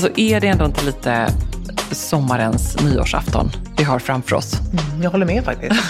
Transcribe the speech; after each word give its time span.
Alltså 0.00 0.20
är 0.20 0.40
det 0.40 0.46
ändå 0.46 0.64
inte 0.64 0.84
lite 0.84 1.28
sommarens 1.92 2.76
nyårsafton 2.82 3.50
vi 3.78 3.84
har 3.84 3.98
framför 3.98 4.36
oss? 4.36 4.52
Mm, 4.60 5.02
jag 5.02 5.10
håller 5.10 5.26
med 5.26 5.44
faktiskt. 5.44 5.80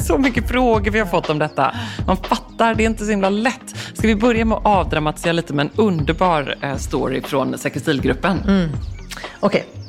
så 0.06 0.18
mycket 0.18 0.48
frågor 0.48 0.90
vi 0.90 0.98
har 0.98 1.06
fått 1.06 1.30
om 1.30 1.38
detta. 1.38 1.74
Man 2.06 2.16
fattar, 2.16 2.74
det 2.74 2.82
är 2.82 2.86
inte 2.86 3.04
så 3.04 3.10
himla 3.10 3.30
lätt. 3.30 3.76
Ska 3.94 4.06
vi 4.08 4.16
börja 4.16 4.44
med 4.44 4.58
att 4.58 4.66
avdramatisera 4.66 5.32
lite 5.32 5.54
med 5.54 5.66
en 5.66 5.72
underbar 5.76 6.54
eh, 6.60 6.76
story 6.76 7.22
från 7.22 7.58
Säker 7.58 7.80
stilgruppen? 7.80 8.38
Mm. 8.48 8.70
Okej. 9.40 9.64
Okay. 9.70 9.82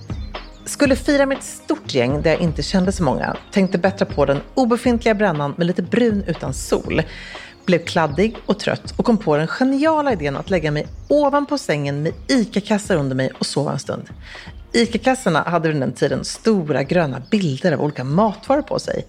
Skulle 0.66 0.96
fira 0.96 1.26
med 1.26 1.38
ett 1.38 1.44
stort 1.44 1.94
gäng 1.94 2.22
där 2.22 2.32
jag 2.32 2.42
inte 2.42 2.64
kände 2.64 2.92
så 2.92 3.04
många. 3.04 3.36
Tänkte 3.52 3.78
bättra 3.78 4.05
på 4.05 4.26
den 4.26 4.40
obefintliga 4.54 5.16
brännan 5.16 5.54
med 5.58 5.68
lite 5.68 5.82
brun 5.82 6.24
utan 6.27 6.54
sol 6.54 7.02
blev 7.68 7.85
kladdig 7.85 8.37
och 8.46 8.60
trött 8.60 8.93
och 8.98 9.05
kom 9.05 9.18
på 9.18 9.37
den 9.37 9.48
geniala 9.48 10.13
idén 10.13 10.35
att 10.35 10.49
lägga 10.49 10.71
mig 10.71 10.87
ovanpå 11.07 11.57
sängen 11.57 12.04
med 12.04 12.13
ICA-kassar 12.27 12.96
under 12.96 13.15
mig 13.15 13.32
och 13.40 13.46
sova 13.46 13.71
en 13.71 13.79
stund. 13.79 14.09
ICA-kassarna 14.71 15.43
hade 15.43 15.70
vid 15.70 15.82
den 15.82 15.93
tiden 15.93 16.26
stora 16.26 16.84
gröna 16.84 17.21
bilder 17.32 17.71
av 17.71 17.82
olika 17.82 18.04
matvaror 18.04 18.62
på 18.62 18.79
sig. 18.79 19.05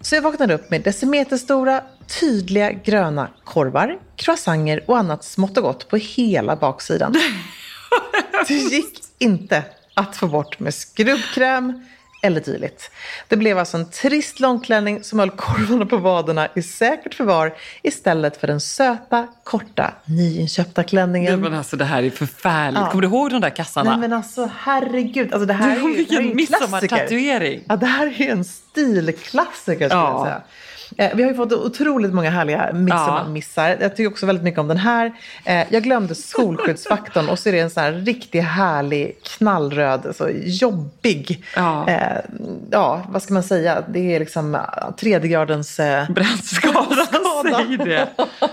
Så 0.00 0.14
jag 0.14 0.22
vaknade 0.22 0.54
upp 0.54 0.70
med 0.70 0.82
decimeterstora, 0.82 1.82
tydliga 2.20 2.72
gröna 2.72 3.28
korvar, 3.44 3.98
croissanter 4.16 4.84
och 4.86 4.98
annat 4.98 5.24
smått 5.24 5.56
och 5.56 5.62
gott 5.62 5.88
på 5.88 5.96
hela 5.96 6.56
baksidan. 6.56 7.14
Det 8.48 8.54
gick 8.54 8.98
inte 9.18 9.62
att 9.94 10.16
få 10.16 10.26
bort 10.26 10.60
med 10.60 10.74
skrubbkräm, 10.74 11.86
eller 12.20 12.40
dylikt. 12.40 12.90
Det 13.28 13.36
blev 13.36 13.58
alltså 13.58 13.76
en 13.76 13.90
trist 13.90 14.40
långklänning 14.40 15.04
som 15.04 15.18
höll 15.18 15.30
korvarna 15.30 15.86
på 15.86 15.96
vaderna 15.96 16.48
i 16.54 16.62
säkert 16.62 17.14
förvar 17.14 17.54
istället 17.82 18.36
för 18.36 18.46
den 18.46 18.60
söta, 18.60 19.26
korta, 19.44 19.94
nyinköpta 20.04 20.82
klänningen. 20.82 21.40
Nej, 21.40 21.50
men 21.50 21.58
alltså 21.58 21.76
det 21.76 21.84
här 21.84 22.02
är 22.02 22.10
förfärligt. 22.10 22.80
Ja. 22.80 22.90
Kommer 22.90 23.02
du 23.02 23.08
ihåg 23.08 23.30
de 23.30 23.40
där 23.40 23.50
kassarna? 23.50 23.90
Nej 23.90 24.00
men 24.00 24.12
alltså 24.12 24.50
herregud. 24.58 25.32
Alltså, 25.32 25.46
det 25.46 25.52
här 25.52 25.76
du, 25.76 25.84
är 25.84 25.88
ju, 25.88 25.96
vilken 25.96 26.36
midsommartatuering. 26.36 27.64
Ja, 27.68 27.76
det 27.76 27.86
här 27.86 28.22
är 28.22 28.30
en 28.30 28.44
stilklassiker 28.44 29.88
skulle 29.88 30.00
ja. 30.00 30.12
jag 30.12 30.26
säga. 30.26 30.42
Eh, 30.98 31.10
vi 31.14 31.22
har 31.22 31.30
ju 31.30 31.36
fått 31.36 31.52
otroligt 31.52 32.14
många 32.14 32.30
härliga 32.30 32.70
midsommarmissar. 32.72 33.68
Ja. 33.68 33.76
Jag 33.80 33.96
tycker 33.96 34.10
också 34.10 34.26
väldigt 34.26 34.44
mycket 34.44 34.60
om 34.60 34.68
den 34.68 34.76
här. 34.76 35.12
Eh, 35.44 35.66
jag 35.68 35.82
glömde 35.82 36.14
solskyddsfaktorn 36.14 37.28
och 37.28 37.38
så 37.38 37.48
är 37.48 37.52
det 37.52 37.60
en 37.60 37.70
sån 37.70 37.82
här 37.82 37.92
riktigt 37.92 38.44
härlig 38.44 39.16
knallröd, 39.22 40.06
alltså 40.06 40.30
jobbig. 40.30 41.44
Ja. 41.56 41.88
Eh, 41.88 42.18
ja, 42.70 43.02
vad 43.08 43.22
ska 43.22 43.34
man 43.34 43.42
säga? 43.42 43.84
Det 43.88 44.14
är 44.14 44.20
liksom 44.20 44.58
tredje 45.00 45.30
gradens 45.30 45.80
eh, 45.80 46.10
brännskada. 46.10 47.06
Säg 47.42 47.76
det. 47.76 48.08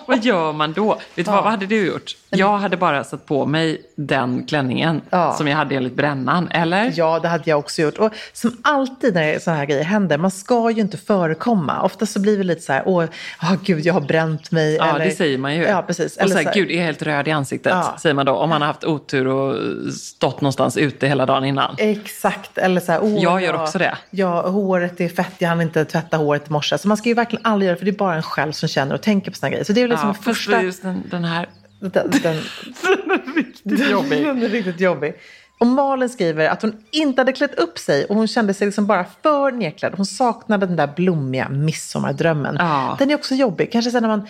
vad 0.05 0.23
gör 0.23 0.53
man 0.53 0.73
då? 0.73 0.93
Vet 0.93 0.99
du 1.15 1.21
ja. 1.31 1.31
vad, 1.31 1.43
vad 1.43 1.51
hade 1.51 1.65
du 1.65 1.87
gjort? 1.87 2.15
Jag 2.29 2.57
hade 2.57 2.77
bara 2.77 3.03
satt 3.03 3.25
på 3.25 3.45
mig 3.45 3.81
den 3.95 4.45
klänningen 4.45 5.01
ja. 5.09 5.33
som 5.33 5.47
jag 5.47 5.57
hade 5.57 5.75
enligt 5.75 5.95
brännan, 5.95 6.47
eller? 6.47 6.93
Ja, 6.95 7.19
det 7.19 7.27
hade 7.27 7.49
jag 7.49 7.59
också 7.59 7.81
gjort. 7.81 7.97
Och 7.97 8.13
som 8.33 8.57
alltid 8.61 9.13
när 9.13 9.39
sådana 9.39 9.59
här 9.59 9.65
grejer 9.65 9.83
händer, 9.83 10.17
man 10.17 10.31
ska 10.31 10.71
ju 10.71 10.81
inte 10.81 10.97
förekomma. 10.97 11.81
Ofta 11.81 12.05
så 12.05 12.19
blir 12.19 12.34
vi 12.37 12.43
lite 12.43 12.61
så 12.61 12.73
här, 12.73 12.83
åh, 12.85 13.05
oh, 13.41 13.55
gud, 13.63 13.85
jag 13.85 13.93
har 13.93 14.01
bränt 14.01 14.51
mig. 14.51 14.75
Ja, 14.75 14.95
eller, 14.95 15.05
det 15.05 15.11
säger 15.11 15.37
man 15.37 15.55
ju. 15.55 15.63
Ja, 15.63 15.81
precis. 15.81 16.17
Eller 16.17 16.35
så 16.35 16.41
här, 16.41 16.53
gud, 16.53 16.71
jag 16.71 16.77
är 16.77 16.83
helt 16.83 17.01
röd 17.01 17.27
i 17.27 17.31
ansiktet, 17.31 17.71
ja. 17.71 17.97
säger 18.01 18.13
man 18.13 18.25
då. 18.25 18.33
Om 18.33 18.49
man 18.49 18.61
har 18.61 18.67
haft 18.67 18.83
otur 18.83 19.27
och 19.27 19.93
stått 19.93 20.41
någonstans 20.41 20.77
ute 20.77 21.07
hela 21.07 21.25
dagen 21.25 21.45
innan. 21.45 21.75
Exakt. 21.77 22.57
Eller 22.57 22.81
så 22.81 22.91
här, 22.91 22.99
oh, 22.99 23.23
jag 23.23 23.41
gör 23.41 23.61
också 23.61 23.77
det. 23.77 23.97
Ja, 24.09 24.49
håret 24.49 25.01
är 25.01 25.09
fett, 25.09 25.33
jag 25.37 25.49
hann 25.49 25.61
inte 25.61 25.85
tvätta 25.85 26.17
håret 26.17 26.47
i 26.47 26.51
morse. 26.51 26.77
Så 26.77 26.87
man 26.87 26.97
ska 26.97 27.09
ju 27.09 27.15
verkligen 27.15 27.45
aldrig 27.45 27.67
göra 27.67 27.75
det, 27.75 27.79
för 27.79 27.85
det 27.85 27.91
är 27.91 27.97
bara 27.97 28.15
en 28.15 28.23
själv 28.23 28.51
som 28.51 28.69
känner 28.69 28.95
och 28.95 29.01
tänker 29.01 29.31
på 29.31 29.37
sådana 29.37 29.51
grejer. 29.51 29.63
Så 29.63 29.73
det 29.73 29.81
är 29.81 29.87
liksom 29.87 30.07
ja, 30.07 30.13
första... 30.13 30.61
just 30.61 30.81
den, 30.81 31.03
den 31.11 31.23
här 31.23 31.49
den, 31.79 31.91
den, 31.91 32.11
den 32.21 33.11
är 33.11 33.35
riktigt 33.35 33.89
jobbig. 33.91 34.25
Den 34.25 34.43
är 34.43 34.49
riktigt 34.49 34.79
jobbig. 34.79 35.13
Och 35.57 35.67
Malin 35.67 36.09
skriver 36.09 36.49
att 36.49 36.61
hon 36.61 36.77
inte 36.91 37.21
hade 37.21 37.33
klätt 37.33 37.55
upp 37.55 37.77
sig 37.77 38.05
och 38.05 38.15
hon 38.15 38.27
kände 38.27 38.53
sig 38.53 38.67
liksom 38.67 38.85
bara 38.85 39.05
för 39.23 39.51
nedklädd. 39.51 39.93
Hon 39.97 40.05
saknade 40.05 40.65
den 40.65 40.75
där 40.75 40.89
blommiga 40.95 41.49
midsommardrömmen. 41.49 42.55
Ja. 42.59 42.95
Den 42.99 43.11
är 43.11 43.15
också 43.15 43.35
jobbig. 43.35 43.71
Kanske 43.71 43.91
sen 43.91 44.01
när 44.01 44.09
man 44.09 44.27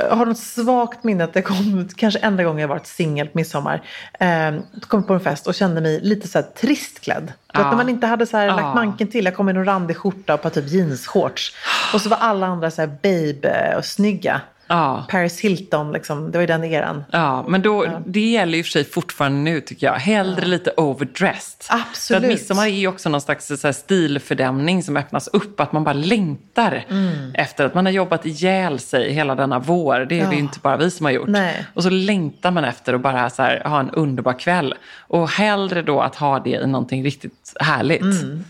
eh, 0.00 0.16
har 0.16 0.26
något 0.26 0.38
svagt 0.38 1.04
minne 1.04 1.24
att 1.24 1.32
det 1.32 1.42
kom, 1.42 1.88
kanske 1.96 2.20
enda 2.20 2.44
gången 2.44 2.60
jag 2.60 2.68
varit 2.68 2.86
singel 2.86 3.26
på 3.26 3.38
midsommar. 3.38 3.82
Eh, 4.20 4.54
kom 4.80 5.02
på 5.02 5.14
en 5.14 5.20
fest 5.20 5.46
och 5.46 5.54
kände 5.54 5.80
mig 5.80 6.00
lite 6.00 6.28
så 6.28 6.38
här 6.38 6.46
trist 6.46 7.00
klädd. 7.00 7.32
Ja. 7.52 7.60
Att 7.60 7.70
när 7.70 7.76
man 7.76 7.88
inte 7.88 8.06
hade 8.06 8.26
så 8.26 8.36
här 8.36 8.46
ja. 8.46 8.56
lagt 8.56 8.74
manken 8.74 9.08
till. 9.08 9.24
Jag 9.24 9.36
kom 9.36 9.48
i 9.48 9.52
en 9.52 9.64
randig 9.64 9.96
skjorta 9.96 10.34
och 10.34 10.42
på 10.42 10.50
typ 10.50 10.68
jeansshorts. 10.68 11.54
Och 11.94 12.00
så 12.00 12.08
var 12.08 12.16
alla 12.16 12.46
andra 12.46 12.70
så 12.70 12.80
här 12.80 12.88
babe 12.88 13.74
och 13.78 13.84
snygga. 13.84 14.40
Ja. 14.68 15.06
Paris 15.10 15.40
Hilton, 15.40 15.92
liksom, 15.92 16.30
det 16.30 16.38
var 16.38 16.40
ju 16.40 16.46
den 16.46 16.64
eran. 16.64 17.04
Ja, 17.10 17.44
men 17.48 17.62
då, 17.62 17.84
ja. 17.84 18.02
det 18.06 18.20
gäller 18.20 18.58
ju 18.58 18.64
för 18.64 18.70
sig 18.70 18.84
fortfarande 18.84 19.38
nu 19.38 19.60
tycker 19.60 19.86
jag. 19.86 19.94
Hellre 19.94 20.42
ja. 20.42 20.46
lite 20.46 20.72
overdressed. 20.76 21.66
Absolut. 21.68 22.20
För 22.20 22.26
att 22.26 22.32
midsommar 22.32 22.66
är 22.66 22.70
ju 22.70 22.88
också 22.88 23.08
någon 23.08 23.20
slags 23.20 23.46
så 23.46 23.66
här, 23.66 23.72
stilfördämning 23.72 24.82
som 24.82 24.96
öppnas 24.96 25.28
upp. 25.28 25.60
Att 25.60 25.72
man 25.72 25.84
bara 25.84 25.92
längtar 25.92 26.84
mm. 26.88 27.34
efter 27.34 27.64
att 27.64 27.74
man 27.74 27.86
har 27.86 27.92
jobbat 27.92 28.26
ihjäl 28.26 28.78
sig 28.78 29.12
hela 29.12 29.34
denna 29.34 29.58
vår. 29.58 30.06
Det 30.08 30.18
är 30.18 30.22
ja. 30.22 30.28
det 30.28 30.34
ju 30.34 30.40
inte 30.40 30.58
bara 30.58 30.76
vi 30.76 30.90
som 30.90 31.06
har 31.06 31.12
gjort. 31.12 31.28
Nej. 31.28 31.66
Och 31.74 31.82
så 31.82 31.90
längtar 31.90 32.50
man 32.50 32.64
efter 32.64 32.94
att 32.94 33.00
bara 33.00 33.30
så 33.30 33.42
här, 33.42 33.64
ha 33.64 33.80
en 33.80 33.90
underbar 33.90 34.38
kväll. 34.38 34.74
Och 34.98 35.28
hellre 35.28 35.82
då 35.82 36.00
att 36.00 36.16
ha 36.16 36.38
det 36.38 36.50
i 36.50 36.66
någonting 36.66 37.04
riktigt 37.04 37.52
härligt. 37.60 38.02
Mm. 38.02 38.44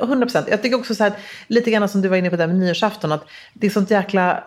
Hundra 0.00 0.26
procent. 0.26 0.46
Jag 0.50 0.62
tycker 0.62 0.76
också 0.76 0.94
så 0.94 1.04
här, 1.04 1.12
lite 1.46 1.70
grann 1.70 1.88
som 1.88 2.02
du 2.02 2.08
var 2.08 2.16
inne 2.16 2.30
på 2.30 2.36
där 2.36 2.46
med 2.46 2.56
nyårsafton, 2.56 3.12
att 3.12 3.24
det 3.52 3.66
är 3.66 3.70
sånt 3.70 3.90
jäkla 3.90 4.44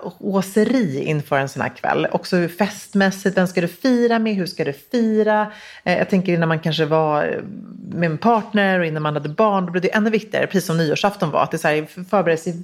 åseri 0.59 1.03
inför 1.03 1.37
en 1.37 1.49
sån 1.49 1.61
här 1.61 1.69
kväll. 1.69 2.07
Också 2.11 2.47
festmässigt, 2.47 3.37
vem 3.37 3.47
ska 3.47 3.61
du 3.61 3.67
fira 3.67 4.19
med, 4.19 4.35
hur 4.35 4.45
ska 4.45 4.65
du 4.65 4.73
fira? 4.73 5.51
Eh, 5.83 5.97
jag 5.97 6.09
tänker 6.09 6.33
innan 6.33 6.49
man 6.49 6.59
kanske 6.59 6.85
var 6.85 7.23
eh, 7.23 7.43
med 7.91 8.11
en 8.11 8.17
partner 8.17 8.79
och 8.79 8.85
innan 8.85 9.03
man 9.03 9.13
hade 9.13 9.29
barn, 9.29 9.65
då 9.65 9.71
blev 9.71 9.81
det 9.81 9.95
ännu 9.95 10.09
viktigare, 10.09 10.47
precis 10.47 10.65
som 10.65 10.77
nyårsafton 10.77 11.31
var, 11.31 11.43
att 11.43 11.51
det 11.51 11.57
så 11.57 11.67
här, 11.67 11.87
veckor 12.11 12.29
i 12.47 12.63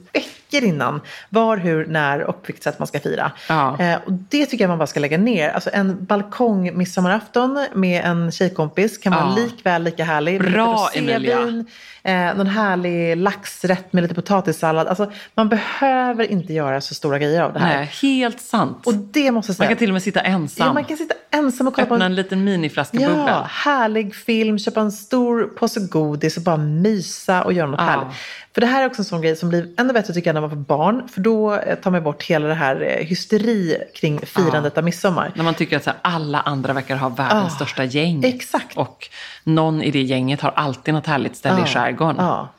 veckor 0.51 0.69
innan. 0.69 1.01
Var, 1.29 1.57
hur, 1.57 1.85
när 1.85 2.23
och 2.23 2.35
på 2.35 2.47
vilket 2.47 2.63
sätt 2.63 2.79
man 2.79 2.87
ska 2.87 2.99
fira. 2.99 3.31
Ja. 3.49 3.79
Eh, 3.79 3.97
och 4.05 4.11
det 4.11 4.45
tycker 4.45 4.63
jag 4.63 4.69
man 4.69 4.77
bara 4.77 4.87
ska 4.87 4.99
lägga 4.99 5.17
ner. 5.17 5.49
Alltså 5.49 5.69
en 5.73 6.05
balkong 6.05 6.77
midsommarafton 6.77 7.67
med 7.73 8.05
en 8.05 8.31
tjejkompis 8.31 8.97
kan 8.97 9.13
vara 9.13 9.23
ja. 9.23 9.35
likväl 9.35 9.83
lika 9.83 10.03
härlig. 10.03 10.41
Bra 10.41 10.89
Emilia! 10.93 11.65
Eh, 12.03 12.35
någon 12.35 12.47
härlig 12.47 13.17
laxrätt 13.17 13.93
med 13.93 14.01
lite 14.01 14.15
potatissallad. 14.15 14.87
Alltså, 14.87 15.11
man 15.35 15.49
behöver 15.49 16.31
inte 16.31 16.53
göra 16.53 16.81
så 16.81 16.93
stora 16.93 17.19
grejer 17.19 17.41
av 17.41 17.53
det 17.53 17.59
här. 17.59 17.77
Nej, 17.77 17.91
helt 18.01 18.41
sant. 18.41 18.87
Och 18.87 18.93
det 18.93 19.31
måste 19.31 19.53
säga. 19.53 19.65
Man 19.65 19.67
kan 19.67 19.77
till 19.77 19.89
och 19.89 19.93
med 19.93 20.03
sitta 20.03 20.21
ensam. 20.21 20.67
Ja, 20.67 20.73
man 20.73 20.83
kan 20.83 20.97
sitta 20.97 21.15
ensam 21.31 21.67
och 21.67 21.73
kolla 21.73 21.83
Öppna 21.83 21.97
på 21.97 22.03
en, 22.03 22.11
en 22.11 22.15
liten 22.15 22.43
miniflaska 22.43 22.97
ja, 22.97 23.09
bubbel. 23.09 23.43
härlig 23.49 24.15
film, 24.15 24.59
köpa 24.59 24.81
en 24.81 24.91
stor 24.91 25.43
påse 25.43 25.79
godis 25.79 26.37
och 26.37 26.43
bara 26.43 26.57
mysa 26.57 27.43
och 27.43 27.53
göra 27.53 27.67
något 27.67 27.79
ja. 27.79 27.85
härligt. 27.85 28.15
För 28.55 28.61
det 28.61 28.67
här 28.67 28.81
är 28.81 28.87
också 28.87 29.01
en 29.01 29.05
sån 29.05 29.21
grej 29.21 29.35
som 29.35 29.49
blir 29.49 29.69
ännu 29.77 29.93
bättre 29.93 30.13
tycker 30.13 30.27
jag 30.29 30.33
när 30.33 30.41
man 30.41 30.49
får 30.49 30.57
barn. 30.57 31.07
För 31.07 31.21
då 31.21 31.55
eh, 31.55 31.75
tar 31.75 31.91
man 31.91 32.03
bort 32.03 32.23
hela 32.23 32.47
det 32.47 32.53
här 32.53 32.81
eh, 32.81 33.05
hysteri 33.05 33.77
kring 33.95 34.19
firandet 34.19 34.73
ja. 34.75 34.79
av 34.79 34.85
midsommar. 34.85 35.31
När 35.35 35.43
man 35.43 35.53
tycker 35.53 35.77
att 35.77 35.83
så 35.83 35.89
här, 35.89 35.99
alla 36.01 36.39
andra 36.41 36.73
verkar 36.73 36.95
ha 36.95 37.09
världens 37.09 37.53
ja. 37.59 37.65
största 37.65 37.83
gäng. 37.83 38.23
Exakt. 38.23 38.77
Och 38.77 39.09
någon 39.43 39.81
i 39.81 39.91
det 39.91 40.01
gänget 40.01 40.41
har 40.41 40.51
alltid 40.51 40.93
något 40.93 41.07
härligt 41.07 41.35
ställe 41.35 41.59
ja. 41.59 41.65
i 41.65 41.69
skärgården. 41.69 42.15
Ja. 42.19 42.49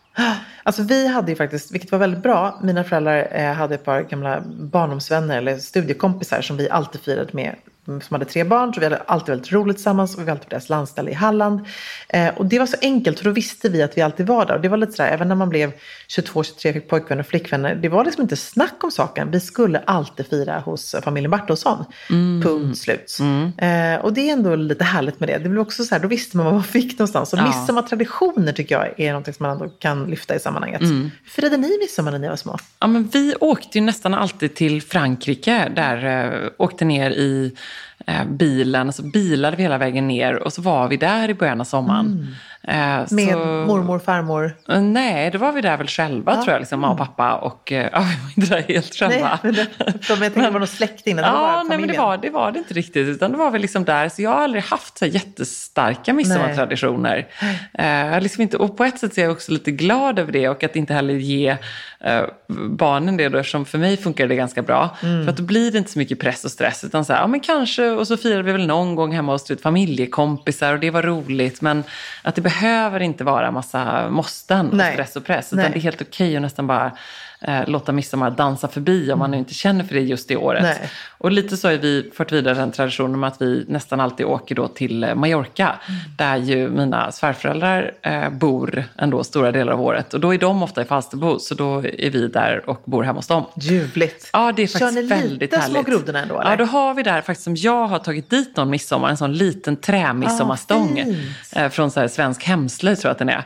Alltså 0.62 0.82
vi 0.82 1.08
hade 1.08 1.32
ju 1.32 1.36
faktiskt, 1.36 1.72
vilket 1.72 1.92
var 1.92 1.98
väldigt 1.98 2.22
bra, 2.22 2.58
mina 2.62 2.84
föräldrar 2.84 3.28
eh, 3.32 3.52
hade 3.52 3.74
ett 3.74 3.84
par 3.84 4.02
gamla 4.02 4.40
barndomsvänner 4.46 5.38
eller 5.38 5.58
studiekompisar 5.58 6.40
som 6.40 6.56
vi 6.56 6.70
alltid 6.70 7.00
firade 7.00 7.30
med 7.32 7.54
som 7.86 8.04
hade 8.10 8.24
tre 8.24 8.44
barn, 8.44 8.74
så 8.74 8.80
vi 8.80 8.86
hade 8.86 8.96
alltid 8.96 9.28
väldigt 9.28 9.52
roligt 9.52 9.76
tillsammans 9.76 10.14
och 10.14 10.20
vi 10.20 10.24
var 10.24 10.32
alltid 10.32 10.44
på 10.44 10.50
deras 10.50 10.68
landställe 10.68 11.10
i 11.10 11.14
Halland. 11.14 11.60
Eh, 12.08 12.28
och 12.28 12.46
det 12.46 12.58
var 12.58 12.66
så 12.66 12.76
enkelt, 12.82 13.18
för 13.18 13.24
då 13.24 13.30
visste 13.30 13.68
vi 13.68 13.82
att 13.82 13.96
vi 13.96 14.02
alltid 14.02 14.26
var 14.26 14.46
där. 14.46 14.54
Och 14.54 14.60
det 14.60 14.68
var 14.68 14.76
lite 14.76 14.92
sådär, 14.92 15.10
även 15.10 15.28
när 15.28 15.34
man 15.34 15.48
blev 15.48 15.72
22, 16.08 16.44
23, 16.44 16.72
fick 16.72 16.88
pojkvänner 16.88 17.22
och 17.22 17.26
flickvänner, 17.26 17.74
det 17.74 17.88
var 17.88 18.04
liksom 18.04 18.22
inte 18.22 18.36
snack 18.36 18.84
om 18.84 18.90
saken. 18.90 19.30
Vi 19.30 19.40
skulle 19.40 19.78
alltid 19.78 20.26
fira 20.26 20.58
hos 20.58 20.94
familjen 21.04 21.30
Bartosson. 21.30 21.84
Mm. 22.10 22.42
Punkt 22.42 22.78
slut. 22.78 23.18
Mm. 23.20 23.52
Eh, 23.58 24.04
och 24.04 24.12
det 24.12 24.28
är 24.28 24.32
ändå 24.32 24.56
lite 24.56 24.84
härligt 24.84 25.20
med 25.20 25.28
det. 25.28 25.38
Det 25.38 25.48
blev 25.48 25.62
också 25.62 25.84
så 25.84 25.94
här, 25.94 26.02
då 26.02 26.08
visste 26.08 26.36
man 26.36 26.46
vad 26.46 26.54
man 26.54 26.64
fick 26.64 26.98
någonstans. 26.98 27.32
Och 27.32 27.38
ja. 27.38 27.46
midsommartraditioner 27.46 28.52
tycker 28.52 28.74
jag 28.74 29.00
är 29.00 29.12
något 29.12 29.24
som 29.24 29.34
man 29.38 29.50
ändå 29.50 29.68
kan 29.68 30.06
lyfta 30.06 30.34
i 30.34 30.38
sammanhanget. 30.38 30.80
Mm. 30.80 31.10
Hur 31.24 31.30
firade 31.30 31.56
ni 31.56 31.78
midsommar 31.78 32.12
när 32.12 32.18
ni 32.18 32.28
var 32.28 32.36
små? 32.36 32.58
Ja, 32.80 32.86
men 32.86 33.08
vi 33.12 33.34
åkte 33.40 33.78
ju 33.78 33.84
nästan 33.84 34.14
alltid 34.14 34.54
till 34.54 34.82
Frankrike. 34.82 35.72
Där 35.76 36.04
äh, 36.34 36.50
åkte 36.58 36.84
ner 36.84 37.10
i 37.10 37.54
Eh, 38.06 38.24
bilen, 38.24 38.92
så 38.92 39.02
bilade 39.02 39.56
vi 39.56 39.62
hela 39.62 39.78
vägen 39.78 40.08
ner 40.08 40.34
och 40.42 40.52
så 40.52 40.62
var 40.62 40.88
vi 40.88 40.96
där 40.96 41.30
i 41.30 41.34
början 41.34 41.60
av 41.60 41.64
sommaren. 41.64 42.06
Mm. 42.06 42.26
Mm. 42.66 43.00
Eh, 43.00 43.06
Med 43.10 43.32
så, 43.32 43.38
mormor, 43.66 43.98
farmor? 43.98 44.56
Eh, 44.68 44.80
nej, 44.80 45.30
då 45.30 45.38
var 45.38 45.52
vi 45.52 45.60
där 45.60 45.76
väl 45.76 45.86
själva 45.86 46.34
ja. 46.34 46.42
tror 46.42 46.52
jag, 46.52 46.60
liksom, 46.60 46.80
mamma 46.80 46.92
och 46.92 46.98
pappa. 46.98 47.34
Och 47.34 47.72
eh, 47.72 47.88
ja, 47.92 48.04
vi 48.36 48.46
var 48.46 48.56
inte 48.56 48.56
där 48.56 48.74
helt 48.74 48.94
själva. 48.94 49.28
Nej, 49.28 49.38
men 49.42 49.54
det, 49.54 49.66
de, 49.78 49.92
jag 50.08 50.18
tänkte 50.18 50.40
det 50.40 50.50
var 50.50 50.58
någon 50.58 50.66
släkting, 50.66 51.16
det 51.16 51.22
ja, 51.22 51.32
var 51.32 51.64
nej, 51.64 51.78
men 51.78 51.88
det 51.88 51.98
var, 51.98 52.16
det 52.16 52.30
var 52.30 52.52
det 52.52 52.58
inte 52.58 52.74
riktigt. 52.74 53.08
Utan 53.08 53.32
det 53.32 53.38
var 53.38 53.50
vi 53.50 53.58
liksom 53.58 53.84
där. 53.84 54.08
Så 54.08 54.22
jag 54.22 54.30
har 54.30 54.44
aldrig 54.44 54.64
haft 54.64 54.98
så 54.98 55.06
jättestarka 55.06 56.12
midsommartraditioner. 56.12 57.26
Eh, 57.72 58.20
liksom 58.20 58.42
inte, 58.42 58.56
och 58.56 58.76
på 58.76 58.84
ett 58.84 58.98
sätt 58.98 59.18
är 59.18 59.22
jag 59.22 59.32
också 59.32 59.52
lite 59.52 59.70
glad 59.70 60.18
över 60.18 60.32
det 60.32 60.48
och 60.48 60.64
att 60.64 60.76
inte 60.76 60.94
heller 60.94 61.14
ge 61.14 61.56
eh, 62.00 62.22
barnen 62.70 63.16
det 63.16 63.28
då, 63.28 63.38
eftersom 63.38 63.64
för 63.64 63.78
mig 63.78 63.96
funkar 63.96 64.26
det 64.26 64.36
ganska 64.36 64.62
bra. 64.62 64.96
Mm. 65.02 65.24
För 65.24 65.30
att 65.30 65.36
då 65.36 65.42
blir 65.42 65.72
det 65.72 65.78
inte 65.78 65.90
så 65.90 65.98
mycket 65.98 66.20
press 66.20 66.44
och 66.44 66.50
stress. 66.50 66.84
Utan 66.84 67.04
så 67.04 67.12
här, 67.12 67.20
ja 67.20 67.26
men 67.26 67.40
kanske, 67.40 67.90
och 67.90 68.06
så 68.06 68.16
firade 68.16 68.42
vi 68.42 68.52
väl 68.52 68.66
någon 68.66 68.94
gång 68.94 69.12
hemma 69.12 69.32
hos 69.32 69.52
familjekompisar 69.62 70.72
och 70.72 70.80
det 70.80 70.90
var 70.90 71.02
roligt. 71.02 71.60
Men 71.60 71.84
att 72.22 72.34
det 72.34 72.42
behöver 72.60 73.00
inte 73.00 73.24
vara 73.24 73.50
massa 73.50 74.10
måsten 74.10 74.66
och 74.66 74.80
stress 74.92 75.16
och 75.16 75.24
press. 75.24 75.52
Utan 75.52 75.62
Nej. 75.62 75.70
det 75.72 75.78
är 75.78 75.80
helt 75.80 76.02
okej 76.02 76.26
okay 76.26 76.36
att 76.36 76.42
nästan 76.42 76.66
bara 76.66 76.92
eh, 77.46 77.68
låta 77.68 77.92
midsommar 77.92 78.30
dansa 78.30 78.68
förbi 78.68 79.12
om 79.12 79.18
man 79.18 79.30
nu 79.30 79.36
inte 79.36 79.54
känner 79.54 79.84
för 79.84 79.94
det 79.94 80.00
just 80.00 80.28
det 80.28 80.36
året. 80.36 80.62
Nej. 80.62 80.90
Och 81.18 81.32
lite 81.32 81.56
så 81.56 81.68
har 81.68 81.74
vi 81.74 82.10
fört 82.14 82.32
vidare 82.32 82.54
den 82.54 82.72
traditionen 82.72 83.20
med 83.20 83.28
att 83.28 83.42
vi 83.42 83.64
nästan 83.68 84.00
alltid 84.00 84.26
åker 84.26 84.54
då 84.54 84.68
till 84.68 85.04
eh, 85.04 85.14
Mallorca. 85.14 85.78
Mm. 85.88 86.00
Där 86.18 86.36
ju 86.36 86.68
mina 86.68 87.12
svärföräldrar 87.12 87.92
eh, 88.02 88.30
bor 88.30 88.84
ändå 88.98 89.24
stora 89.24 89.52
delar 89.52 89.72
av 89.72 89.80
året. 89.80 90.14
Och 90.14 90.20
då 90.20 90.34
är 90.34 90.38
de 90.38 90.62
ofta 90.62 90.82
i 90.82 90.84
Falsterbo, 90.84 91.38
så 91.38 91.54
då 91.54 91.78
är 91.78 92.10
vi 92.10 92.28
där 92.28 92.70
och 92.70 92.82
bor 92.84 93.02
hemma 93.02 93.18
hos 93.18 93.26
dem. 93.26 93.44
Ljuvligt. 93.56 94.30
Ja, 94.32 94.52
det 94.56 94.62
är 94.62 94.66
faktiskt 94.66 94.82
väldigt 94.82 95.10
härligt. 95.10 95.20
Kör 95.20 95.28
ni 95.28 95.38
lite 95.38 95.62
små 95.62 95.82
grodorna 95.82 96.22
ändå? 96.22 96.40
Eller? 96.40 96.50
Ja, 96.50 96.56
då 96.56 96.64
har 96.64 96.94
vi 96.94 97.02
där 97.02 97.20
faktiskt 97.20 97.44
som 97.44 97.56
jag 97.56 97.86
har 97.86 97.98
tagit 97.98 98.30
dit 98.30 98.56
någon 98.56 98.70
midsommar, 98.70 99.10
en 99.10 99.16
sån 99.16 99.32
liten 99.32 99.76
trämidsommarstång. 99.76 101.04
Ah, 101.52 101.60
eh, 101.60 101.70
från 101.70 101.90
så 101.90 102.00
här, 102.00 102.08
svensk 102.08 102.44
hemslöjd 102.44 102.98
tror 102.98 103.08
jag 103.08 103.12
att 103.12 103.18
den 103.18 103.28
är. 103.28 103.44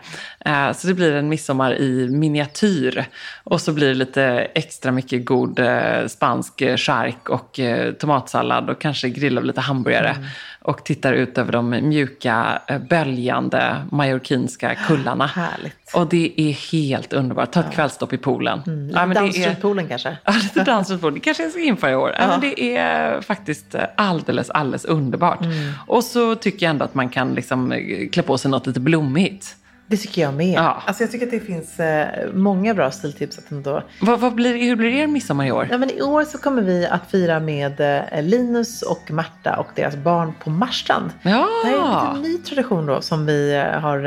Eh, 0.68 0.72
så 0.72 0.86
det 0.86 0.94
blir 0.94 1.12
en 1.12 1.28
midsommar 1.28 1.74
i 1.74 2.08
miniatyr. 2.08 3.04
Och 3.44 3.60
så 3.60 3.72
blir 3.72 3.89
det 3.90 3.98
lite 3.98 4.24
extra 4.54 4.92
mycket 4.92 5.24
god 5.24 5.58
eh, 5.58 6.06
spansk 6.06 6.62
chark 6.76 7.28
och 7.28 7.60
eh, 7.60 7.92
tomatsallad 7.92 8.70
och 8.70 8.80
kanske 8.80 9.08
grillar 9.08 9.42
lite 9.42 9.60
hamburgare. 9.60 10.08
Mm. 10.08 10.24
Och 10.62 10.84
tittar 10.84 11.12
ut 11.12 11.38
över 11.38 11.52
de 11.52 11.70
mjuka, 11.70 12.62
böljande 12.90 13.76
mallorquinska 13.90 14.74
kullarna. 14.74 15.26
Härligt. 15.26 15.94
Och 15.94 16.06
det 16.06 16.32
är 16.36 16.72
helt 16.72 17.12
underbart. 17.12 17.52
Ta 17.52 17.60
ett 17.60 17.66
ja. 17.70 17.72
kvällstopp 17.72 18.12
i 18.12 18.18
poolen. 18.18 18.62
Mm, 18.66 18.86
lite 18.86 18.98
ja, 18.98 19.20
dans 19.20 19.46
runt 19.46 19.60
poolen 19.60 19.88
kanske? 19.88 20.16
Ja, 20.24 20.32
lite 20.32 20.64
dans 20.64 20.90
runt 20.90 21.00
poolen. 21.00 21.14
Det 21.14 21.20
kanske 21.20 21.42
jag 21.42 21.52
ska 21.52 21.60
införa 21.60 21.90
i 21.90 21.94
år. 21.94 22.14
Ja. 22.18 22.26
men 22.26 22.40
det 22.40 22.76
är 22.76 23.20
faktiskt 23.20 23.74
alldeles, 23.96 24.50
alldeles 24.50 24.84
underbart. 24.84 25.44
Mm. 25.44 25.72
Och 25.86 26.04
så 26.04 26.34
tycker 26.34 26.66
jag 26.66 26.70
ändå 26.70 26.84
att 26.84 26.94
man 26.94 27.08
kan 27.08 27.34
liksom 27.34 27.74
klä 28.12 28.22
på 28.22 28.38
sig 28.38 28.50
något 28.50 28.66
lite 28.66 28.80
blommigt. 28.80 29.56
Det 29.90 29.96
tycker 29.96 30.22
jag 30.22 30.34
med. 30.34 30.54
Ja. 30.54 30.82
Alltså 30.86 31.02
jag 31.02 31.10
tycker 31.10 31.26
att 31.26 31.32
det 31.32 31.40
finns 31.40 31.80
eh, 31.80 32.32
många 32.34 32.74
bra 32.74 32.90
stiltips. 32.90 33.38
Att 33.38 33.50
ändå... 33.50 33.82
vad, 34.00 34.20
vad 34.20 34.34
blir, 34.34 34.54
hur 34.64 34.76
blir 34.76 34.90
er 34.90 35.06
midsommar 35.06 35.46
i 35.46 35.52
år? 35.52 35.68
Ja, 35.70 35.78
men 35.78 35.90
I 35.90 36.02
år 36.02 36.24
så 36.24 36.38
kommer 36.38 36.62
vi 36.62 36.86
att 36.86 37.10
fira 37.10 37.40
med 37.40 37.80
eh, 37.80 38.22
Linus 38.22 38.82
och 38.82 39.10
Marta 39.10 39.56
och 39.56 39.66
deras 39.74 39.96
barn 39.96 40.32
på 40.44 40.50
Marstrand. 40.50 41.10
Ja. 41.22 41.48
Det 41.64 41.70
här 41.70 42.10
är 42.10 42.16
en 42.16 42.22
ny 42.22 42.38
tradition 42.38 42.86
då 42.86 43.00
som 43.00 43.26
vi 43.26 43.54
eh, 43.54 43.80
har 43.80 44.06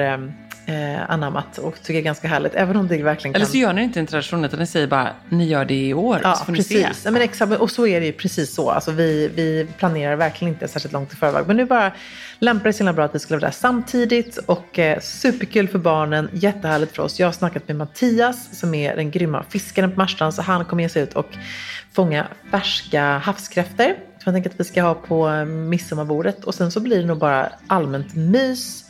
eh, 0.66 1.10
anammat 1.10 1.58
och 1.58 1.82
tycker 1.84 2.00
är 2.00 2.04
ganska 2.04 2.28
härligt. 2.28 2.56
Även 2.56 2.78
om 2.78 2.88
det 2.88 3.04
verkligen 3.04 3.34
kan... 3.34 3.42
Eller 3.42 3.52
så 3.52 3.58
gör 3.58 3.74
ni 3.74 3.84
inte 3.84 4.00
en 4.00 4.08
tradition 4.08 4.46
utan 4.46 4.60
ni 4.60 4.68
säger 4.68 4.88
bara 4.88 5.10
ni 5.30 5.48
gör 5.48 5.66
det 5.66 5.88
i 5.88 5.94
år. 5.94 6.20
Ja, 6.24 6.44
precis. 6.48 7.02
Ja, 7.06 7.12
men 7.12 7.22
exakt, 7.22 7.52
och 7.52 7.72
så 7.72 7.88
är 7.88 8.00
det 8.00 8.06
ju 8.06 8.14
precis 8.14 8.56
så. 8.56 8.70
Alltså, 8.70 8.92
vi, 8.92 9.32
vi 9.36 9.68
planerar 9.78 10.16
verkligen 10.16 10.54
inte 10.54 10.68
särskilt 10.68 10.94
långt 10.94 11.14
i 11.14 11.16
förväg. 11.16 11.48
Men 11.48 11.58
nu 11.58 11.66
bara 11.66 11.92
lämpar 12.40 12.64
det 12.64 12.74
sig 12.74 12.94
bra 12.94 13.06
att 13.06 13.16
vi 13.16 13.20
skulle 13.20 13.40
vara 13.40 13.48
där 13.48 13.56
samtidigt. 13.56 14.38
Och 14.38 14.80
eh, 14.80 15.00
superkul 15.00 15.68
för 15.68 15.80
barnen, 15.80 16.30
jättehärligt 16.34 16.96
för 16.96 17.04
oss. 17.04 17.20
Jag 17.20 17.28
har 17.28 17.32
snackat 17.32 17.68
med 17.68 17.78
Mattias 17.78 18.60
som 18.60 18.74
är 18.74 18.96
den 18.96 19.12
grymma 19.12 19.44
fiskaren 19.50 19.92
på 19.92 19.98
Marstrand. 19.98 20.34
Så 20.34 20.42
han 20.42 20.66
kommer 20.66 20.84
ge 20.84 20.90
sig 20.90 21.04
ut 21.04 21.14
och 21.14 21.30
fånga 21.94 22.28
färska 22.52 23.18
havskräftor. 23.18 23.86
Som 23.86 24.34
jag 24.34 24.34
tänker 24.34 24.50
att 24.50 24.60
vi 24.60 24.64
ska 24.64 24.84
ha 24.84 24.94
på 24.94 25.30
eh, 25.30 25.46
midsommarbordet. 25.46 26.44
Och 26.44 26.56
sen 26.56 26.72
så 26.72 26.80
blir 26.80 27.00
det 27.00 27.06
nog 27.06 27.18
bara 27.18 27.50
allmänt 27.68 28.16
mys 28.16 28.84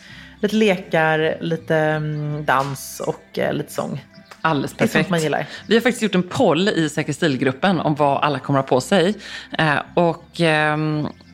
lite 0.43 0.55
lekar, 0.55 1.37
lite 1.41 1.75
mm, 1.75 2.45
dans 2.45 2.99
och 2.99 3.39
eh, 3.39 3.53
lite 3.53 3.73
sång. 3.73 4.01
Alldeles 4.41 4.73
perfekt. 4.73 5.09
man 5.09 5.21
gillar. 5.21 5.45
Vi 5.67 5.75
har 5.75 5.81
faktiskt 5.81 6.01
gjort 6.01 6.15
en 6.15 6.23
poll 6.23 6.69
i 6.69 6.89
Säker 6.89 7.13
stilgruppen 7.13 7.79
om 7.79 7.95
vad 7.95 8.23
alla 8.23 8.39
kommer 8.39 8.59
ha 8.59 8.67
på 8.67 8.81
sig. 8.81 9.13
Eh, 9.57 9.75
och 9.93 10.41
eh, 10.41 10.77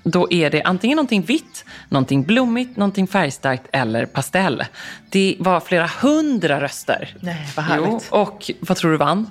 då 0.04 0.32
är 0.32 0.50
det 0.50 0.62
antingen 0.62 0.96
någonting 0.96 1.22
vitt, 1.22 1.66
någonting 1.90 2.24
blommigt, 2.24 2.78
någonting 2.78 3.08
färgstarkt 3.08 3.64
eller 3.72 4.06
pastell. 4.06 4.64
Det 5.10 5.36
var 5.40 5.60
flera 5.60 5.90
hundra 6.02 6.62
röster. 6.62 7.16
Nej, 7.20 7.48
vad 7.56 7.66
härligt. 7.66 8.10
Jo, 8.12 8.20
och 8.20 8.52
vad 8.60 8.78
tror 8.78 8.92
du 8.92 8.98
vann? 8.98 9.30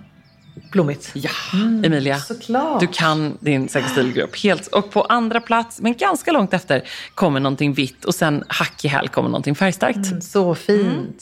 Blommigt. 0.71 1.11
Ja, 1.15 1.31
mm, 1.53 1.85
Emilia. 1.85 2.19
Såklart. 2.19 2.81
Du 2.81 2.87
kan 2.87 3.39
din 3.41 3.69
Säker 3.69 3.89
stilgrupp 3.89 4.37
helt. 4.37 4.67
Och 4.67 4.91
på 4.91 5.03
andra 5.03 5.41
plats, 5.41 5.81
men 5.81 5.95
ganska 5.95 6.33
långt 6.33 6.55
efter, 6.55 6.89
kommer 7.15 7.41
någonting 7.41 7.73
vitt 7.73 8.05
och 8.05 8.15
sen 8.15 8.45
hack 8.49 8.85
i 8.85 8.89
häl 8.89 9.09
kommer 9.09 9.29
någonting 9.29 9.55
färgstarkt. 9.55 9.97
Mm, 9.97 10.21
så 10.21 10.55
fint. 10.55 10.87
Mm. 10.87 11.13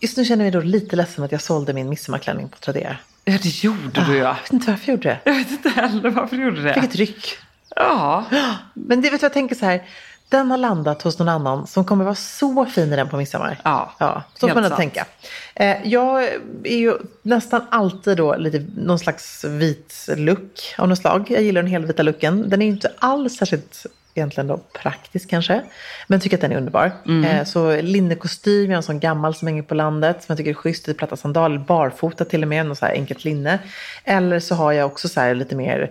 Just 0.00 0.16
nu 0.16 0.24
känner 0.24 0.44
jag 0.44 0.54
mig 0.54 0.62
då 0.62 0.68
lite 0.68 0.96
ledsen 0.96 1.24
att 1.24 1.32
jag 1.32 1.42
sålde 1.42 1.72
min 1.72 1.88
midsommarklänning 1.88 2.48
på 2.48 2.58
Tradera. 2.58 2.96
Ja, 3.24 3.38
det 3.42 3.64
gjorde 3.64 4.04
du 4.06 4.16
ja. 4.16 4.24
Jag 4.24 4.34
vet 4.42 4.52
inte 4.52 4.70
varför 4.70 4.88
jag 4.88 4.96
gjorde 4.96 5.08
det. 5.08 5.20
Jag 5.24 5.34
vet 5.34 5.50
inte 5.50 5.68
heller 5.68 6.10
varför 6.10 6.36
du 6.36 6.42
gjorde 6.42 6.62
det. 6.62 6.68
Jag 6.68 6.74
fick 6.74 6.84
ett 6.84 6.96
ryck. 6.96 7.38
Ja. 7.76 8.24
Men 8.74 9.00
det 9.00 9.10
vet 9.10 9.22
jag 9.22 9.32
tänker 9.32 9.54
så 9.54 9.64
här. 9.64 9.82
Den 10.32 10.50
har 10.50 10.58
landat 10.58 11.02
hos 11.02 11.18
någon 11.18 11.28
annan 11.28 11.66
som 11.66 11.84
kommer 11.84 12.04
vara 12.04 12.14
så 12.14 12.66
fin 12.66 12.92
i 12.92 12.96
den 12.96 13.08
på 13.08 13.16
midsommar. 13.16 13.58
Ja, 13.64 13.92
ja 13.98 14.22
Så 14.34 14.48
får 14.48 14.54
man 14.54 14.64
sant. 14.64 14.76
tänka. 14.76 15.06
Eh, 15.54 15.76
jag 15.84 16.24
är 16.64 16.76
ju 16.76 16.94
nästan 17.22 17.66
alltid 17.70 18.16
då 18.16 18.36
lite 18.36 18.66
någon 18.76 18.98
slags 18.98 19.44
vit 19.44 20.08
look 20.16 20.74
av 20.78 20.88
något 20.88 20.98
slag. 20.98 21.26
Jag 21.30 21.42
gillar 21.42 21.62
den 21.62 21.70
helvita 21.70 22.02
looken. 22.02 22.48
Den 22.48 22.62
är 22.62 22.66
ju 22.66 22.72
inte 22.72 22.92
alls 22.98 23.36
särskilt 23.36 23.86
egentligen 24.14 24.46
då 24.46 24.56
praktisk 24.56 25.30
kanske. 25.30 25.60
Men 26.06 26.20
tycker 26.20 26.36
att 26.36 26.40
den 26.40 26.52
är 26.52 26.56
underbar. 26.56 26.92
Mm. 27.06 27.24
Eh, 27.24 27.44
så 27.44 27.80
linnekostym, 27.80 28.64
jag 28.64 28.70
har 28.70 28.76
en 28.76 28.82
sån 28.82 29.00
gammal 29.00 29.34
som 29.34 29.48
hänger 29.48 29.62
på 29.62 29.74
landet. 29.74 30.16
Som 30.22 30.26
jag 30.28 30.36
tycker 30.38 30.50
är 30.50 30.54
schysst, 30.54 30.86
lite 30.86 30.98
platta 30.98 31.16
sandaler, 31.16 31.58
barfota 31.58 32.24
till 32.24 32.42
och 32.42 32.48
med, 32.48 32.66
något 32.66 32.78
så 32.78 32.86
här 32.86 32.92
enkelt 32.92 33.24
linne. 33.24 33.58
Eller 34.04 34.40
så 34.40 34.54
har 34.54 34.72
jag 34.72 34.86
också 34.86 35.08
så 35.08 35.20
här 35.20 35.34
lite 35.34 35.56
mer 35.56 35.90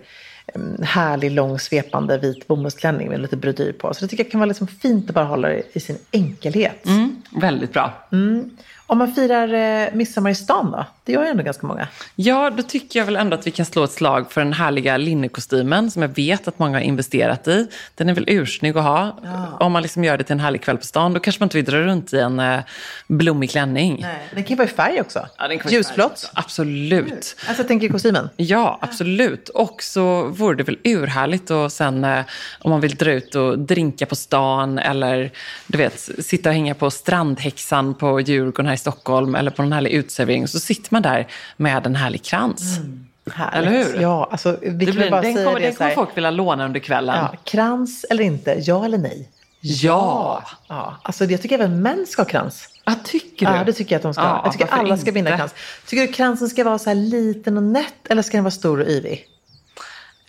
härlig, 0.82 1.30
lång, 1.30 1.58
svepande 1.58 2.18
vit 2.18 2.48
bomullsklänning 2.48 3.08
med 3.08 3.20
lite 3.20 3.36
brodyr 3.36 3.72
på. 3.72 3.94
Så 3.94 4.04
det 4.04 4.08
tycker 4.08 4.24
jag 4.24 4.30
kan 4.30 4.40
vara 4.40 4.48
liksom 4.48 4.66
fint 4.66 5.08
att 5.08 5.14
bara 5.14 5.24
hålla 5.24 5.48
det 5.48 5.62
i 5.72 5.80
sin 5.80 5.98
enkelhet. 6.12 6.86
Mm, 6.86 7.22
väldigt 7.40 7.72
bra. 7.72 7.92
Mm. 8.12 8.50
Om 8.92 8.98
man 8.98 9.12
firar 9.12 9.52
eh, 9.52 9.94
midsommar 9.94 10.30
i 10.30 10.34
stan 10.34 10.70
då? 10.70 10.84
Det 11.04 11.12
gör 11.12 11.24
ju 11.24 11.28
ändå 11.28 11.42
ganska 11.42 11.66
många. 11.66 11.88
Ja, 12.14 12.50
då 12.50 12.62
tycker 12.62 12.98
jag 12.98 13.06
väl 13.06 13.16
ändå 13.16 13.36
att 13.36 13.46
vi 13.46 13.50
kan 13.50 13.66
slå 13.66 13.84
ett 13.84 13.92
slag 13.92 14.32
för 14.32 14.40
den 14.40 14.52
härliga 14.52 14.96
linnekostymen 14.96 15.90
som 15.90 16.02
jag 16.02 16.08
vet 16.08 16.48
att 16.48 16.58
många 16.58 16.76
har 16.76 16.82
investerat 16.82 17.48
i. 17.48 17.68
Den 17.94 18.08
är 18.08 18.14
väl 18.14 18.24
ursnygg 18.28 18.76
att 18.76 18.84
ha. 18.84 19.18
Ja. 19.24 19.56
Om 19.60 19.72
man 19.72 19.82
liksom 19.82 20.04
gör 20.04 20.18
det 20.18 20.24
till 20.24 20.32
en 20.32 20.40
härlig 20.40 20.62
kväll 20.62 20.76
på 20.76 20.84
stan, 20.84 21.12
då 21.12 21.20
kanske 21.20 21.40
man 21.40 21.46
inte 21.46 21.56
vill 21.56 21.64
dra 21.64 21.78
runt 21.78 22.12
i 22.12 22.18
en 22.18 22.40
eh, 22.40 22.60
blommig 23.06 23.50
klänning. 23.50 23.98
Nej, 24.02 24.28
den 24.34 24.44
kan 24.44 24.50
ju 24.50 24.56
vara 24.56 24.68
i 24.68 24.70
färg 24.70 25.00
också. 25.00 25.26
Ja, 25.38 25.48
den 25.48 25.58
kan 25.58 25.72
Ljusblått. 25.72 26.30
Absolut. 26.34 27.36
Alltså 27.46 27.62
jag 27.62 27.68
tänker 27.68 27.88
kostymen. 27.88 28.28
Ja, 28.36 28.78
absolut. 28.80 29.48
Och 29.48 29.82
så 29.82 30.24
vore 30.24 30.56
det 30.56 30.62
väl 30.62 30.78
urhärligt 30.84 31.50
och 31.50 31.72
sen 31.72 32.04
eh, 32.04 32.20
om 32.60 32.70
man 32.70 32.80
vill 32.80 32.94
dra 32.94 33.12
ut 33.12 33.34
och 33.34 33.58
drinka 33.58 34.06
på 34.06 34.16
stan 34.16 34.78
eller 34.78 35.30
du 35.66 35.78
vet, 35.78 36.08
sitta 36.18 36.48
och 36.48 36.54
hänga 36.54 36.74
på 36.74 36.90
strandhäxan 36.90 37.94
på 37.94 38.20
Djurgården 38.20 38.66
här 38.66 38.74
i 38.74 38.81
Stockholm 38.82 39.34
eller 39.34 39.50
på 39.50 39.62
någon 39.62 39.72
härlig 39.72 39.90
utservering 39.90 40.48
så 40.48 40.60
sitter 40.60 40.88
man 40.90 41.02
där 41.02 41.26
med 41.56 41.86
en 41.86 41.96
härlig 41.96 42.24
krans. 42.24 42.78
Mm. 42.78 43.06
Eller 43.52 43.70
hur? 43.70 44.00
Ja, 44.00 44.28
alltså, 44.30 44.56
vi 44.62 44.70
det 44.70 44.92
blir, 44.92 45.10
bara 45.10 45.20
den 45.20 45.34
säga 45.34 45.46
kommer, 45.46 45.60
det 45.60 45.66
den 45.66 45.74
kommer 45.74 45.94
folk 45.94 46.16
vilja 46.16 46.30
låna 46.30 46.64
under 46.64 46.80
kvällen. 46.80 47.16
Ja, 47.16 47.34
krans 47.44 48.04
eller 48.10 48.24
inte, 48.24 48.56
ja 48.66 48.84
eller 48.84 48.98
nej? 48.98 49.28
Ja! 49.60 50.42
ja. 50.68 50.96
Alltså, 51.02 51.24
jag 51.24 51.42
tycker 51.42 51.54
även 51.54 51.82
män 51.82 52.06
ska 52.08 52.22
ha 52.22 52.28
krans. 52.28 52.68
Ja, 52.84 52.94
tycker 53.04 53.46
du? 53.46 53.52
Ja, 53.52 53.64
det 53.64 53.72
tycker 53.72 53.92
jag 53.92 53.98
att 53.98 54.02
de 54.02 54.14
ska. 54.14 54.22
Ja, 54.22 54.40
jag 54.44 54.52
tycker 54.52 54.66
alla 54.66 54.96
ska 54.96 55.12
binda 55.12 55.36
krans. 55.36 55.54
Tycker 55.86 56.06
du 56.06 56.12
kransen 56.12 56.48
ska 56.48 56.64
vara 56.64 56.78
så 56.78 56.90
här 56.90 56.94
liten 56.94 57.56
och 57.56 57.62
nätt 57.62 58.06
eller 58.10 58.22
ska 58.22 58.36
den 58.36 58.44
vara 58.44 58.50
stor 58.50 58.80
och 58.80 58.86
yvig? 58.86 59.26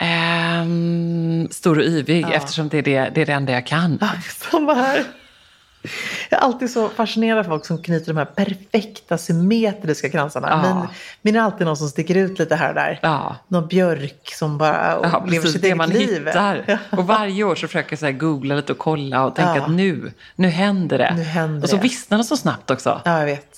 Um, 0.02 1.48
stor 1.52 1.78
och 1.78 1.84
yvig 1.84 2.26
eftersom 2.32 2.70
det 2.70 2.78
är 2.78 2.82
det, 2.82 3.12
det 3.16 3.22
är 3.22 3.26
det 3.26 3.34
enda 3.34 3.54
jag 3.54 3.66
kan. 3.68 4.00
Samma 4.52 4.74
här. 4.74 5.04
Jag 6.30 6.40
är 6.40 6.44
alltid 6.44 6.70
så 6.72 6.90
fascinerad 6.90 7.40
av 7.40 7.44
folk 7.44 7.66
som 7.66 7.84
knyter 7.84 8.06
de 8.14 8.18
här 8.18 8.26
perfekta 8.26 9.18
symmetriska 9.18 10.10
kransarna. 10.10 10.48
Ja. 10.64 10.76
Min, 10.80 10.88
min 11.22 11.36
är 11.36 11.40
alltid 11.40 11.68
någon 11.68 11.78
som 11.78 11.88
sticker 11.90 12.16
ut 12.18 12.40
lite 12.40 12.56
här 12.56 12.70
och 12.70 12.76
där. 12.76 13.00
Ja. 13.02 13.36
Någon 13.48 13.68
björk 13.68 14.30
som 14.34 14.58
bara 14.58 15.00
Ja, 15.04 15.26
lever 15.28 15.48
sitt 15.48 15.62
Det 15.62 15.68
eget 15.68 15.78
man 15.78 15.90
liv. 15.90 16.26
hittar. 16.28 16.64
Ja. 16.68 16.78
Och 16.98 17.08
varje 17.08 17.44
år 17.44 17.56
så 17.56 17.68
försöker 17.68 17.92
jag 17.92 18.00
så 18.00 18.12
googla 18.26 18.56
lite 18.56 18.72
och 18.72 18.78
kolla 18.78 19.26
och 19.26 19.36
tänka 19.36 19.56
Ja. 19.56 19.62
att 19.64 19.72
nu, 19.72 20.12
nu 20.36 20.48
händer 20.48 20.98
det. 20.98 21.14
Nu 21.18 21.24
händer 21.24 21.64
och 21.64 21.70
så 21.70 21.76
det. 21.76 21.82
vissnar 21.82 22.18
det 22.18 22.24
så 22.24 22.38
snabbt 22.38 22.72
också. 22.72 23.02
ja, 23.06 23.20
jag 23.20 23.26
vet. 23.26 23.58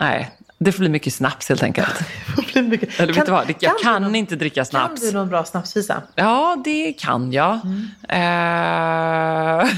Nej, 0.00 0.30
det 0.58 0.72
får 0.72 0.78
bli 0.78 0.88
mycket 0.88 1.14
snaps 1.14 1.48
helt 1.48 1.62
enkelt. 1.62 1.98
Det 2.36 2.52
blir 2.52 2.62
mycket. 2.62 3.00
Eller 3.00 3.12
vet 3.12 3.26
du 3.26 3.32
vad, 3.32 3.54
jag 3.60 3.72
du 3.78 3.82
kan 3.84 4.02
någon- 4.02 4.14
inte 4.14 4.36
dricka 4.36 4.54
Kan 4.54 4.66
snaps. 4.66 5.00
du 5.00 5.12
någon 5.12 5.28
bra 5.28 5.44
snapsvisa? 5.44 6.02
Ja, 6.14 6.56
det 6.64 6.92
kan 6.92 7.32
jag. 7.32 7.60
Mm. 7.64 7.88
Eh, 8.08 9.68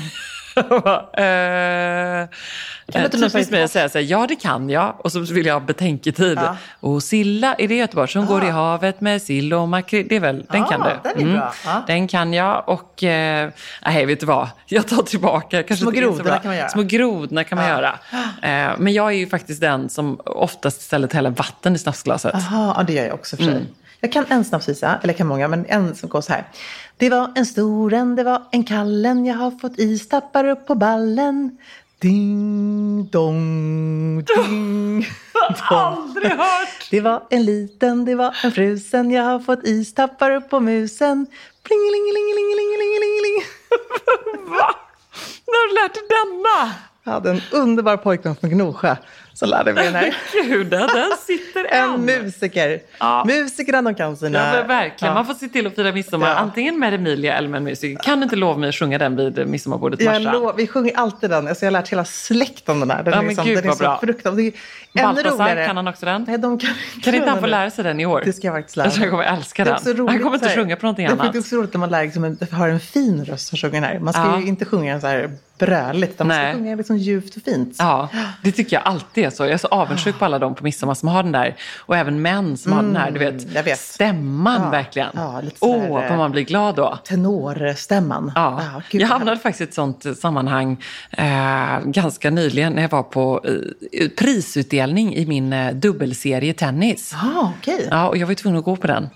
eh, 0.59 2.29
Kan 2.93 3.01
du 3.01 3.05
inte 3.05 3.19
typiskt 3.19 3.51
mig 3.53 3.63
att 3.63 3.71
säga 3.71 3.89
så 3.89 3.99
här, 3.99 4.05
ja 4.05 4.27
det 4.29 4.37
kan 4.37 4.71
jag. 4.71 4.95
Och 5.05 5.13
så 5.13 5.21
vill 5.21 5.47
jag 5.47 5.55
ha 5.55 5.61
betänketid. 5.61 6.39
Ja. 6.43 6.57
Och 6.81 7.03
Silla, 7.03 7.55
är 7.55 7.69
det 7.69 7.75
Göteborg 7.77 8.09
som 8.09 8.27
går 8.27 8.45
i 8.45 8.49
Ah. 8.49 8.53
havet 8.53 9.01
med 9.01 9.23
sill 9.23 9.55
och 9.55 9.69
makrill? 9.69 10.07
Det 10.09 10.17
är 10.17 10.21
väl, 10.21 10.47
den 10.51 10.63
Ah, 10.63 10.67
kan 10.71 10.81
du. 10.81 11.11
den 11.15 11.29
är 11.29 11.35
bra. 11.35 11.53
Ja. 11.65 11.83
Den 11.87 12.09
kan 12.09 12.33
jag 12.33 12.69
och, 12.69 13.05
eh, 13.05 13.51
nej 13.85 14.07
vet 14.07 14.21
du 14.21 14.27
vad, 14.27 14.49
jag 14.67 14.89
tar 14.89 15.03
tillbaka. 15.03 15.63
Kanske 15.63 15.83
Små 15.83 15.91
grodorna 15.91 16.39
kan 16.39 16.47
man 16.49 16.57
göra. 16.57 16.69
Små 16.69 16.83
grodorna 16.83 17.45
kan 17.45 17.59
man 17.59 17.69
Ja. 17.69 17.75
göra. 17.75 17.99
Eh, 18.43 18.75
men 18.79 18.93
jag 18.93 19.07
är 19.09 19.17
ju 19.17 19.27
faktiskt 19.29 19.61
den 19.61 19.89
som 19.89 20.21
oftast 20.25 20.81
istället 20.81 21.13
häller 21.13 21.31
vatten 21.31 21.75
i 21.75 21.79
snapsglaset. 21.79 22.35
Jaha, 22.35 22.75
ja, 22.77 22.83
det 22.83 22.93
gör 22.93 23.05
jag 23.05 23.15
också 23.15 23.37
för 23.37 23.45
sig. 23.45 23.53
Mm. 23.53 23.67
Jag 24.01 24.13
kan 24.13 24.25
en 24.29 24.45
snapsvisa, 24.45 24.99
eller 25.03 25.13
jag 25.13 25.17
kan 25.17 25.27
många, 25.27 25.49
men 25.49 25.67
en 25.69 25.95
som 25.95 26.09
går 26.09 26.21
så 26.21 26.33
här. 26.33 26.45
Det 26.97 27.11
var 27.11 27.33
en 27.35 27.47
stor 27.47 27.93
en, 27.93 28.17
det 28.17 28.25
var 28.25 28.43
en 28.51 28.65
kallen, 28.65 29.27
jag 29.27 29.35
har 29.35 29.51
fått 29.51 29.79
is, 29.79 30.09
tappar 30.09 30.45
upp 30.45 30.67
på 30.67 30.75
ballen. 30.75 31.59
Ding, 31.99 33.09
dong, 33.11 34.25
ding, 34.25 35.01
dong. 35.71 35.79
Aldrig 35.79 36.31
hört! 36.31 36.91
Det 36.91 37.01
var 37.01 37.23
en 37.31 37.45
liten, 37.45 38.05
det 38.05 38.15
var 38.15 38.37
en 38.45 38.53
frusen, 38.53 39.11
jag 39.11 39.23
har 39.23 39.41
fått 39.41 39.65
is, 39.65 39.95
tappar 39.95 40.31
upp 40.31 40.51
på 40.51 40.61
musen. 40.61 41.27
Plingelingelingelingelingelingeling. 41.63 43.45
Va? 44.49 44.75
När 45.47 45.55
har 45.55 45.69
du 45.69 45.75
lärt 45.83 45.95
dig 45.95 46.03
denna? 46.09 46.75
Jag 47.05 47.13
hade 47.13 47.31
en 47.31 47.41
underbar 47.53 47.97
pojkvän 47.97 48.37
från 48.37 48.51
Gnosjö 48.51 48.97
som 49.39 49.49
lärde 49.49 49.73
mig 49.73 49.85
den 49.85 49.95
här. 49.95 50.17
Gud, 50.49 50.67
den 50.67 50.89
sitter 51.27 51.65
än. 51.75 51.95
En 51.95 52.05
musiker. 52.05 52.81
Ja. 52.99 53.25
Musikerna 53.27 53.83
de 53.83 53.95
kan 53.95 54.17
sina... 54.17 54.57
Ja, 54.57 54.63
verkligen. 54.63 55.09
Ja. 55.11 55.15
Man 55.15 55.27
får 55.27 55.35
se 55.35 55.49
till 55.49 55.67
att 55.67 55.75
fira 55.75 55.93
midsommar 55.93 56.29
Ja. 56.29 56.35
antingen 56.35 56.79
med 56.79 56.95
Emilia 56.95 57.37
eller 57.39 57.49
med 57.49 57.59
en 57.59 57.65
musiker. 57.65 58.03
Kan 58.03 58.19
du 58.21 58.25
inte 58.25 58.37
lova 58.37 58.59
mig 58.59 58.69
att 58.69 58.75
sjunga 58.75 58.99
den 58.99 59.17
vid 59.17 59.49
midsommarbordet 59.49 60.01
Jag 60.01 60.23
Marsa? 60.23 60.53
vi 60.57 60.67
sjunger 60.67 60.97
alltid 60.97 61.31
den. 61.31 61.49
Alltså 61.49 61.65
jag 61.65 61.67
har 61.73 61.73
lärt 61.81 61.89
hela 61.93 62.05
släkten 62.05 62.81
den 62.81 62.91
här. 62.91 63.03
Den 63.03 63.13
Ja, 63.13 63.19
men 63.19 63.29
liksom, 63.29 63.45
gud, 63.47 63.57
den 63.57 63.65
är 63.65 63.69
vad 63.69 63.77
så 63.77 63.83
bra. 63.85 63.99
fruktansvärt. 64.03 64.55
Baltasar, 64.95 65.31
roligare. 65.31 65.67
kan 65.67 65.77
han 65.77 65.89
också 65.89 66.07
den? 66.07 66.25
Nej, 66.29 66.39
de 66.39 66.59
kan, 66.59 66.71
Kan 67.03 67.15
inte 67.15 67.29
han 67.29 67.37
få 67.39 67.43
den. 67.43 67.51
lära 67.51 67.71
sig 67.71 67.85
den 67.85 68.01
i 68.01 68.07
år? 68.07 68.23
Det 68.25 68.33
ska 68.33 68.47
jag 68.47 68.55
faktiskt 68.57 68.77
lära 68.77 68.87
Jag 68.87 68.95
mig. 68.99 69.03
jag 69.07 69.11
kommer 69.11 69.25
älska 69.25 69.65
den. 69.65 69.75
roligt 69.85 69.99
Han 70.11 70.19
kommer 70.19 70.35
inte 70.35 70.39
så 70.39 70.49
här- 70.49 70.57
sjunga 70.57 70.77
på 70.77 70.87
någonting 70.87 71.07
det 71.07 71.13
är 71.13 71.21
annat. 71.21 71.37
också 71.37 71.57
roligt 71.57 71.73
när 71.73 71.81
man 71.81 71.91
lär 71.91 72.05
liksom, 72.05 72.25
en- 72.25 72.39
har 72.53 72.69
en 72.69 72.81
fin 72.81 73.25
röst 73.25 73.49
som 73.49 73.59
sjunger 73.59 73.81
den 73.81 73.85
här. 73.85 73.99
Man 73.99 74.13
ska 74.13 74.23
Ja. 74.23 74.41
ju 74.41 74.47
inte 74.47 74.65
sjunga 74.65 75.01
så 75.01 75.07
här 75.07 75.31
bröligt, 75.59 76.19
man 76.19 76.29
Nej. 76.29 76.53
ska 76.53 76.59
sjunga 76.59 76.77
liksom 76.77 76.97
djupt 76.99 77.37
och 77.37 77.43
fint. 77.43 77.77
Ja, 77.79 78.09
det 78.43 78.53
tycker 78.53 78.77
jag 78.77 78.83
alltid 78.87 79.25
är 79.25 79.31
så. 79.31 79.43
Jag 79.45 79.51
är 79.53 79.57
så 79.57 79.69
avundsjuk 79.69 80.19
på 80.19 80.25
alla 80.25 80.39
de 80.39 80.55
på 80.55 80.65
midsommar 80.65 80.95
som 80.95 81.09
har 81.09 81.23
den 81.23 81.33
där. 81.33 81.57
Och 81.79 81.97
även 81.97 82.23
män 82.23 82.57
som 82.57 82.73
har 82.73 82.83
den 82.83 82.97
här, 82.97 83.11
du 83.11 83.19
vet, 83.19 83.29
Mm, 83.43 83.55
jag 83.55 83.63
vet. 83.63 83.79
stämman 83.81 84.63
Ja, 84.63 84.71
verkligen. 84.71 85.09
ja, 85.15 85.41
lite 85.41 85.59
så 85.59 85.79
här, 85.81 85.91
Åh, 85.91 86.03
eh, 86.05 86.09
vad 86.11 86.19
man 86.19 86.31
blir 86.31 86.43
glad 86.43 86.75
då. 86.77 86.99
Tenorstämman. 87.05 88.33
Ja. 88.35 88.63
gud, 88.91 89.01
jag 89.03 89.09
vad 89.09 89.19
hamnade 89.19 89.39
faktiskt 89.41 89.61
i 89.61 89.65
ett 89.65 89.75
sånt 89.75 90.19
sammanhang 90.19 90.85
eh, 91.11 91.81
ganska 91.85 92.31
nyligen 92.31 92.73
när 92.73 92.83
jag 92.83 92.89
var 92.91 93.03
på 93.03 93.45
eh, 93.93 94.09
prisutdelning 94.19 95.15
i 95.17 95.27
min 95.27 95.53
eh, 95.53 95.73
dubbelserie 95.75 96.53
tennis. 96.55 97.15
Ja, 97.23 97.53
okej. 97.59 97.89
Ja, 97.91 98.09
och 98.09 98.17
jag 98.17 98.27
var 98.27 98.31
ju 98.33 98.35
tvungen 98.37 98.59
att 98.59 98.65
gå 98.65 98.77
på 98.77 98.87
den. 98.87 99.09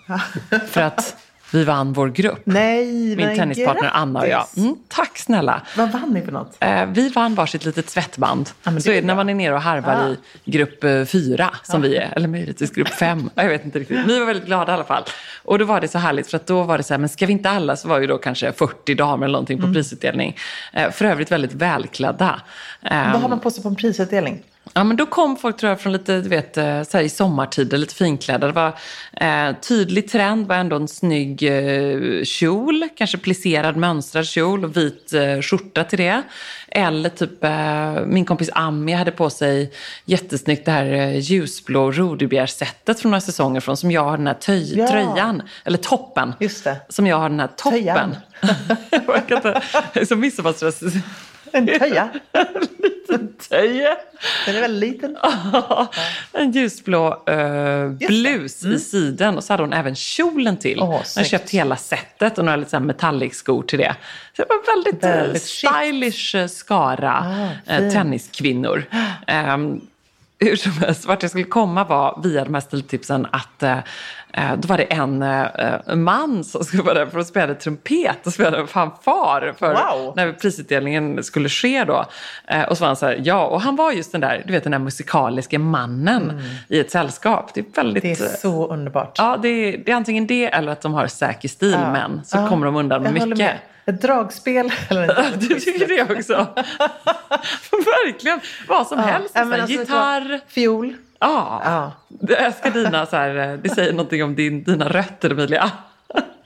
För 0.69 0.81
att 0.81 1.17
vi 1.53 1.65
vann 1.65 1.93
vår 1.93 2.09
grupp. 2.09 2.41
Nej, 2.45 2.87
Min 3.17 3.37
tennispartner 3.37 3.75
grattis. 3.83 3.91
Anna 3.95 4.21
och 4.21 4.29
jag. 4.29 4.47
Mm, 4.57 4.77
tack 4.89 5.19
snälla. 5.19 5.63
Vad 5.77 5.93
vann 5.93 6.11
ni 6.11 6.23
för 6.23 6.33
något? 6.33 6.57
Eh, 6.61 6.87
vi 6.87 7.09
vann 7.09 7.35
varsitt 7.35 7.65
litet 7.65 7.91
svettband. 7.91 8.51
Ja, 8.63 8.81
så 8.81 8.91
är 8.91 8.95
det 9.01 9.07
när 9.07 9.15
man 9.15 9.29
är 9.29 9.35
nere 9.35 9.55
och 9.55 9.63
harvar 9.63 9.93
Ah. 9.95 10.15
i 10.45 10.51
grupp 10.51 10.85
eh, 10.85 11.05
fyra, 11.05 11.51
som 11.63 11.83
vi 11.83 11.97
är. 11.97 12.13
Eller 12.17 12.29
möjligtvis 12.29 12.71
grupp 12.71 12.89
fem. 12.89 13.31
Jag 13.35 13.49
vet 13.49 13.65
inte 13.65 13.79
riktigt. 13.79 14.07
Vi 14.07 14.19
var 14.19 14.27
väldigt 14.27 14.47
glada 14.47 14.73
i 14.73 14.75
alla 14.75 14.85
fall. 14.85 15.05
Och 15.45 15.59
då 15.59 15.65
var 15.65 15.81
det 15.81 15.89
så 15.89 15.99
härligt, 15.99 16.31
för 16.31 16.37
att 16.37 16.47
då 16.47 16.63
var 16.63 16.77
det 16.79 16.85
så 16.85 16.95
här, 16.95 16.99
men 16.99 17.09
ska 17.09 17.27
vi 17.27 17.33
inte 17.33 17.51
alla, 17.51 17.77
så 17.77 17.89
var 17.89 18.01
ju 18.01 18.07
då 18.07 18.19
kanske 18.19 18.53
40 18.53 18.95
damer 18.95 19.25
eller 19.27 19.33
någonting 19.33 19.59
på 19.59 19.65
Mm. 19.65 19.75
prisutdelning. 19.75 20.37
Eh, 20.73 20.91
för 20.91 21.05
övrigt 21.05 21.33
väldigt 21.33 21.53
välklädda. 21.55 22.41
Vad 22.83 22.93
har 23.23 23.29
man 23.29 23.41
på 23.41 23.51
sig 23.51 23.63
på 23.63 23.69
en 23.69 23.77
prisutdelning? 23.77 24.43
Ja, 24.75 24.85
men 24.85 24.97
då 24.97 25.07
kom 25.07 25.37
folk 25.37 25.57
tror 25.57 25.71
jag 25.71 25.81
från 25.81 25.93
lite, 25.93 26.21
du 26.21 26.29
vet, 26.29 26.57
eh, 26.57 26.83
så 26.83 26.99
i 27.01 27.09
sommartider, 27.09 27.79
lite 27.79 27.95
finklädda. 27.95 28.47
Det 28.47 28.53
var 28.53 28.73
eh, 29.13 29.57
tydlig 29.61 30.09
trend, 30.11 30.47
var 30.47 30.57
ändå 30.57 30.77
en 30.77 30.89
snygg 30.89 31.43
eh, 31.43 32.23
kjol, 32.25 32.89
kanske 32.97 33.19
plisserad 33.19 33.77
mönstrad 33.77 34.27
kjol 34.27 34.65
och 34.65 34.77
vit 34.77 35.13
eh, 35.13 35.41
skjorta 35.41 35.85
till 35.85 35.99
det. 35.99 36.23
Eller 36.69 37.09
typ, 37.09 37.45
eh, 37.45 38.07
min 38.07 38.25
kompis 38.25 38.51
Ami 38.53 38.93
hade 38.93 39.11
på 39.11 39.31
sig 39.31 39.73
jättesnyggt 40.05 40.65
det 40.65 40.71
här 40.73 40.93
eh, 40.93 41.19
ljusblå 41.19 41.91
rodebjärssättet 41.93 43.01
från 43.01 43.11
några 43.11 43.21
säsonger 43.21 43.61
från, 43.61 43.77
som 43.77 43.91
jag 43.91 44.05
har 44.05 44.17
den 44.17 44.27
här 44.27 44.35
töj, 44.35 44.79
Ja. 44.79 44.89
tröjan, 44.91 45.43
eller 45.65 45.79
toppen. 45.79 46.35
Just 46.41 46.65
det. 46.65 46.77
Som 46.89 47.07
jag 47.07 47.17
har 47.17 47.29
den 47.29 47.41
här 47.41 47.51
toppen. 47.57 47.79
Töjan. 47.83 48.17
jag 49.07 49.29
kan 49.29 49.37
inte, 49.37 50.07
som 50.07 50.21
midsommarstress. 50.21 50.81
En 51.53 51.67
töja. 51.67 52.09
Töje. 53.19 53.97
Den 54.47 54.57
är 54.57 54.61
väldigt 54.61 54.91
liten. 54.91 55.17
en 56.33 56.53
ljusblå 56.53 57.25
eh, 57.27 57.89
blus 57.89 58.65
i 58.65 58.79
siden 58.79 59.37
och 59.37 59.45
så 59.45 59.53
hade 59.53 59.63
hon 59.63 59.73
även 59.73 59.95
kjolen 59.95 60.57
till. 60.57 60.79
Mm. 60.79 60.89
Åh, 60.89 60.95
hon 60.97 61.05
snyggt. 61.05 61.31
köpt 61.31 61.51
hela 61.51 61.77
setet 61.77 62.39
och 62.39 62.45
några 62.45 62.57
lite 62.57 62.81
metallic-skor 62.81 63.63
till 63.63 63.79
det. 63.79 63.97
Så 64.37 64.43
det 64.43 64.49
var 64.49 64.75
väldigt, 64.75 65.05
Väldigt 65.05 65.27
väldigt 65.27 65.43
stylish 65.43 66.37
eh, 66.37 66.47
skara 66.47 67.51
Ah, 67.67 67.73
eh, 67.73 67.93
tenniskvinnor. 67.93 68.85
Ehm, 69.27 69.81
hur 70.45 70.57
som 70.57 70.73
helst, 70.73 71.07
vart 71.07 71.23
jag 71.23 71.31
skulle 71.31 71.45
komma 71.45 71.85
var 71.85 72.21
via 72.23 72.45
de 72.45 72.55
här 72.55 72.61
stiltipsen 72.61 73.27
att 73.33 73.63
eh, 73.63 73.79
eh, 74.33 74.53
då 74.59 74.69
var 74.69 74.77
det 74.77 74.85
en 74.85 75.23
eh, 75.23 75.95
man 75.95 76.45
som 76.45 76.65
skulle 76.65 76.83
vara 76.83 76.95
där 76.95 77.07
för 77.07 77.19
att 77.19 77.27
spela 77.27 77.55
trumpet 77.55 78.27
och 78.27 78.33
spela 78.33 78.67
fanfar 78.67 79.55
för 79.59 79.75
Wow. 79.75 80.13
när 80.17 80.33
prisutdelningen 80.33 81.25
skulle 81.25 81.49
ske 81.49 81.85
då. 81.85 82.05
Eh, 82.47 82.63
och 82.63 82.77
så 82.79 82.81
var 82.85 82.87
han 82.87 82.97
så 82.97 83.07
här, 83.07 83.21
ja, 83.25 83.47
och 83.47 83.61
han 83.61 83.77
var 83.77 83.93
just 83.93 84.13
den 84.13 84.21
där, 84.21 84.43
du 84.47 84.53
vet 84.53 84.63
den 84.63 84.73
där 84.73 84.79
musikaliska 84.79 85.59
mannen 85.59 86.43
i 86.69 86.81
ett 86.81 86.91
sällskap. 86.91 87.51
Det 87.55 87.61
är 87.61 87.67
väldigt... 87.77 88.05
Mm. 88.05 88.17
Det 88.19 88.25
är 88.25 88.29
så 88.37 88.67
underbart. 88.69 89.15
Ja, 89.19 89.39
det 89.43 89.49
är, 89.49 89.79
det 89.85 89.93
är 89.93 89.97
antingen 89.97 90.27
det 90.27 90.47
eller 90.55 90.73
att 90.73 90.81
de 90.83 90.95
har 90.95 91.07
säker 91.07 91.49
stil, 91.49 91.73
Ja. 91.83 91.93
men 91.93 92.25
så 92.25 92.37
Ja. 92.39 92.49
kommer 92.49 92.67
de 92.67 92.77
undan 92.77 93.03
med 93.03 93.13
mycket. 93.13 93.39
med. 93.39 93.59
Ett 93.87 94.03
dragspel 94.03 94.73
eller 94.89 95.03
en 95.03 95.39
Du 95.39 95.61
tycker 95.61 95.87
det 95.89 96.19
också? 96.19 96.33
Verkligen. 97.71 98.41
Vad 98.69 98.87
som 98.87 98.99
helst. 98.99 99.33
Ja, 99.35 99.45
men 99.45 99.53
här, 99.53 99.61
alltså, 99.61 99.79
gitarr. 99.79 100.41
Fiol. 100.49 100.97
Ja. 101.19 101.63
Ja. 101.65 101.93
Jag 102.21 102.43
älskar 102.43 102.71
dina, 102.71 103.07
så 103.07 103.17
här, 103.17 103.53
eh, 103.53 103.59
det 103.59 103.69
säger 103.69 103.93
någonting 103.93 104.25
om 104.25 104.35
din, 104.35 104.65
dina 104.65 104.89
rötter 104.89 105.31
Emilia. 105.31 105.71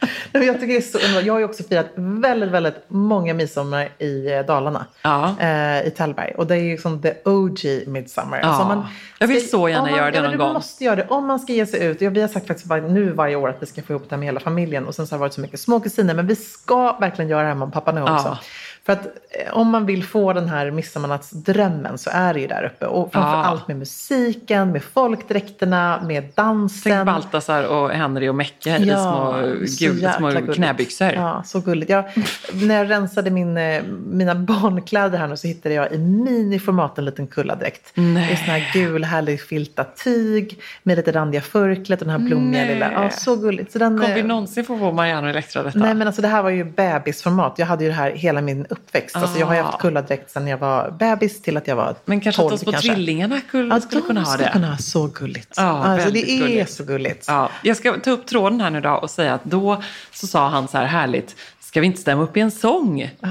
Nej, 0.33 0.47
Jag 0.47 0.55
tycker 0.61 0.67
det 0.67 0.77
är 0.77 0.81
så 0.81 0.99
underbart. 0.99 1.25
Jag 1.25 1.35
har 1.35 1.39
ju 1.39 1.45
också 1.45 1.63
firat 1.63 1.87
väldigt, 1.95 2.51
väldigt 2.51 2.75
många 2.89 3.35
midsommar 3.35 3.89
i 3.99 4.33
eh, 4.33 4.41
Dalarna. 4.47 4.87
Ja. 5.03 5.35
Eh, 5.41 5.87
I 5.87 5.91
Tällberg. 5.97 6.33
Och 6.37 6.47
det 6.47 6.55
är 6.55 6.61
ju 6.61 6.79
som 6.79 7.03
the 7.03 7.15
OG 7.25 7.59
midsommar. 7.87 8.41
Ja. 8.43 8.49
Alltså 8.49 8.87
Jag 9.19 9.27
vill 9.29 9.49
så 9.51 9.69
gärna 9.69 9.83
man, 9.83 9.91
göra 9.97 10.11
det 10.11 10.17
ja, 10.17 10.23
någon 10.23 10.33
du 10.33 10.39
gång. 10.39 10.53
måste 10.53 10.85
göra 10.85 10.97
det. 10.97 11.07
Om 11.09 11.27
man 11.27 11.41
ska 11.41 11.53
ge 11.53 11.67
sig 11.67 11.85
ut. 11.85 12.01
Ja, 12.01 12.11
vi 12.11 12.21
har 12.21 12.29
sagt 12.29 12.47
faktiskt 12.47 12.69
bara 12.69 12.81
nu 12.81 13.11
varje 13.13 13.37
år 13.37 13.49
att 13.49 13.63
vi 13.63 13.67
ska 13.67 13.83
få 13.83 13.93
ihop 13.93 14.03
det 14.09 14.15
här 14.15 14.19
med 14.19 14.27
hela 14.27 14.41
familjen. 14.41 14.87
Och 14.87 14.95
sen 14.95 15.07
så 15.07 15.15
har 15.15 15.19
det 15.19 15.21
varit 15.21 15.33
så 15.33 15.41
mycket 15.41 15.61
små 15.61 15.81
kusiner. 15.81 16.15
Men 16.15 16.27
vi 16.27 16.37
ska 16.37 16.97
verkligen 17.01 17.29
göra 17.31 17.43
det 17.43 17.49
här 17.49 17.55
med 17.55 17.73
pappa 17.73 17.93
nu 17.93 18.03
också. 18.03 18.39
För 18.87 18.93
att 18.93 19.07
eh, 19.07 19.53
om 19.57 19.69
man 19.71 19.87
vill 19.87 20.05
få 20.05 20.33
den 20.33 20.49
här 20.49 20.71
midsommarnattsdrömmen 20.71 21.99
så 21.99 22.11
är 22.13 22.35
det 22.35 22.41
ju 22.41 22.47
där 22.47 22.65
uppe. 22.65 22.87
Och 22.87 23.13
framför 23.13 23.31
Ja. 23.39 23.45
allt 23.45 23.69
med 23.69 23.77
musiken, 23.77 24.73
med 24.73 24.83
folkdräkterna, 24.83 26.01
med 26.07 26.25
dansen. 26.35 26.93
Tänk 26.93 27.07
Baltasar 27.07 27.63
och 27.65 27.91
Henry 27.91 28.29
och 28.29 28.35
Mecke 28.35 28.67
i 28.67 28.85
små, 28.87 29.35
gul, 29.79 30.09
små 30.17 30.29
gulligt. 30.31 30.55
knäbyxor. 30.55 31.13
Ja, 31.13 31.43
så 31.47 31.61
gulligt. 31.61 31.91
Jag, 31.91 32.05
när 32.53 32.75
jag 32.75 32.91
rensade 32.91 33.31
min, 33.31 33.57
eh, 33.57 33.83
mina 34.07 34.35
barnkläder 34.63 35.19
här 35.19 35.27
nu 35.29 35.37
så 35.37 35.47
hittade 35.49 35.75
jag 35.75 35.93
i 35.93 35.99
miniformat 35.99 36.99
en 36.99 37.05
liten 37.05 37.27
kulladräkt. 37.27 37.91
Nej. 37.95 38.33
Är 38.33 38.37
sån 38.37 38.47
här 38.47 38.71
gul 38.73 39.05
härlig 39.05 39.41
filtat 39.41 39.97
tyg 40.05 40.61
med 40.83 40.97
lite 40.97 41.13
randiga 41.13 41.41
förklätt 41.41 42.01
och 42.01 42.07
den 42.07 42.21
här 42.21 42.29
blommiga 42.29 42.63
Nej. 42.65 42.75
lilla. 42.75 42.93
Ja, 42.93 43.11
så 43.11 43.37
gulligt. 43.37 43.73
Så 43.73 43.79
den, 43.79 43.99
Kommer 44.01 44.15
vi 44.15 44.21
eh, 44.21 44.27
någonsin 44.27 44.65
få 44.65 44.79
på 44.79 44.93
Marianne 44.93 45.23
och 45.27 45.31
Elektra 45.31 45.63
detta? 45.63 45.79
Nej 45.79 45.95
men 45.95 46.07
alltså 46.07 46.23
det 46.23 46.29
här 46.29 46.43
var 46.43 46.51
ju 46.51 46.65
bebisformat. 46.65 47.55
Jag 47.57 47.67
hade 47.67 47.85
ju 47.85 47.91
det 47.91 47.97
här 47.97 48.11
hela 48.11 48.41
min 48.41 48.67
uppväxt. 48.77 49.17
Alltså 49.17 49.39
jag 49.39 49.47
har 49.47 49.55
ju 49.55 49.61
Ah. 49.61 49.65
haft 49.65 49.79
kulladräkt 49.79 50.31
sedan 50.31 50.47
jag 50.47 50.59
var 50.59 50.91
bebis 50.91 51.43
till 51.43 51.57
att 51.57 51.67
jag 51.69 51.77
var 51.77 51.95
Men 52.05 52.21
kanske 52.21 52.43
12 52.43 52.55
att 52.55 52.61
de 52.61 52.65
små 52.65 52.73
kanske. 52.73 52.95
tvillingarna 52.95 53.41
skulle, 53.49 53.75
Ja, 53.75 53.81
skulle 53.81 54.03
kunna 54.03 54.21
ha 54.23 54.37
det. 54.37 54.51
kunna 54.53 54.71
ha 54.71 54.79
så 54.79 55.07
gulligt. 55.07 55.55
Ja, 55.57 55.63
alltså, 55.85 56.11
det 56.11 56.31
är 56.31 56.39
gulligt. 56.39 56.73
så 56.73 56.85
gulligt. 56.85 57.25
Ja, 57.29 57.51
jag 57.63 57.77
ska 57.77 57.93
ta 58.01 58.11
upp 58.11 58.27
tråden 58.27 58.61
här 58.61 58.71
nu 58.71 58.81
då 58.81 58.91
och 58.91 59.11
säga 59.11 59.35
att 59.35 59.45
då 59.45 59.83
så 60.13 60.27
sa 60.27 60.49
han 60.49 60.69
så 60.69 60.79
här 60.79 60.85
härligt, 60.87 61.37
ska 61.61 61.81
vi 61.81 61.87
inte 61.87 62.01
stämma 62.01 62.23
upp 62.23 62.37
i 62.37 62.41
en 62.41 62.51
sång? 62.51 63.11
Ah. 63.21 63.27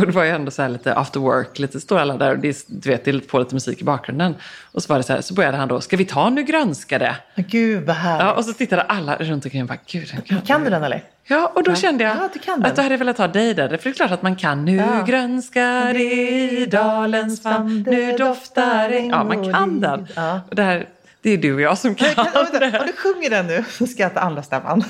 Och 0.00 0.06
det 0.06 0.12
var 0.12 0.24
ju 0.24 0.30
ändå 0.30 0.50
så 0.50 0.62
här 0.62 0.68
lite 0.68 0.94
after 0.94 1.20
work, 1.20 1.58
lite 1.58 1.80
står 1.80 1.98
alla 1.98 2.16
där 2.16 2.30
och 2.30 2.38
det, 2.38 2.64
du 2.68 2.90
vet, 2.90 3.04
det 3.04 3.10
är 3.10 3.18
på 3.18 3.38
lite 3.38 3.54
musik 3.54 3.80
i 3.80 3.84
bakgrunden. 3.84 4.34
Och 4.72 4.82
så 4.82 4.92
var 4.92 4.96
det 4.98 5.02
så 5.02 5.12
här, 5.12 5.20
så 5.20 5.34
började 5.34 5.56
han 5.56 5.68
då, 5.68 5.80
ska 5.80 5.96
vi 5.96 6.04
ta 6.04 6.30
Nu 6.30 6.42
grönskade? 6.42 7.16
Gud 7.36 7.86
vad 7.86 7.96
härligt. 7.96 8.24
Ja, 8.26 8.32
och 8.32 8.44
så 8.44 8.52
tittade 8.52 8.82
alla 8.82 9.16
runt 9.16 9.44
omkring 9.44 9.62
och 9.62 9.68
bara, 9.68 9.78
gud, 9.86 10.08
den 10.14 10.22
kan, 10.22 10.40
Kan 10.40 10.64
du 10.64 10.70
den 10.70 10.82
eller? 10.84 11.02
Ja, 11.24 11.52
och 11.54 11.62
då 11.62 11.74
kände 11.74 12.04
jag 12.04 12.16
Ja, 12.16 12.28
du 12.32 12.38
kan 12.38 12.60
den. 12.60 12.70
att 12.70 12.76
då 12.76 12.82
hade 12.82 12.94
jag 12.94 12.98
velat 12.98 13.18
ha 13.18 13.28
dig 13.28 13.54
där. 13.54 13.68
För 13.68 13.76
det 13.84 13.88
är 13.88 13.92
klart 13.92 14.10
att 14.10 14.22
man 14.22 14.36
kan. 14.36 14.64
Nu 14.64 14.76
Ja. 14.76 15.04
grönskar 15.06 15.92
det 15.94 16.02
i 16.02 16.66
dalens 16.66 17.42
famn, 17.42 17.84
nu 17.90 18.12
doftar 18.16 18.90
äng 18.90 19.10
Ja, 19.10 19.24
man 19.24 19.52
kan 19.52 19.80
den. 19.80 20.06
Ja. 20.16 20.40
Och 20.48 20.54
det, 20.54 20.62
här, 20.62 20.86
det 21.22 21.30
är 21.30 21.36
du 21.38 21.54
och 21.54 21.60
jag 21.60 21.78
som 21.78 21.94
kan, 21.94 22.08
Kan, 22.14 22.24
vänta, 22.34 22.58
det. 22.58 22.80
om 22.80 22.86
du 22.86 22.92
sjunger 22.92 23.30
den 23.30 23.46
nu 23.46 23.64
så 23.70 23.86
ska 23.86 24.02
jag 24.02 24.14
ta 24.14 24.20
andra 24.20 24.42
stämman. 24.42 24.80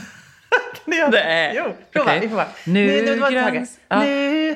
Kan 0.84 0.90
du 0.92 0.96
göra 0.96 1.10
det? 1.10 1.24
Nej. 1.24 1.54
Jo, 1.56 1.72
prova. 1.92 2.04
Okej. 2.10 2.20
Vi 2.20 2.28
får 2.28 2.36
bara. 2.36 2.46
Nu 2.66 2.86
nu, 2.86 3.02
nu, 3.02 3.16
var 3.18 3.30
det 3.30 3.36
gräns- 3.36 3.44
taget. 3.44 3.68
ja. 3.88 4.00
Nu 4.00 4.49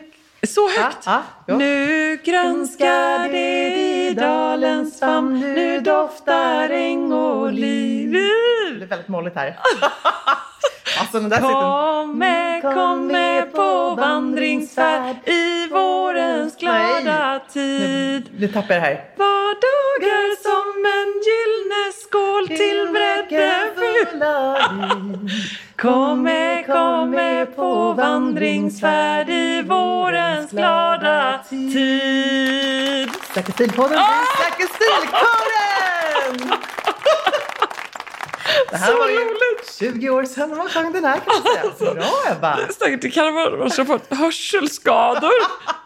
Så 0.46 0.68
högt! 0.68 0.98
Ja, 1.06 1.22
jo. 1.48 1.56
nu 1.56 2.16
grönskar 2.24 3.28
det 3.28 3.74
i 3.76 4.14
dalens 4.14 5.00
famn, 5.00 5.40
nu 5.40 5.80
doftar 5.80 6.70
äng 6.70 7.12
och 7.12 7.52
liv. 7.52 8.12
Det 8.78 8.84
är 8.84 8.86
väldigt 8.86 9.08
molligt 9.08 9.34
här. 9.34 9.46
alltså 11.00 11.20
den 11.20 11.28
där 11.28 11.36
sitter... 11.36 11.52
Kom 11.52 12.18
med, 12.18 12.62
kom 12.62 13.06
med 13.06 13.52
på 13.52 13.94
vandringsfärd 13.94 15.28
i 15.28 15.68
vårens 15.68 16.56
glada 16.56 17.40
tid. 17.52 18.30
Nu 18.38 18.48
tappar 18.48 18.74
jag 18.74 18.82
det 18.82 18.86
här. 18.86 19.04
Var 19.16 19.54
dagar 19.68 20.26
som 20.42 20.84
en 20.96 21.10
gyllene 21.28 21.92
skål 22.02 22.48
till 22.48 22.88
bredde 22.92 23.70
fyll. 23.76 24.24
Kom 25.76 26.22
med, 26.22 26.66
kom 26.66 27.10
med 27.10 27.56
på 27.56 27.92
vandringsfärd 27.92 29.28
i 29.28 29.62
vårens 29.62 30.50
glada 30.50 31.44
tid. 31.48 33.10
Snacka 33.32 33.52
stilpodden, 33.52 33.98
stilkåren! 34.74 36.52
Det 38.74 38.78
här 38.78 38.92
Så 38.92 38.98
var 38.98 39.08
ju 39.08 39.16
roligt! 39.16 39.76
20 39.78 40.10
år 40.10 40.24
sedan 40.24 40.56
man 40.56 40.68
sjöng 40.68 40.92
den 40.92 41.04
här 41.04 41.16
kan 41.16 41.42
man 41.44 41.76
säga. 41.76 41.94
Bra 41.94 42.32
Ebba! 42.36 42.58
Säkert 42.78 43.02
det 43.02 43.10
kan 43.10 43.34
någon 43.34 43.70
som 43.70 43.86
fått 43.86 44.14
hörselskador 44.14 45.32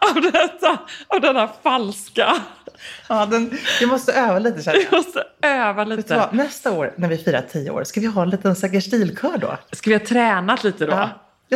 av 0.09 0.21
detta, 0.21 0.77
av 1.07 1.21
denna 1.21 1.49
falska. 1.63 2.35
Ja, 3.07 3.25
den, 3.25 3.57
jag 3.81 3.89
måste 3.89 4.13
öva 4.13 4.39
lite 4.39 4.61
känner 4.61 4.77
jag. 4.79 4.85
Jag 4.91 4.97
måste 4.97 5.23
öva 5.41 5.83
lite. 5.83 6.15
vad? 6.15 6.33
Nästa 6.33 6.71
år 6.71 6.93
när 6.95 7.07
vi 7.07 7.17
firar 7.17 7.45
10 7.51 7.69
år, 7.71 7.83
ska 7.83 7.99
vi 7.99 8.07
ha 8.07 8.21
en 8.21 8.29
liten 8.29 8.55
Säker 8.55 8.79
stilkör 8.79 9.37
då? 9.37 9.57
Ska 9.71 9.89
vi 9.89 9.95
ha 9.97 10.05
tränat 10.05 10.63
lite 10.63 10.85
då? 10.85 10.91
Tror 10.91 11.07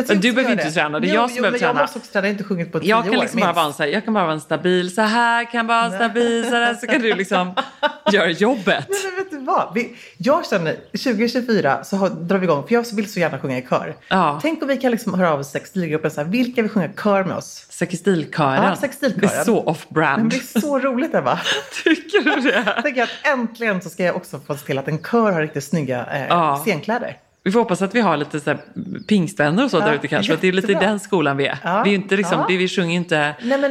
Men 0.08 0.20
du 0.20 0.32
behöver 0.32 0.52
inte 0.52 0.70
träna, 0.70 1.00
det 1.00 1.06
är 1.06 1.08
Jo, 1.08 1.14
jag 1.14 1.30
som 1.30 1.36
jo, 1.36 1.42
behöver 1.42 1.58
men 1.58 1.60
Jag 1.66 1.70
träna. 1.74 1.80
måste 1.82 1.98
också 1.98 2.12
träna, 2.12 2.26
jag 2.26 2.30
har 2.30 2.38
inte 2.38 2.44
sjungit 2.44 2.72
på 2.72 2.80
10 2.80 2.88
Jag 2.90 2.98
år 3.06 3.10
kan 3.10 3.20
liksom 3.20 3.40
bara 3.40 3.46
minst. 3.46 3.56
vara 3.56 3.66
en, 3.66 3.72
så 3.72 3.82
här, 3.82 3.90
jag 3.90 4.04
kan 4.04 4.14
bara 4.14 4.24
vara 4.24 4.34
en 4.34 4.40
stabil, 4.40 4.94
så 4.94 5.00
här 5.02 5.44
kan 5.50 5.66
vara 5.66 5.90
stabil, 5.90 6.44
så 6.44 6.54
här, 6.54 6.74
så 6.74 6.86
kan 6.86 7.00
du 7.02 7.14
liksom 7.14 7.54
göra 8.12 8.30
jobbet. 8.30 8.86
Nej, 8.88 8.98
men 9.04 9.16
vet 9.24 9.30
du 9.30 9.38
vad? 9.38 9.72
Vi, 9.74 9.96
jag 10.18 10.46
känner 10.46 10.72
2024 10.74 11.84
så 11.84 11.96
har, 11.96 12.08
drar 12.10 12.38
vi 12.38 12.44
igång, 12.44 12.66
för 12.66 12.74
jag 12.74 12.84
vill 12.94 13.12
så 13.12 13.20
gärna 13.20 13.38
sjunga 13.38 13.58
i 13.58 13.62
kör. 13.70 13.96
Ja. 14.08 14.38
Tänk 14.42 14.62
om 14.62 14.68
vi 14.68 14.76
kan 14.76 14.90
liksom 14.90 15.14
höra 15.14 15.30
av 15.32 15.40
oss 15.40 15.52
till 15.52 15.60
stilgruppen 15.66 16.10
så 16.10 16.20
här, 16.20 16.28
vilka 16.28 16.62
vill 16.62 16.70
sjunga 16.70 16.88
kör 17.02 17.24
med 17.24 17.36
oss? 17.36 17.66
Sextilkören. 17.70 18.64
Ja, 18.64 18.76
sextilkören. 18.76 19.20
Det 19.20 19.36
är 19.40 19.44
så 19.44 19.60
off-brand. 19.64 20.30
det 20.30 20.36
är 20.56 20.60
så 20.60 20.78
roligt 20.78 21.14
Ebba. 21.14 21.40
Tycker 21.84 22.20
du 22.36 22.50
det? 22.50 22.82
Tänker 22.82 23.02
att 23.02 23.08
äntligen 23.22 23.82
så 23.82 23.90
ska 23.90 24.04
jag 24.04 24.16
också 24.16 24.40
få 24.46 24.56
se 24.56 24.66
till 24.66 24.78
att 24.78 24.88
en 24.88 24.98
kör 24.98 25.32
har 25.32 25.40
riktigt 25.42 25.64
snygga 25.64 26.06
eh, 26.12 26.26
Ja. 26.28 26.60
scenkläder. 26.64 27.16
Vi 27.44 27.50
får 27.50 27.58
hoppas 27.60 27.82
att 27.82 27.94
vi 27.94 28.00
har 28.00 28.16
lite 28.16 28.40
så 28.40 28.50
här 28.50 28.58
pingstvänner 29.08 29.64
och 29.64 29.70
så 29.70 29.76
Ja, 29.76 29.84
där 29.86 29.94
ute 29.94 30.08
kanske. 30.08 30.30
För 30.30 30.34
att 30.34 30.40
det 30.40 30.48
är 30.48 30.52
lite 30.52 30.72
i 30.72 30.74
den 30.74 31.00
skolan 31.00 31.36
vi 31.36 31.46
är. 31.46 31.58
Ja, 31.64 31.82
Vi 31.84 31.90
är 31.90 31.94
inte 31.94 32.16
liksom, 32.16 32.38
ja. 32.38 32.46
vi 32.48 32.68
sjunger 32.68 32.96
inte 32.96 33.34
Nej 33.42 33.58
men, 33.58 33.70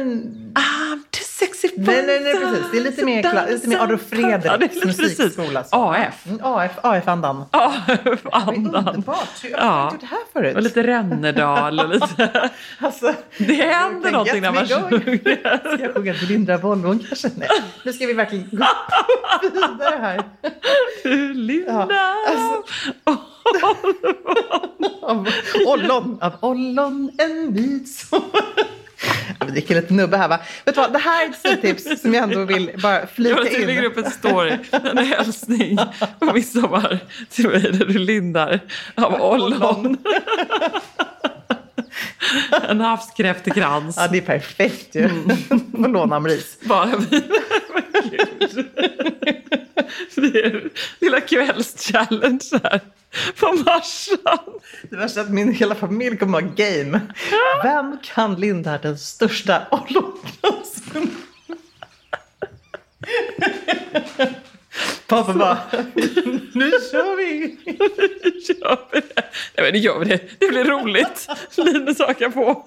I'm 0.54 1.02
too 1.10 1.24
sexy 1.38 1.68
for 1.68 1.76
nej, 1.80 2.04
nej, 2.06 2.20
nej 2.20 2.34
precis. 2.40 2.64
Det 2.72 2.78
är 2.78 2.82
lite 2.82 3.04
mer, 3.04 3.22
kla- 3.22 3.50
lite 3.50 3.68
mer 3.68 3.78
Adolf 3.78 4.02
Fredriks 4.10 4.84
musikskola. 4.84 5.64
så. 5.64 5.76
AF. 5.76 6.26
Mm, 6.26 6.38
AF, 6.42 6.72
AF-andan. 6.82 7.44
Ja, 7.52 7.72
Det 7.86 8.16
andan. 8.32 8.74
är 8.74 8.88
underbart. 8.88 9.28
Jag 9.42 9.50
Ja. 9.52 9.62
har 9.64 9.84
inte 9.84 9.94
gjort 9.94 10.00
det 10.00 10.06
här 10.06 10.22
förut. 10.32 10.56
Och 10.56 10.62
lite 10.62 10.82
Rännedal 10.82 11.80
och 11.80 11.88
lite... 11.88 12.50
Alltså, 12.78 13.14
Det 13.38 13.54
händer 13.54 14.10
någonting 14.12 14.40
när 14.42 14.52
man 14.52 14.66
sjunger. 14.66 15.74
Ska 15.76 15.84
jag 15.84 15.94
sjunga 15.94 16.14
till 16.14 16.28
Lindra 16.28 16.56
Volvon 16.56 16.98
kanske? 17.08 17.30
Nej. 17.36 17.48
Nu 17.84 17.92
ska 17.92 18.06
vi 18.06 18.12
verkligen 18.12 18.48
gå 18.50 18.66
vidare 19.42 19.98
här. 20.00 20.22
Linda. 21.34 21.86
Ja, 21.90 22.62
Av 25.02 25.28
ollon, 25.66 26.18
av 26.20 26.32
ollon 26.40 27.10
en 27.18 27.52
vit 27.52 27.88
så... 27.88 28.16
Vi 29.46 29.52
dricker 29.52 29.74
lite 29.74 29.94
nubbe 29.94 30.16
här 30.16 30.28
va. 30.28 30.38
Vet 30.64 30.74
du 30.74 30.80
vad, 30.80 30.92
det 30.92 30.98
här 30.98 31.24
är 31.26 31.30
ett 31.30 31.36
stiltips 31.38 32.02
som 32.02 32.14
jag 32.14 32.22
ändå 32.24 32.44
vill 32.44 32.70
bara 32.82 33.06
flika 33.06 33.30
Jag 33.40 33.52
in. 33.52 33.66
lägger 33.66 33.84
upp 33.84 33.96
en 33.96 34.10
story, 34.10 34.58
en 34.70 34.98
hälsning 34.98 35.78
på 36.18 36.32
midsommar 36.34 36.98
till 37.30 37.48
mig 37.48 37.60
där 37.60 37.84
du 37.86 37.98
lindar 37.98 38.60
av 38.94 39.14
ollon. 39.22 39.96
En 42.68 42.80
havskräftekrans. 42.80 43.96
Ja, 43.98 44.08
det 44.08 44.18
är 44.18 44.22
perfekt 44.22 44.94
ju. 44.94 45.08
Får 45.48 45.88
låna 45.88 46.16
om 46.16 46.26
ris. 46.26 46.58
Bara 46.64 46.90
vi. 47.10 47.22
Det 50.14 50.44
är 50.44 50.70
lilla 51.00 51.20
kvällschallenge 51.20 52.60
här 52.62 52.80
på 53.40 53.52
Marsan. 53.52 54.60
Det 54.90 54.96
värsta 54.96 55.20
är 55.20 55.24
att 55.24 55.30
min 55.30 55.52
hela 55.52 55.74
familj 55.74 56.16
kommer 56.16 56.38
att 56.38 56.44
ha 56.44 56.50
game. 56.56 57.00
Vem 57.62 57.98
kan 58.02 58.34
Linda 58.34 58.78
den 58.78 58.98
största 58.98 59.66
ollonkransen? 59.70 61.10
Pappa 65.06 65.32
bara, 65.32 65.58
nu 66.54 66.70
kör 66.70 67.16
vi! 67.16 67.58
Gör 68.60 68.78
vi 68.92 69.00
det? 69.00 69.22
Nej 69.56 69.64
men 69.64 69.72
det 69.72 69.78
gör 69.78 69.98
vi 69.98 70.04
det. 70.04 70.20
Det 70.38 70.48
blir 70.48 70.64
roligt. 70.64 71.28
Linus 71.56 71.98
hakar 71.98 72.30
på. 72.30 72.64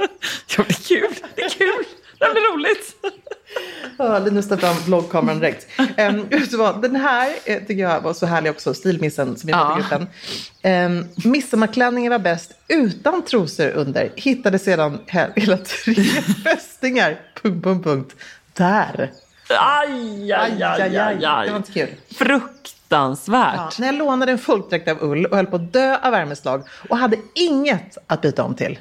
Ja 0.57 0.63
det 0.67 0.73
är 0.73 0.87
kul. 0.87 1.13
Det 1.35 1.41
är 1.41 1.49
kul. 1.49 1.85
Det 2.19 2.31
blir 2.33 2.53
roligt. 2.53 2.95
Ja, 3.97 4.19
Linus 4.19 4.49
tar 4.49 4.57
fram 4.57 4.75
vloggkameran 4.85 5.39
direkt. 5.39 5.67
Um, 5.79 6.81
den 6.81 6.95
här 6.95 7.29
eh, 7.45 7.59
tycker 7.59 7.83
jag 7.83 8.01
var 8.01 8.13
så 8.13 8.25
härlig 8.25 8.51
också, 8.51 8.73
stilmissen 8.73 9.37
som 9.37 9.47
vi 9.47 9.51
Ja. 9.51 9.81
ja. 10.61 10.85
Um, 10.85 11.05
midsommarklänningen 11.25 12.11
var 12.11 12.19
bäst 12.19 12.51
utan 12.67 13.21
trosor 13.25 13.69
under. 13.71 14.11
Hittade 14.15 14.59
sedan 14.59 14.99
he- 15.07 15.31
hela 15.35 15.57
tre 15.57 15.93
fästingar. 16.43 17.19
Punkt, 17.41 17.63
punkt, 17.63 17.83
punkt. 17.83 18.15
Där. 18.53 19.11
Aj, 19.49 20.33
aj, 20.33 20.63
aj, 20.63 20.97
aj, 20.97 21.15
Det 21.19 21.27
var 21.27 21.37
aj. 21.39 21.49
inte 21.55 21.71
kul. 21.71 21.89
Fruktansvärt. 22.15 23.55
Ja, 23.57 23.69
när 23.79 23.85
jag 23.87 23.95
lånade 23.95 24.31
en 24.31 24.37
folkdräkt 24.39 24.87
av 24.87 24.97
ull 25.03 25.25
och 25.25 25.35
höll 25.37 25.45
på 25.45 25.55
att 25.55 25.73
dö 25.73 25.97
av 26.01 26.11
värmeslag 26.11 26.63
och 26.89 26.97
hade 26.97 27.17
inget 27.33 27.97
att 28.07 28.21
byta 28.21 28.43
om 28.43 28.55
till. 28.55 28.79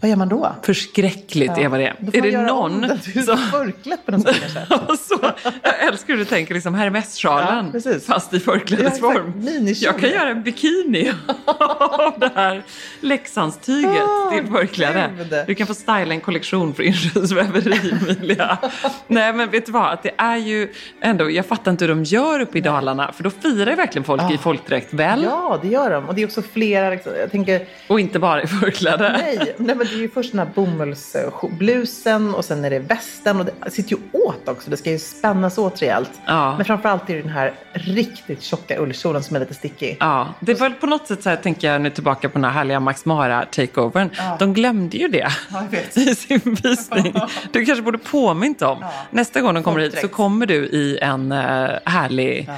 Vad 0.00 0.08
gör 0.10 0.16
man 0.16 0.28
då? 0.28 0.52
Förskräckligt 0.62 1.58
är 1.58 1.68
vad 1.68 1.80
det 1.80 1.86
är. 1.86 1.96
Är 2.12 2.22
det 2.22 2.42
någon 2.42 2.80
den 2.80 2.98
till 3.00 3.24
som... 3.24 3.38
förkläppen 3.38 4.22
kanske. 4.24 4.96
så, 5.08 5.18
jag 5.62 5.86
älskar 5.88 6.12
hur 6.12 6.16
du 6.18 6.24
tänker 6.24 6.54
liksom 6.54 6.74
Hermessjalen 6.74 7.72
Ja, 7.84 7.92
fast 8.06 8.32
i 8.34 8.36
Ja, 8.36 8.40
förklädesform. 8.52 9.32
Minikjol. 9.36 9.92
jag 9.94 10.00
kan 10.00 10.10
göra 10.10 10.28
en 10.28 10.42
bikini 10.42 11.12
av 11.44 12.14
det 12.18 12.30
här 12.34 12.62
Leksandstyget 13.00 13.90
Åh, 14.02 14.34
till 14.36 14.46
förkläde. 14.46 15.10
Gud. 15.18 15.34
Du 15.46 15.54
kan 15.54 15.66
få 15.66 15.74
styla 15.74 16.06
en 16.14 16.20
kollektion 16.20 16.74
för 16.74 16.82
Insjöns 16.82 17.32
väveri 17.32 17.90
Emilia. 18.00 18.58
Nej 19.06 19.32
men 19.32 19.50
vet 19.50 19.66
du 19.66 19.72
vad, 19.72 19.92
att 19.92 20.02
det 20.02 20.10
är 20.16 20.36
ju 20.36 20.72
ändå, 21.00 21.30
jag 21.30 21.46
fattar 21.46 21.70
inte 21.70 21.84
hur 21.84 21.88
de 21.94 22.04
gör 22.04 22.40
uppe 22.40 22.58
i 22.58 22.60
Dalarna 22.60 23.12
för 23.12 23.22
då 23.24 23.30
firar 23.30 23.70
ju 23.70 23.76
verkligen 23.76 24.04
folk 24.04 24.22
i 24.32 24.38
folkdräkt 24.38 24.94
väl? 24.94 25.22
Ja, 25.22 25.58
det 25.62 25.68
gör 25.68 25.90
de. 25.90 26.08
Och 26.08 26.14
det 26.14 26.22
är 26.22 26.26
också 26.26 26.42
flera, 26.42 26.90
liksom, 26.90 27.12
jag 27.20 27.30
tänker, 27.30 27.66
Och 27.88 28.00
inte 28.00 28.18
bara 28.18 28.42
i 28.42 28.46
förkläde. 28.46 29.16
nej, 29.22 29.54
nej 29.58 29.74
men 29.76 29.86
det 29.90 29.96
är 29.96 30.00
ju 30.00 30.10
först 30.10 30.32
den 30.32 30.38
här 30.38 30.48
bomullsblusen 30.54 32.34
och 32.34 32.44
sen 32.44 32.64
är 32.64 32.70
det 32.70 32.78
västen 32.78 33.40
och 33.40 33.44
det 33.44 33.70
sitter 33.70 33.90
ju 33.90 33.98
åt 34.12 34.48
också. 34.48 34.70
Det 34.70 34.76
ska 34.76 34.90
ju 34.90 34.98
spännas 34.98 35.58
åt 35.58 35.82
rejält. 35.82 36.10
Ja. 36.26 36.56
Men 36.56 36.64
framförallt 36.64 37.10
är 37.10 37.14
det 37.14 37.22
den 37.22 37.30
här 37.30 37.54
riktigt 37.72 38.42
tjocka 38.42 38.80
ullkjolen 38.80 39.22
som 39.22 39.36
är 39.36 39.40
lite 39.40 39.54
stickig. 39.54 39.96
Ja, 40.00 40.34
det 40.40 40.54
var 40.54 40.70
på 40.70 40.86
något 40.86 41.06
sätt 41.06 41.22
så 41.22 41.28
här, 41.28 41.36
tänker 41.36 41.72
jag 41.72 41.80
nu 41.80 41.90
tillbaka 41.90 42.28
på 42.28 42.38
den 42.38 42.44
här 42.44 42.50
härliga 42.50 42.80
Max 42.80 43.04
Mara-takeovern. 43.04 44.10
De 44.38 44.54
glömde 44.54 44.96
ju 44.96 45.08
det 45.08 45.32
Ja, 45.52 45.64
i 46.02 46.14
sin 46.14 46.56
visning. 46.62 47.14
Du 47.52 47.64
kanske 47.64 47.82
borde 47.82 47.98
påmint 47.98 48.62
om. 48.62 48.84
Nästa 49.10 49.40
gång 49.40 49.54
de 49.54 49.62
kommer 49.62 49.80
hit 49.80 49.98
så 50.00 50.08
kommer 50.08 50.46
du 50.46 50.54
i 50.54 50.98
en 51.02 51.32
uh, 51.32 51.70
härlig 51.84 52.50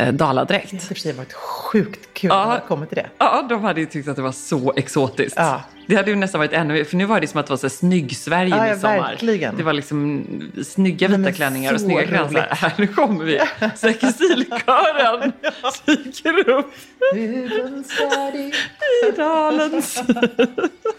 uh, 0.00 0.08
daladräkt. 0.12 0.70
Det 0.70 0.76
hade 0.76 0.86
för 0.86 0.94
sig 0.94 1.12
varit 1.12 1.32
sjukt 1.32 2.08
kul 2.12 2.30
Ja. 2.30 2.42
att 2.42 2.60
ha 2.60 2.68
kommit 2.68 2.88
till 2.88 2.96
det. 2.96 3.06
Ja, 3.18 3.46
de 3.48 3.64
hade 3.64 3.80
ju 3.80 3.86
tyckt 3.86 4.08
att 4.08 4.16
det 4.16 4.22
var 4.22 4.32
så 4.32 4.72
exotiskt. 4.76 5.34
Ja, 5.36 5.62
Det 5.88 5.96
hade 5.96 6.10
ju 6.10 6.16
nästan 6.16 6.38
varit 6.38 6.52
ännu 6.52 6.84
för 6.84 6.96
nu 6.96 7.04
var 7.04 7.20
det 7.20 7.26
som 7.26 7.40
att 7.40 7.46
det 7.46 7.50
var 7.52 7.56
så 7.58 7.68
snygg-Sverige 7.68 8.56
Ja, 8.56 8.62
midsommar. 8.72 8.98
verkligen. 8.98 9.56
Det 9.56 9.62
var 9.62 9.72
liksom 9.72 10.26
snygga 10.64 11.08
Nej, 11.08 11.18
vita 11.18 11.26
men 11.28 11.32
klänningar 11.34 11.74
och 11.74 11.80
snygga 11.80 12.06
kransar. 12.06 12.48
Här, 12.50 12.72
nu 12.78 12.86
kommer 12.86 13.24
vi. 13.24 13.40
Säker 13.76 14.06
stilkören 14.06 15.32
stiger 15.74 16.48
upp 16.50 16.72
i 17.14 19.10
dalens. 19.16 20.02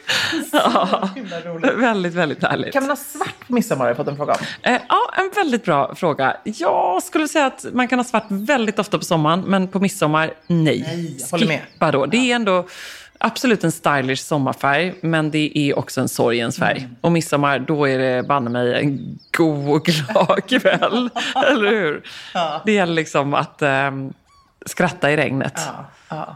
ja, 0.51 1.09
roligt. 1.45 1.73
väldigt, 1.73 2.13
väldigt 2.13 2.43
härligt. 2.43 2.73
Kan 2.73 2.83
man 2.83 2.89
ha 2.89 2.95
svart 2.95 3.47
på 3.47 3.53
midsommar 3.53 3.85
har 3.85 3.89
jag 3.89 3.97
fått 3.97 4.07
en 4.07 4.17
fråga 4.17 4.33
om. 4.33 4.39
Eh, 4.61 4.81
ja, 4.89 5.13
en 5.17 5.31
väldigt 5.35 5.65
bra 5.65 5.95
fråga. 5.95 6.37
Jag 6.43 7.03
skulle 7.03 7.27
säga 7.27 7.45
att 7.45 7.65
man 7.73 7.87
kan 7.87 7.99
ha 7.99 8.03
svart 8.03 8.25
väldigt 8.29 8.79
ofta 8.79 8.97
på 8.97 9.05
sommaren, 9.05 9.43
men 9.47 9.67
på 9.67 9.79
midsommar, 9.79 10.33
nej. 10.47 11.17
Nej. 11.31 11.39
Skippa 11.39 11.91
då. 11.91 12.05
Det 12.05 12.31
är 12.31 12.35
ändå 12.35 12.67
absolut 13.17 13.63
en 13.63 13.71
stylish 13.71 14.23
sommarfärg, 14.23 14.93
men 15.01 15.31
det 15.31 15.57
är 15.57 15.79
också 15.79 16.01
en 16.01 16.09
sorgens 16.09 16.57
färg. 16.57 16.79
Mm. 16.79 16.95
Och 17.01 17.11
midsommar, 17.11 17.59
då 17.59 17.87
är 17.87 17.97
det 17.97 18.23
banne 18.23 18.49
mig 18.49 18.79
en 18.79 19.19
god 19.37 19.69
och 19.69 19.85
glad 19.85 20.49
kväll. 20.61 21.09
Eller 21.51 21.69
hur? 21.69 22.03
Ja. 22.33 22.61
Det 22.65 22.71
gäller 22.71 22.93
liksom 22.93 23.33
att 23.33 23.61
eh, 23.61 23.91
skratta 24.65 25.11
i 25.11 25.17
regnet. 25.17 25.53
Ja, 25.55 25.85
ja. 26.09 26.35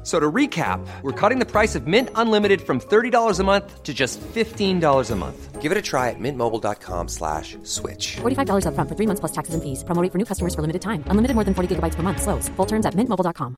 F- 0.00 0.06
So 0.06 0.18
to 0.18 0.32
recap, 0.32 0.80
we're 1.02 1.12
cutting 1.12 1.38
the 1.44 1.44
price 1.44 1.76
of 1.78 1.86
Mint 1.86 2.08
Unlimited 2.16 2.60
from 2.62 2.80
$30 2.80 3.38
a 3.38 3.44
month 3.44 3.82
to 3.84 3.92
just 3.92 4.18
$15 4.34 5.10
a 5.10 5.16
month. 5.16 5.60
Give 5.60 5.72
it 5.72 5.78
a 5.78 5.82
try 5.82 6.08
at 6.08 6.18
mintmobile.com 6.18 7.08
slash 7.08 7.58
switch. 7.64 8.16
$45 8.22 8.64
upfront 8.64 8.88
for 8.88 8.96
three 8.96 9.06
months 9.06 9.20
plus 9.20 9.32
taxes 9.32 9.54
and 9.54 9.62
fees. 9.62 9.84
Promo 9.84 10.00
rate 10.02 10.10
for 10.12 10.18
new 10.18 10.24
customers 10.24 10.54
for 10.54 10.62
limited 10.62 10.80
time. 10.80 11.04
Unlimited 11.10 11.34
more 11.36 11.44
than 11.44 11.54
40 11.54 11.68
gigabytes 11.74 11.96
per 11.96 12.02
month. 12.02 12.22
Slows. 12.22 12.48
Full 12.56 12.66
terms 12.66 12.86
at 12.86 12.94
mintmobile.com. 12.94 13.54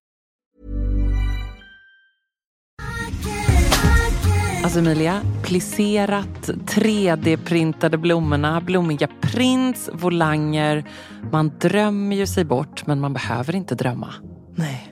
Alltså 4.64 4.78
Emilia, 4.78 5.22
plisserat, 5.42 6.50
3D-printade 6.66 7.96
blommorna, 7.96 8.60
blommiga 8.60 9.08
prints, 9.20 9.90
volanger. 9.92 10.84
Man 11.32 11.52
drömmer 11.58 12.16
ju 12.16 12.26
sig 12.26 12.44
bort, 12.44 12.86
men 12.86 13.00
man 13.00 13.12
behöver 13.12 13.54
inte 13.56 13.74
drömma. 13.74 14.14
Nej. 14.56 14.91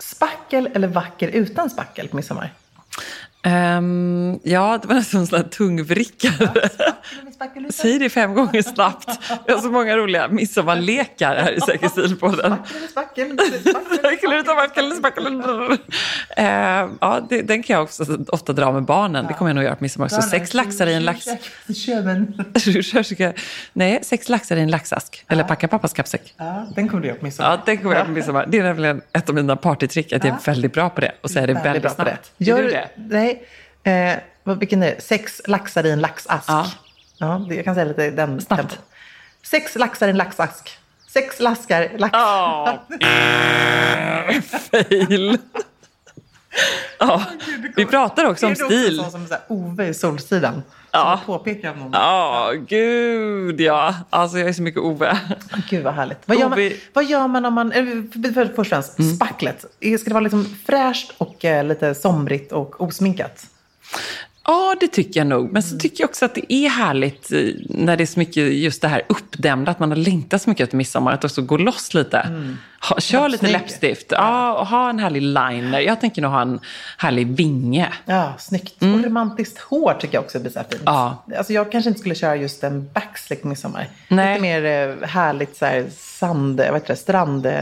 Spackel 0.00 0.70
eller 0.74 0.88
vacker 0.88 1.28
utan 1.28 1.70
spackel 1.70 2.08
på 2.08 2.16
midsommar? 2.16 2.52
Ehm, 3.42 4.38
ja, 4.42 4.78
det 4.82 4.88
var 4.88 4.94
nästan 4.94 5.20
en 5.20 5.26
sån 5.26 5.36
här 5.38 5.48
tungvrickare. 5.48 6.68
Säg 7.70 7.98
det 7.98 8.10
fem 8.10 8.34
gånger 8.34 8.62
snabbt. 8.62 9.18
Vi 9.46 9.52
har 9.52 9.60
så 9.60 9.70
många 9.70 9.96
roliga 9.96 10.28
midsommarlekar 10.28 11.36
här 11.36 11.52
i 11.52 11.60
Säker 11.60 11.88
stil-podden. 11.88 12.56
Ehm, 16.36 16.98
Ja, 17.00 17.20
det, 17.28 17.42
den 17.42 17.62
kan 17.62 17.74
jag 17.74 17.82
också 17.82 18.04
ofta 18.28 18.52
dra 18.52 18.72
med 18.72 18.82
barnen. 18.82 19.26
Det 19.26 19.34
kommer 19.34 19.48
jag 19.50 19.54
nog 19.54 19.64
göra 19.64 19.76
på 19.76 19.84
midsommar 19.84 20.06
också. 20.06 20.22
Sex 20.22 20.54
laxar 20.54 20.86
i 20.86 20.94
en 20.94 21.04
lax... 21.04 21.26
Nej, 23.72 23.98
sex 24.02 24.28
laxar 24.28 24.56
i 24.56 24.60
en 24.60 24.70
laxask. 24.70 25.24
Eller 25.28 25.44
packa 25.44 25.68
pappas 25.68 25.92
kappsäck. 25.92 26.34
Ja, 26.36 26.66
den 26.74 26.88
kommer 26.88 27.02
du 27.02 27.08
göra 27.08 27.18
på 27.18 27.24
midsommar. 27.24 27.50
Ja, 27.50 27.62
den 27.66 27.76
kommer 27.78 27.90
jag 27.90 27.98
göra 27.98 28.06
på 28.06 28.12
midsommar. 28.12 28.46
Det 28.48 28.58
är 28.58 28.62
nämligen 28.62 29.00
ett 29.12 29.28
av 29.28 29.34
mina 29.34 29.56
partytrick, 29.56 30.12
att 30.12 30.24
jag 30.24 30.34
är 30.34 30.44
väldigt 30.46 30.72
bra 30.72 30.90
på 30.90 31.00
det. 31.00 31.12
Och 31.20 31.30
säger 31.30 31.46
det 31.46 31.52
väldigt, 31.54 31.82
på 31.82 31.88
snabbt. 31.88 32.32
Gör 32.38 32.62
du 32.62 32.68
det? 32.70 32.88
Nej. 32.96 33.29
Eh, 33.82 34.18
vad- 34.44 34.58
vilken 34.58 34.82
är 34.82 34.94
det? 34.94 35.00
Sex 35.00 35.40
laxar 35.46 35.86
i 35.86 35.90
en 35.90 36.00
laxask. 36.00 36.48
Ja. 36.48 36.70
Ja, 37.18 37.46
det, 37.48 37.54
jag 37.54 37.64
kan 37.64 37.74
säga 37.74 37.84
lite 37.84 38.10
den 38.10 38.40
Snabbt. 38.40 38.60
tempot. 38.62 38.78
Sex 39.42 39.74
laxar 39.76 40.06
i 40.06 40.10
en 40.10 40.16
laxask. 40.16 40.78
Sex 41.08 41.40
laskar, 41.40 41.90
lax... 41.98 42.12
Ja. 42.12 42.82
Fail. 44.70 45.38
Ja, 46.98 47.22
vi 47.76 47.86
pratar 47.86 48.24
också 48.24 48.46
om 48.46 48.52
Är 48.52 48.56
det 48.56 48.64
också 48.64 48.76
stil. 48.76 48.96
sån 48.96 49.10
som 49.10 49.26
så 49.26 49.34
här 49.34 49.42
Ove 49.48 49.86
i 49.86 49.94
Solsidan? 49.94 50.62
Ja. 50.92 51.20
Påpekar 51.26 51.74
någon. 51.74 51.90
Ja, 51.92 52.52
gud 52.68 53.60
ja. 53.60 53.94
Alltså 54.10 54.38
jag 54.38 54.48
är 54.48 54.52
så 54.52 54.62
mycket 54.62 54.80
Ove. 54.80 55.18
Gud 55.70 55.84
vad 55.84 55.94
härligt. 55.94 56.18
Vad 56.24 56.38
gör 56.38 56.48
man, 56.48 56.70
vad 56.92 57.04
gör 57.04 57.28
man 57.28 57.44
om 57.44 57.54
man, 57.54 57.72
eh, 57.72 57.84
för- 57.84 58.32
för- 58.32 58.52
först 58.56 58.72
och 58.72 59.00
Mm. 59.00 59.16
spacklet. 59.16 59.60
Ska 59.98 60.04
det 60.04 60.10
vara 60.14 60.20
liksom 60.20 60.44
fräscht 60.66 61.12
och 61.18 61.44
eh, 61.44 61.64
lite 61.64 61.94
somrigt 61.94 62.52
och 62.52 62.80
osminkat? 62.80 63.46
Ja, 64.46 64.76
det 64.80 64.88
tycker 64.88 65.20
jag 65.20 65.26
nog. 65.26 65.52
Men 65.52 65.62
så 65.62 65.78
tycker 65.78 66.02
jag 66.02 66.10
också 66.10 66.24
att 66.24 66.34
det 66.34 66.52
är 66.54 66.68
härligt 66.68 67.32
eh, 67.32 67.38
när 67.68 67.96
det 67.96 68.04
är 68.04 68.06
så 68.06 68.18
mycket 68.18 68.52
just 68.52 68.82
det 68.82 68.88
här 68.88 69.02
uppdämda, 69.08 69.70
att 69.70 69.78
man 69.78 69.90
har 69.90 69.96
längtat 69.96 70.42
så 70.42 70.50
mycket 70.50 70.64
efter 70.64 70.76
midsommar, 70.76 71.12
att 71.12 71.24
också 71.24 71.42
gå 71.42 71.56
loss 71.56 71.94
lite. 71.94 72.26
Ha, 72.88 73.00
kör 73.00 73.28
lite 73.28 73.38
snygg. 73.38 73.52
läppstift, 73.52 74.06
ja, 74.10 74.54
och 74.54 74.66
ha 74.66 74.90
en 74.90 74.98
härlig 74.98 75.22
liner. 75.22 75.80
Jag 75.80 76.00
tänker 76.00 76.22
nog 76.22 76.30
ha 76.30 76.42
en 76.42 76.60
härlig 76.98 77.26
vinge. 77.26 77.88
Ja, 78.04 78.34
snyggt. 78.38 78.82
Och 78.82 79.04
romantiskt 79.04 79.58
hår 79.58 79.94
tycker 80.00 80.14
jag 80.14 80.24
också 80.24 80.40
blir 80.40 80.50
så 80.50 80.58
här 80.58 80.66
fint. 80.70 80.82
Mm. 80.82 80.94
Ja. 80.94 81.24
Alltså 81.38 81.52
jag 81.52 81.72
kanske 81.72 81.88
inte 81.88 82.00
skulle 82.00 82.14
köra 82.14 82.36
just 82.36 82.64
en 82.64 82.90
backslick 82.92 83.44
midsommar. 83.44 83.88
Nej. 84.08 84.28
Lite 84.40 84.42
mer 84.42 84.64
eh, 85.02 85.08
härligt 85.08 85.56
så 85.56 85.64
här 85.64 85.86
sand, 85.98 86.56
vad 86.56 86.74
heter 86.74 86.86
det, 86.88 86.96
strand... 86.96 87.46
eh, 87.46 87.52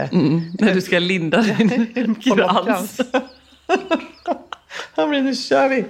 När 0.59 0.73
du 0.73 0.81
ska 0.81 0.99
linda 0.99 1.41
din 1.41 2.15
krans. 2.23 3.01
Hörni, 4.95 5.21
nu 5.21 5.35
kör 5.35 5.69
vi! 5.69 5.85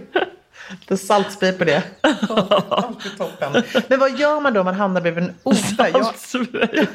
Lite 0.79 0.97
saltspray 0.97 1.51
på 1.51 1.63
det. 1.63 1.83
Allt 2.01 3.05
är 3.05 3.17
toppen. 3.17 3.63
Men 3.87 3.99
vad 3.99 4.19
gör 4.19 4.39
man 4.41 4.53
då 4.53 4.59
om 4.59 4.65
man 4.65 4.75
hamnar 4.75 5.01
bredvid 5.01 5.23
en 5.23 5.35
Ove? 5.43 5.57
Jag, 5.77 5.91
Saltspray. 5.91 6.85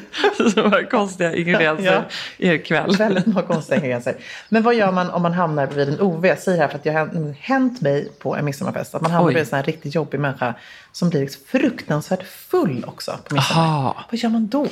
Så 0.53 0.69
här 0.69 0.89
konstiga 0.89 1.35
ingredienser 1.35 2.03
i 2.37 2.47
er 2.47 2.57
kväll. 2.57 2.95
väldigt 2.97 3.25
många 3.25 3.47
konstiga 3.47 3.77
ingredienser. 3.77 4.15
Men 4.49 4.63
vad 4.63 4.75
gör 4.75 4.91
man 4.91 5.09
om 5.09 5.21
man 5.21 5.33
hamnar 5.33 5.67
bredvid 5.67 5.89
en 5.95 6.01
Ove? 6.01 6.27
Jag 6.27 6.39
säger 6.39 6.57
här 6.61 6.67
för 6.67 6.75
att 6.75 6.83
det 6.83 6.89
har 6.89 7.33
hänt- 7.39 7.81
mig 7.81 8.11
på 8.19 8.35
en 8.35 8.45
midsommarfest. 8.45 8.95
Att 8.95 9.01
man 9.01 9.11
hamnar 9.11 9.27
Oj. 9.29 9.33
bredvid 9.33 9.41
en 9.45 9.49
sån 9.49 9.55
här 9.57 9.63
riktigt 9.63 9.95
jobbig 9.95 10.19
människa 10.19 10.53
som 10.91 11.09
blir 11.09 11.29
fruktansvärt 11.47 12.23
full 12.23 12.85
också 12.87 13.11
på 13.27 13.35
midsommar. 13.35 13.65
Aha. 13.65 14.05
Vad 14.11 14.19
gör 14.19 14.29
man 14.29 14.47
då? 14.47 14.67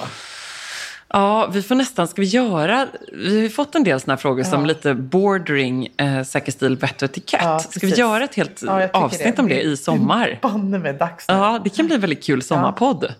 Ja, 1.15 1.49
vi 1.53 1.61
får 1.61 1.75
nästan, 1.75 2.07
ska 2.07 2.21
vi 2.21 2.27
göra, 2.27 2.87
vi 3.11 3.41
har 3.41 3.49
fått 3.49 3.75
en 3.75 3.83
del 3.83 3.99
sådana 3.99 4.17
frågor 4.17 4.43
som 4.43 4.65
lite 4.65 4.93
bordering, 4.93 5.87
eh, 5.97 6.23
säker 6.23 6.51
stil, 6.51 6.75
vett 6.77 7.01
och 7.01 7.09
etikett. 7.09 7.41
Ja, 7.43 7.59
ska 7.59 7.87
vi 7.87 7.93
göra 7.93 8.23
ett 8.23 8.35
helt 8.35 8.63
Ja, 8.65 8.89
avsnitt 8.93 9.39
om 9.39 9.47
det 9.47 9.61
i 9.61 9.77
sommar? 9.77 10.39
Banne 10.41 10.79
med 10.79 10.95
dags 10.95 11.27
nu. 11.27 11.33
Ja, 11.33 11.59
det 11.63 11.69
kan 11.69 11.85
bli 11.85 11.95
en 11.95 12.01
väldigt 12.01 12.23
kul 12.23 12.41
sommarpodd. 12.43 13.13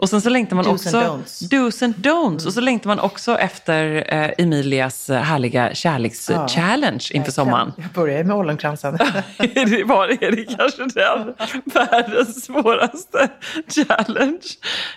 Och 0.00 0.08
sen 0.08 0.20
så 0.20 0.28
längtar 0.28 0.56
man 0.56 0.64
Do's 0.64 0.72
också... 0.72 0.98
and 0.98 1.06
don'ts. 1.06 1.52
Mm. 1.52 1.66
Do's 1.66 1.84
and 1.84 1.94
don'ts. 1.94 2.46
Och 2.46 2.52
så 2.52 2.60
längtar 2.60 2.88
man 2.88 3.00
också 3.00 3.38
efter 3.38 4.14
eh, 4.14 4.30
Emilias 4.38 5.10
eh, 5.10 5.20
härliga 5.20 5.72
kärleks-challenge 5.72 7.12
inför 7.12 7.32
sommaren. 7.32 7.72
Jag 7.76 7.90
börjar 7.90 8.24
med 8.24 8.36
ollonkransen. 8.36 8.98
Det, 9.38 9.84
var, 9.84 10.08
är 10.08 10.30
det 10.30 10.44
kanske 10.56 10.82
den 10.82 11.34
världens 11.64 12.44
svåraste 12.44 13.28
challenge? 13.68 14.46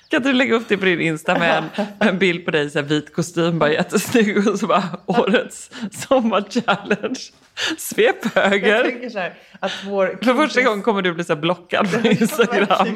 Kan 0.08 0.22
du 0.22 0.34
lägga 0.34 0.56
upp 0.56 0.66
det 0.68 0.78
på 0.78 0.86
din 0.86 1.02
Insta 1.02 1.40
med 1.40 1.64
en, 1.76 1.86
en 2.00 2.18
bild 2.18 2.46
på 2.46 2.52
dig 2.52 2.78
i 2.78 2.82
vit 2.82 3.14
kostym, 3.14 3.60
bara 3.60 3.72
jättesnygg 3.72 4.48
och 4.48 4.60
så 4.60 4.68
bara 4.68 4.84
årets 5.06 5.72
sommarchallenge. 5.92 7.20
Svep 7.78 8.36
höger. 8.36 9.10
här, 9.20 9.34
att 9.60 9.72
vår 9.86 10.18
För 10.24 10.34
första 10.34 10.62
gången 10.62 10.82
kommer 10.82 11.02
du 11.02 11.14
bli 11.14 11.24
så 11.24 11.36
blockad 11.36 11.92
på 12.02 12.08
Instagram. 12.08 12.88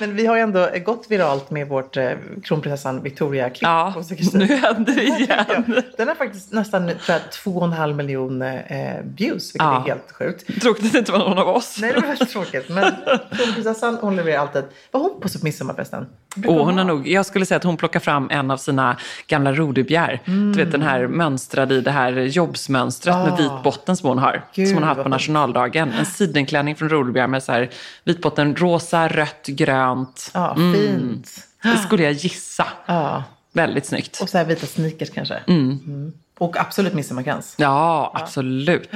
Men 0.00 0.16
vi 0.16 0.26
har 0.26 0.36
ju 0.36 0.42
ändå 0.42 0.68
gått 0.84 1.06
viralt 1.10 1.50
med 1.50 1.68
vårt 1.68 1.96
eh, 1.96 2.10
kronprinsessan 2.44 3.02
Victoria-klipp. 3.02 3.62
Ja, 3.62 4.02
nu 4.32 4.44
händer 4.46 4.94
det 4.94 5.02
igen. 5.04 5.82
Den 5.96 6.08
har 6.08 6.14
faktiskt 6.14 6.52
nästan 6.52 6.86
tror 6.86 6.98
jag, 7.06 7.32
två 7.32 7.50
och 7.56 7.64
en 7.64 7.72
halv 7.72 7.96
miljon 7.96 8.42
eh, 8.42 8.96
views, 9.04 9.54
vilket 9.54 9.62
Ja. 9.66 9.80
är 9.82 9.88
helt 9.88 10.12
sjukt. 10.12 10.62
Tråkigt 10.62 10.84
att 10.86 10.92
det 10.92 10.98
inte 10.98 11.12
var 11.12 11.18
någon 11.18 11.38
av 11.38 11.48
oss. 11.48 11.78
Nej, 11.80 11.92
det 11.92 12.00
var 12.00 12.14
tråkigt. 12.14 12.68
Men 12.68 12.92
kronprinsessan, 13.36 13.98
hon 14.00 14.16
levererar 14.16 14.40
alltid. 14.40 14.64
Var 14.90 15.00
hon 15.00 15.20
på 15.20 15.28
midsommarfesten? 15.42 16.06
Och 16.46 16.54
hon 16.66 16.78
har 16.78 16.84
nog, 16.84 17.08
jag 17.08 17.26
skulle 17.26 17.46
säga 17.46 17.56
att 17.56 17.64
hon 17.64 17.76
plockar 17.76 18.00
fram 18.00 18.28
en 18.30 18.50
av 18.50 18.56
sina 18.56 18.96
gamla 19.26 19.52
rodubjär. 19.52 20.20
Du 20.24 20.52
vet 20.52 20.72
den 20.72 20.82
här 20.82 21.06
mönstrade 21.06 21.74
i 21.74 21.80
det 21.80 21.90
här 21.90 22.12
jobbsmönstret 22.12 23.16
med 23.16 23.32
Ah. 23.32 23.36
vit 23.36 23.62
botten 23.64 23.96
som 23.96 24.08
hon 24.08 24.18
har. 24.18 24.44
Gud, 24.54 24.68
som 24.68 24.74
hon 24.74 24.82
har 24.82 24.88
haft 24.94 25.02
på 25.02 25.08
nationaldagen. 25.08 25.92
En 25.92 26.06
sidenklänning 26.06 26.76
från 26.76 26.88
rodubjär 26.88 27.26
med 27.26 27.42
så 27.42 27.52
här 27.52 27.70
vit 28.04 28.22
botten, 28.22 28.56
rosa, 28.56 29.08
rött, 29.08 29.46
grönt. 29.46 30.30
Ja, 30.34 30.54
fint. 30.54 31.30
Det 31.62 31.78
skulle 31.78 32.02
jag 32.02 32.12
gissa. 32.12 32.66
Ja. 32.86 33.24
Väldigt 33.52 33.86
snyggt. 33.86 34.20
Och 34.22 34.28
så 34.28 34.38
här 34.38 34.44
vita 34.44 34.66
sneakers 34.66 35.10
kanske. 35.10 35.34
Mm. 35.46 36.12
Och 36.38 36.60
absolut 36.60 36.94
midsommarkrans. 36.94 37.54
Ja, 37.58 38.12
absolut. 38.14 38.90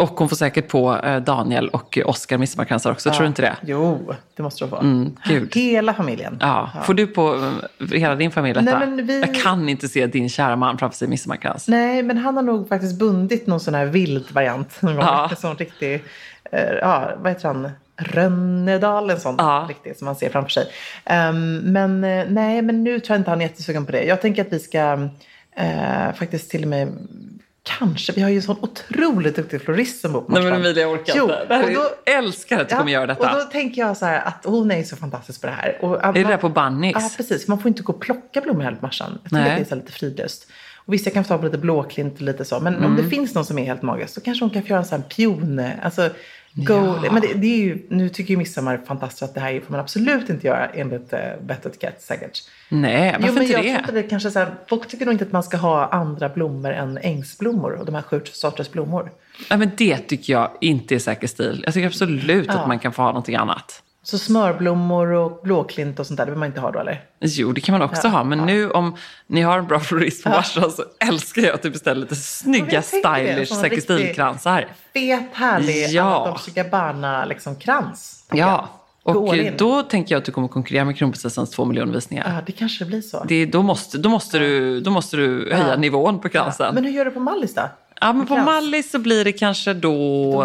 Och 0.00 0.08
hon 0.10 0.28
får 0.28 0.36
säkert 0.36 0.68
på 0.68 0.96
eh, 1.04 1.16
Daniel 1.22 1.68
och 1.68 1.98
Oscar 2.04 2.38
midsommarkransar 2.38 2.90
också, 2.92 3.10
tror 3.10 3.20
du 3.22 3.26
inte 3.26 3.42
det? 3.42 3.56
Jo, 3.62 4.12
det 4.36 4.42
måste 4.42 4.64
du 4.64 4.68
få. 4.70 4.76
Mm, 4.76 5.16
gud. 5.24 5.52
Hela 5.56 5.94
familjen. 5.94 6.38
Ja. 6.40 6.70
Får 6.84 6.94
du 6.94 7.06
på 7.06 7.34
eh, 7.80 7.86
hela 7.98 8.14
din 8.14 8.30
familj 8.30 8.54
detta? 8.54 8.78
Nej, 8.78 8.88
men 8.88 9.06
vi- 9.06 9.20
Jag 9.20 9.34
kan 9.34 9.68
inte 9.68 9.88
se 9.88 10.06
din 10.06 10.28
kära 10.28 10.56
man 10.56 10.78
framför 10.78 10.96
sig 10.98 11.06
i 11.06 11.10
midsommarkrans. 11.10 11.68
Nej, 11.68 12.02
men 12.02 12.18
han 12.18 12.36
har 12.36 12.42
nog 12.42 12.68
faktiskt 12.68 12.98
bundit 12.98 13.46
någon 13.46 13.60
sån 13.60 13.74
här 13.74 13.86
vild 13.86 14.30
variant 14.32 14.82
någon 14.82 14.94
gång. 14.94 15.04
Ja. 15.04 15.28
En 15.30 15.36
sån 15.40 15.56
riktig, 15.56 16.02
eh, 16.52 16.60
ja, 16.80 17.10
vad 17.18 17.32
heter 17.32 17.48
han? 17.48 17.70
Rönnedal, 17.96 19.10
en 19.10 19.20
sån 19.20 19.34
Ja. 19.38 19.66
riktig 19.68 19.96
som 19.96 20.04
man 20.04 20.16
ser 20.16 20.28
framför 20.30 20.50
sig. 20.50 20.66
Ehm, 21.04 21.56
men 21.58 22.00
nej, 22.34 22.62
men 22.62 22.84
nu 22.84 23.00
tror 23.00 23.14
jag 23.14 23.20
inte 23.20 23.30
han 23.30 23.40
är 23.40 23.44
jättesugen 23.46 23.86
på 23.86 23.92
det. 23.92 24.04
Jag 24.04 24.20
tänker 24.20 24.42
att 24.42 24.52
vi 24.52 24.58
ska 24.58 25.08
eh, 25.56 26.12
faktiskt 26.14 26.50
till 26.50 26.62
och 26.62 26.68
med 26.68 26.88
Kanske, 27.78 28.12
vi 28.12 28.22
har 28.22 28.28
ju 28.30 28.36
en 28.36 28.42
sån 28.42 28.56
otroligt 28.60 29.36
duktig 29.36 29.62
florist 29.62 30.00
som 30.00 30.12
bor 30.12 30.20
på 30.20 30.32
Nej 30.32 30.42
men. 30.42 30.52
Emilia, 30.52 30.82
jag 30.82 30.92
orkar 30.92 31.12
Jo, 31.16 31.22
inte. 31.24 31.46
Här 31.48 31.62
och 31.64 31.70
då- 31.74 31.86
jag 32.04 32.14
älskar 32.16 32.60
att 32.60 32.68
du 32.68 32.76
kommer 32.76 32.92
göra 32.92 33.06
detta. 33.06 33.30
Och 33.32 33.36
då 33.36 33.42
tänker 33.44 33.80
jag 33.82 33.96
så 33.96 34.06
här 34.06 34.22
att 34.24 34.44
hon 34.44 34.70
är 34.70 34.76
ju 34.78 34.84
så 34.84 34.96
fantastisk 34.96 35.40
på 35.40 35.46
det 35.46 35.52
här. 35.52 35.78
Och, 35.80 36.04
Är 36.04 36.12
det 36.12 36.24
där 36.24 36.36
på 36.36 36.48
Bunnies? 36.48 36.96
Ja, 37.00 37.10
precis. 37.16 37.48
Man 37.48 37.58
får 37.58 37.68
inte 37.68 37.82
gå 37.82 37.92
och 37.92 38.00
plocka 38.00 38.40
blommor 38.40 38.62
heller 38.62 38.76
på 38.76 38.86
Marstrand. 38.86 39.18
Jag 39.22 39.30
tycker 39.30 39.52
att 39.62 39.68
det 39.68 39.72
är 39.72 39.76
lite 39.76 39.92
fridlöst. 39.92 40.46
Och 40.86 40.92
vissa 40.94 41.10
kan 41.10 41.24
få 41.24 41.28
ta 41.28 41.38
på 41.38 41.44
lite 41.44 41.58
blåklint 41.58 42.14
och 42.14 42.20
lite 42.22 42.44
så. 42.44 42.60
Men 42.60 42.76
om 42.76 42.84
Mm. 42.84 42.96
det 42.96 43.10
finns 43.10 43.34
någon 43.34 43.44
som 43.44 43.58
är 43.58 43.64
helt 43.64 43.82
magisk 43.82 44.14
så 44.14 44.20
kanske 44.20 44.44
hon 44.44 44.50
kan 44.50 44.62
få 44.62 44.68
göra 44.68 44.78
en 44.78 44.84
sån 44.84 45.00
här 45.00 45.08
pion. 45.08 45.62
Alltså, 45.82 46.08
go. 46.54 46.96
Men 47.12 47.20
det, 47.20 47.34
det 47.34 47.46
är 47.46 47.58
ju, 47.58 47.86
nu 47.88 48.08
tycker 48.08 48.30
ju 48.30 48.36
midsommar 48.36 48.80
fantastiskt 48.86 49.22
att 49.22 49.34
det 49.34 49.40
här 49.40 49.60
får 49.60 49.70
man 49.70 49.80
absolut 49.80 50.30
inte 50.30 50.46
göra 50.46 50.68
enligt 50.68 51.12
uh, 51.12 51.18
bett 51.46 51.66
etikett 51.66 52.02
säkert. 52.02 52.38
Nej, 52.68 53.12
varför 53.12 53.26
jo, 53.26 53.34
men 53.34 53.42
inte 53.42 53.52
jag 53.52 53.64
det? 53.64 53.68
tror 53.68 53.78
inte 53.78 53.92
det 53.92 54.02
kanske 54.02 54.30
så 54.30 54.38
här, 54.38 54.54
folk 54.68 54.88
tycker 54.88 55.04
nog 55.04 55.14
inte 55.14 55.24
att 55.24 55.32
man 55.32 55.42
ska 55.42 55.56
ha 55.56 55.86
andra 55.86 56.28
blommor 56.28 56.72
än 56.72 56.98
ängsblommor 56.98 57.72
och 57.72 57.86
de 57.86 57.94
här 57.94 58.02
sju 58.02 58.20
sorters 58.32 58.70
blommor. 58.70 59.12
Ja, 59.50 59.56
men 59.56 59.70
det 59.76 59.98
tycker 59.98 60.32
jag 60.32 60.50
inte 60.60 60.94
är 60.94 60.98
säker 60.98 61.26
stil. 61.26 61.62
Jag 61.64 61.74
tycker 61.74 61.86
absolut 61.86 62.48
att 62.48 62.68
man 62.68 62.78
kan 62.78 62.92
få 62.92 63.02
ha 63.02 63.08
någonting 63.08 63.36
annat. 63.36 63.82
Så 64.02 64.18
smörblommor 64.18 65.06
och 65.12 65.40
blåklint 65.42 65.98
och 66.00 66.06
sånt 66.06 66.16
där, 66.18 66.24
det 66.26 66.30
vill 66.30 66.38
man 66.38 66.48
inte 66.48 66.60
ha 66.60 66.70
då 66.70 66.78
eller? 66.78 67.00
Jo, 67.20 67.52
det 67.52 67.60
kan 67.60 67.72
man 67.78 67.82
också 67.82 68.08
ha. 68.08 68.24
Men 68.24 68.38
nu 68.38 68.70
om 68.70 68.96
ni 69.26 69.40
har 69.40 69.58
en 69.58 69.66
bra 69.66 69.80
florist 69.80 70.24
på 70.24 70.28
Marstrand 70.30 70.72
så 70.72 70.84
älskar 71.08 71.42
jag 71.42 71.54
att 71.54 71.62
du 71.62 71.70
beställer 71.70 72.00
lite 72.00 72.16
snygga, 72.16 72.82
stylish 72.82 73.44
som 73.48 73.56
en 73.56 73.62
säker 73.62 73.76
riktig- 73.76 73.82
stil-kransar. 73.82 74.66
Fet, 74.92 75.22
härlig 75.32 75.86
Ja. 75.86 75.88
ja. 75.90 76.26
Dolce 76.30 76.50
Gabbana 76.50 77.24
liksom 77.24 77.56
krans. 77.56 78.26
Ja, 78.32 78.68
och 79.02 79.36
då 79.56 79.82
tänker 79.82 80.14
jag 80.14 80.20
att 80.20 80.24
du 80.26 80.32
kommer 80.32 80.48
konkurrera 80.48 80.84
med 80.84 80.96
kronprinsessans 80.96 81.50
två 81.50 81.64
miljoner 81.64 81.92
visningar. 81.92 82.32
Ja, 82.34 82.42
det 82.46 82.52
kanske 82.52 82.84
blir 82.84 83.00
så. 83.00 83.24
Det, 83.24 83.46
då, 83.46 83.62
måste, 83.62 83.98
då, 83.98 84.08
måste 84.08 84.38
du, 84.38 84.80
då 84.80 84.90
måste 84.90 85.16
du 85.16 85.52
höja 85.54 85.76
nivån 85.76 86.20
på 86.20 86.28
kransen. 86.28 86.74
Men 86.74 86.84
hur 86.84 86.92
gör 86.92 87.04
du 87.04 87.10
på 87.10 87.20
Mallis 87.20 87.54
då? 87.54 87.62
Ja, 88.02 88.12
men 88.12 88.26
på? 88.26 88.36
Mallis 88.36 88.90
så 88.90 88.98
blir 88.98 89.24
det 89.24 89.32
kanske 89.32 89.74
då... 89.74 89.94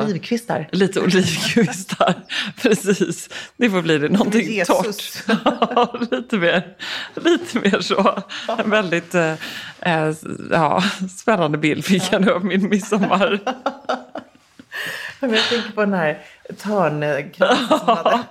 Olivkvistar. 0.04 0.70
Lite 0.72 1.00
olivkvistar. 1.00 2.13
Precis. 2.62 3.30
Det 3.58 3.70
får 3.70 3.82
bli 3.82 3.98
det 3.98 4.10
någonting 4.10 4.54
Jesus. 4.54 5.24
torrt. 5.26 5.39
Ja, 5.76 6.00
lite 6.12 6.38
mer, 6.38 6.76
lite 7.15 7.60
mer 7.60 7.80
så. 7.82 8.24
En 8.58 8.70
väldigt 8.70 9.15
eh, 9.15 9.34
eh, 9.82 10.13
ja, 10.52 10.84
spännande 11.18 11.58
bild 11.58 11.86
fick 11.86 12.04
jag 12.13 12.22
nu 12.22 12.32
av 12.32 12.46
min 12.46 12.70
midsommar. 12.70 13.39
Jag 15.20 15.50
tänker 15.50 15.72
på 15.72 15.82
den 15.82 15.94
här 15.94 16.22
som 16.50 17.84
hade... 17.84 18.24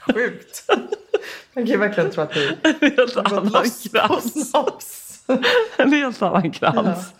Sjukt. 0.00 0.64
Man 1.54 1.64
kan 1.64 1.66
ju 1.66 1.76
verkligen 1.76 2.10
tro 2.10 2.22
att 2.22 2.34
helt 2.34 3.14
har 3.14 3.40
gått 3.40 3.52
loss 3.52 3.88
på 3.92 4.20
snaps. 4.20 5.07
En 5.76 5.92
helt 5.92 6.22
annan 6.22 6.50
krans. 6.50 7.12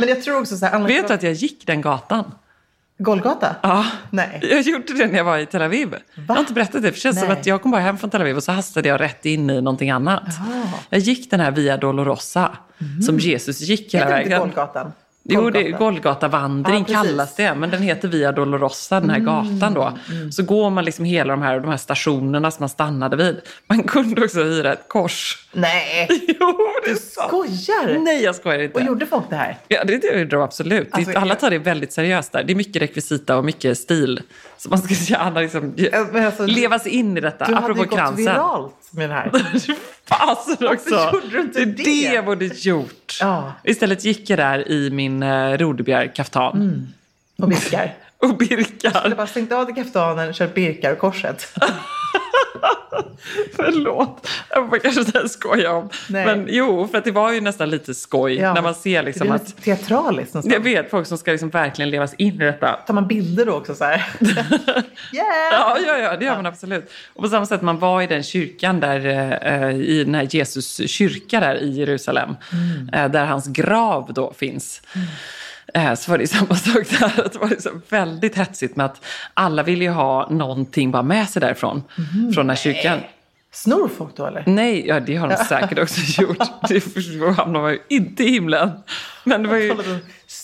Men 0.00 0.08
jag 0.08 0.22
tror 0.22 0.40
också 0.40 0.56
så 0.56 0.66
här... 0.66 0.78
Vet 0.86 1.08
du 1.08 1.14
att 1.14 1.22
jag 1.22 1.32
gick 1.32 1.66
den 1.66 1.80
gatan? 1.80 2.34
Golgata? 2.98 3.56
Ja. 3.62 3.86
Nej. 4.10 4.38
Jag 4.42 4.60
gjorde 4.60 4.94
det 4.94 5.06
när 5.06 5.16
jag 5.16 5.24
var 5.24 5.38
i 5.38 5.46
Tel 5.46 5.62
Aviv. 5.62 5.94
Jag 6.14 6.34
har 6.34 6.40
inte 6.40 6.52
berättat 6.52 6.82
det, 6.82 6.92
för 6.92 7.08
det 7.08 7.14
som 7.14 7.30
att 7.30 7.46
jag 7.46 7.62
kom 7.62 7.70
bara 7.70 7.80
hem 7.80 7.98
från 7.98 8.10
Tel 8.10 8.20
Aviv 8.20 8.36
och 8.36 8.42
så 8.42 8.52
hastade 8.52 8.88
jag 8.88 9.00
rätt 9.00 9.26
in 9.26 9.50
i 9.50 9.60
någonting 9.60 9.90
annat. 9.90 10.22
Jag 10.90 11.00
gick 11.00 11.30
den 11.30 11.40
här 11.40 11.50
Via 11.50 11.76
Dolorosa, 11.76 12.56
som 13.06 13.18
Jesus 13.18 13.60
gick 13.60 13.94
hela 13.94 14.04
Heter 14.04 14.16
det 14.16 14.22
inte 14.22 14.30
vägen. 14.30 14.48
Golgatan? 14.48 14.92
Jo, 15.24 15.50
det 15.50 15.58
är 15.58 15.62
Golgata. 15.62 15.84
Golgatavandring 15.84 16.84
Ja, 16.88 16.94
kallas 17.02 17.34
det, 17.36 17.54
men 17.54 17.70
den 17.70 17.82
heter 17.82 18.08
Via 18.08 18.32
Dolorosa, 18.32 19.00
den 19.00 19.10
här 19.10 19.18
gatan 19.18 19.74
då. 19.74 19.98
Så 20.32 20.42
går 20.42 20.70
man 20.70 20.84
liksom 20.84 21.04
hela 21.04 21.32
de 21.32 21.42
här, 21.42 21.60
de 21.60 21.70
här 21.70 21.76
stationerna 21.76 22.50
som 22.50 22.62
man 22.62 22.68
stannade 22.68 23.16
vid. 23.16 23.40
Man 23.66 23.82
kunde 23.82 24.24
också 24.24 24.42
hyra 24.42 24.72
ett 24.72 24.88
kors. 24.88 25.48
Nej, 25.52 26.08
Jo, 26.40 26.58
det 26.84 26.90
är 26.90 26.94
sant. 26.94 27.28
skojar! 27.28 27.98
Nej, 27.98 28.22
jag 28.22 28.34
skojar 28.34 28.58
inte. 28.58 28.78
Och 28.78 28.86
gjorde 28.86 29.06
folk 29.06 29.24
det 29.30 29.36
här? 29.36 29.58
Ja, 29.68 29.84
det 29.84 29.92
gjorde 30.04 30.24
de 30.24 30.42
absolut. 30.42 30.88
Alltså, 30.90 31.18
Alla 31.18 31.34
tar 31.34 31.50
det 31.50 31.58
väldigt 31.58 31.92
seriöst 31.92 32.32
där. 32.32 32.44
Det 32.44 32.52
är 32.52 32.54
mycket 32.54 32.82
rekvisita 32.82 33.36
och 33.36 33.44
mycket 33.44 33.78
stil. 33.78 34.20
Så 34.56 34.68
man 34.68 34.78
ska 34.78 34.94
gärna 34.94 35.40
liksom 35.40 35.74
alltså, 36.14 36.46
leva 36.46 36.78
sig 36.78 36.92
in 36.92 37.16
i 37.16 37.20
detta. 37.20 37.44
Du 37.44 37.54
hade 37.54 37.64
apropå 37.64 37.82
ju 37.82 37.88
gått 37.88 37.98
kransen. 37.98 38.24
viralt 38.24 38.74
med 38.90 39.10
det 39.10 39.14
här. 39.14 39.30
Fasen 40.18 40.68
också! 40.68 41.10
gjorde 41.14 41.28
du 41.30 41.40
inte 41.40 41.64
det? 41.64 41.84
det? 41.84 42.16
Det 42.16 42.22
borde 42.22 42.46
gjort. 42.46 43.18
Ja. 43.20 43.52
Istället 43.64 44.04
gick 44.04 44.30
jag 44.30 44.38
där 44.38 44.68
i 44.68 44.90
min 44.90 45.22
uh, 45.22 45.58
rodebjär-kaftan. 45.58 46.56
Mm. 46.56 46.88
Och 47.38 47.48
Birkar. 47.48 47.94
Och 48.18 48.28
Jag 48.28 48.36
birkar. 48.38 49.14
bara 49.16 49.26
stängt 49.26 49.52
av 49.52 49.74
kaftanen, 49.74 50.32
kört 50.32 50.54
Birkar 50.54 50.92
och 50.92 50.98
korset. 50.98 51.46
Förlåt. 53.56 54.28
Jag 54.50 54.82
kanske 54.82 55.00
inte 55.00 55.28
skoja 55.28 55.72
om. 55.72 55.88
Nej. 56.08 56.26
Men 56.26 56.46
jo, 56.50 56.88
för 56.88 57.00
det 57.04 57.10
var 57.10 57.32
ju 57.32 57.40
nästan 57.40 57.70
lite 57.70 57.94
skoj 57.94 58.34
Ja. 58.34 58.54
när 58.54 58.62
man 58.62 58.74
ser 58.74 59.02
liksom 59.02 59.28
det 59.28 59.34
att... 59.34 59.62
teatraliskt 59.62 60.34
nästan. 60.34 60.52
Jag 60.52 60.60
vet 60.60 60.90
folk 60.90 61.06
som 61.06 61.18
ska 61.18 61.30
liksom 61.30 61.50
verkligen 61.50 61.90
levas 61.90 62.14
in 62.14 62.34
i 62.34 62.44
detta. 62.44 62.72
Tar 62.86 62.94
man 62.94 63.08
bilder 63.08 63.46
då 63.46 63.52
också 63.52 63.74
så 63.74 63.84
här? 63.84 64.04
yeah! 64.20 65.26
Ja, 65.52 65.78
ja, 65.86 65.98
ja, 65.98 66.16
det 66.16 66.24
gör 66.24 66.36
man 66.36 66.46
absolut. 66.46 66.90
Och 67.14 67.22
på 67.22 67.28
samma 67.28 67.46
sätt, 67.46 67.62
man 67.62 67.78
var 67.78 68.02
i 68.02 68.06
den 68.06 68.22
kyrkan 68.22 68.80
där, 68.80 69.06
eh, 69.42 69.76
i 69.80 70.04
den 70.04 70.14
här 70.14 70.28
Jesus 70.30 70.90
kyrka 70.90 71.40
där 71.40 71.54
i 71.62 71.70
Jerusalem, 71.70 72.36
Mm. 72.52 72.88
eh, 72.92 73.10
där 73.10 73.24
hans 73.24 73.46
grav 73.46 74.12
då 74.14 74.32
finns. 74.32 74.82
eh, 74.94 75.00
så 75.96 76.10
var 76.10 76.18
det 76.18 76.26
samma 76.26 76.54
sak 76.56 76.90
där. 76.90 77.28
Det 77.32 77.38
var 77.38 77.48
liksom 77.48 77.82
väldigt 77.88 78.36
hetsigt 78.36 78.76
med 78.76 78.86
att 78.86 79.04
alla 79.34 79.62
ville 79.62 79.84
ju 79.84 79.90
ha 79.90 80.28
någonting 80.30 80.90
bara 80.90 81.02
med 81.02 81.28
sig 81.28 81.40
därifrån. 81.40 81.82
Från 82.34 82.46
den 82.46 82.48
här 82.48 82.56
kyrkan. 82.56 82.98
Snor 83.52 83.88
folk 83.98 84.16
då 84.16 84.26
eller? 84.26 84.44
Nej, 84.46 84.86
ja, 84.86 85.00
det 85.00 85.16
har 85.16 85.28
de 85.28 85.36
säkert 85.36 85.78
också 85.78 86.00
gjort. 86.22 86.38
Det 86.68 87.18
då 87.18 87.30
hamnar 87.30 87.60
man 87.60 87.72
ju 87.72 87.78
inte 87.88 88.24
i 88.24 88.30
himlen. 88.30 88.70
Men 89.24 89.42
det 89.42 89.48
var 89.48 89.56
ju... 89.56 89.74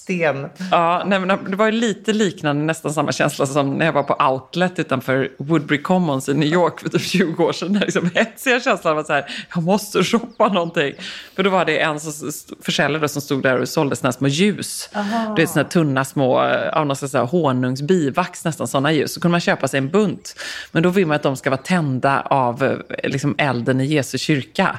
Sten. 0.08 0.48
Ja, 0.70 1.02
nej, 1.06 1.20
det 1.48 1.56
var 1.56 1.72
lite 1.72 2.12
liknande, 2.12 2.64
nästan 2.64 2.94
samma 2.94 3.12
känsla 3.12 3.46
som 3.46 3.78
när 3.78 3.86
jag 3.86 3.92
var 3.92 4.02
på 4.02 4.14
Outlet 4.14 4.78
utanför 4.78 5.32
Woodbury 5.38 5.82
Commons 5.82 6.28
i 6.28 6.34
New 6.34 6.48
York 6.48 6.80
för 6.80 6.88
typ 6.88 7.02
20 7.02 7.44
år 7.44 7.52
sedan. 7.52 7.72
Den 7.72 7.82
liksom 7.82 8.10
hetsiga 8.14 8.60
känslan 8.60 8.96
var 8.96 9.04
så 9.04 9.12
här, 9.12 9.24
jag 9.54 9.62
måste 9.62 10.04
shoppa 10.04 10.48
någonting. 10.48 10.94
För 11.36 11.42
då 11.42 11.50
var 11.50 11.64
det 11.64 11.80
en 11.80 12.00
som, 12.00 12.32
försäljare 12.62 13.08
som 13.08 13.22
stod 13.22 13.42
där 13.42 13.60
och 13.60 13.68
sålde 13.68 13.96
såna 13.96 14.12
små 14.12 14.28
ljus. 14.28 14.90
Det 15.36 15.42
är 15.42 15.46
såna 15.46 15.64
tunna 15.64 16.04
små, 16.04 16.38
av 16.72 16.86
någon 16.86 16.96
slags 16.96 17.12
så 17.12 17.18
här 17.18 17.24
honungsbivax, 17.24 18.44
nästan 18.44 18.68
sådana 18.68 18.92
ljus. 18.92 19.14
Så 19.14 19.20
kunde 19.20 19.32
man 19.32 19.40
köpa 19.40 19.68
sig 19.68 19.78
en 19.78 19.88
bunt. 19.88 20.34
Men 20.72 20.82
då 20.82 20.88
vill 20.88 21.06
man 21.06 21.16
att 21.16 21.22
de 21.22 21.36
ska 21.36 21.50
vara 21.50 21.62
tända 21.62 22.20
av 22.20 22.64
eh, 22.64 23.10
liksom, 23.10 23.34
elden 23.38 23.80
i 23.80 23.86
Jesu 23.86 24.18
kyrka. 24.18 24.78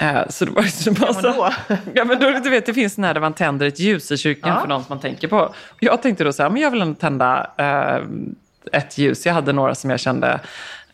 Eh, 0.00 0.28
Så 0.28 0.44
det 0.44 0.50
var 0.50 0.62
liksom 0.62 0.94
bara 0.94 1.52
Ja, 1.94 2.04
men 2.04 2.18
då? 2.20 2.26
Ja, 2.26 2.40
du 2.40 2.50
vet, 2.50 2.66
det 2.66 2.74
finns 2.74 2.98
när 2.98 3.20
man 3.20 3.32
tänder 3.32 3.66
ett 3.66 3.80
ljus 3.80 4.10
i 4.10 4.16
kyrkan 4.16 4.60
för 4.60 4.68
någon 4.68 4.84
som 4.84 4.94
man 4.94 5.00
tänker 5.00 5.28
på. 5.28 5.54
Jag 5.80 6.02
tänkte 6.02 6.24
då 6.24 6.32
så 6.32 6.42
här, 6.42 6.50
men 6.50 6.62
jag 6.62 6.70
vill 6.70 6.82
ändå 6.82 6.94
tända 6.94 7.50
eh, 7.58 8.78
ett 8.80 8.98
ljus. 8.98 9.26
Jag 9.26 9.34
hade 9.34 9.52
några 9.52 9.74
som 9.74 9.90
jag 9.90 10.00
kände 10.00 10.40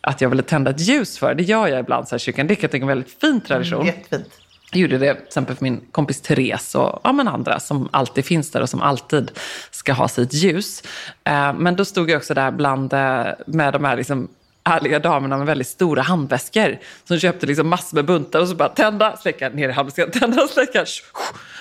att 0.00 0.20
jag 0.20 0.28
ville 0.28 0.42
tända 0.42 0.70
ett 0.70 0.80
ljus 0.80 1.18
för. 1.18 1.34
Det 1.34 1.42
gör 1.42 1.66
jag 1.66 1.80
ibland 1.80 2.08
så 2.08 2.12
här 2.12 2.16
i 2.16 2.20
kyrkan. 2.20 2.46
Det 2.46 2.54
kan 2.54 2.62
jag 2.62 2.70
tycka 2.70 2.80
är 2.80 2.82
en 2.82 2.88
väldigt 2.88 3.20
fin 3.20 3.40
tradition. 3.40 3.86
Jättefint. 3.86 4.28
Jag 4.72 4.80
gjorde 4.80 4.98
det 4.98 5.14
till 5.14 5.22
exempel 5.26 5.56
för 5.56 5.62
min 5.64 5.80
kompis 5.92 6.20
Therese 6.20 6.74
och 6.74 7.00
ja, 7.04 7.12
men 7.12 7.28
andra 7.28 7.60
som 7.60 7.88
alltid 7.92 8.24
finns 8.24 8.50
där 8.50 8.60
och 8.62 8.68
som 8.68 8.82
alltid 8.82 9.30
ska 9.70 9.92
ha 9.92 10.08
sitt 10.08 10.32
ljus. 10.34 10.82
Eh, 11.24 11.52
men 11.52 11.76
då 11.76 11.84
stod 11.84 12.10
jag 12.10 12.16
också 12.16 12.34
där 12.34 12.50
bland, 12.50 12.92
eh, 12.92 13.26
med 13.46 13.72
de 13.72 13.84
här 13.84 13.96
liksom, 13.96 14.28
ärliga 14.66 14.98
damerna 14.98 15.36
med 15.36 15.46
väldigt 15.46 15.66
stora 15.66 16.02
handväskor 16.02 16.78
som 17.04 17.18
köpte 17.18 17.46
liksom 17.46 17.68
massor 17.68 17.96
med 17.96 18.04
buntar 18.04 18.40
och 18.40 18.48
så 18.48 18.54
bara 18.54 18.68
tända, 18.68 19.16
släcka, 19.16 19.48
ner 19.48 19.68
i 19.68 19.72
handväskan, 19.72 20.10
tända, 20.12 20.48
släcka. 20.48 20.84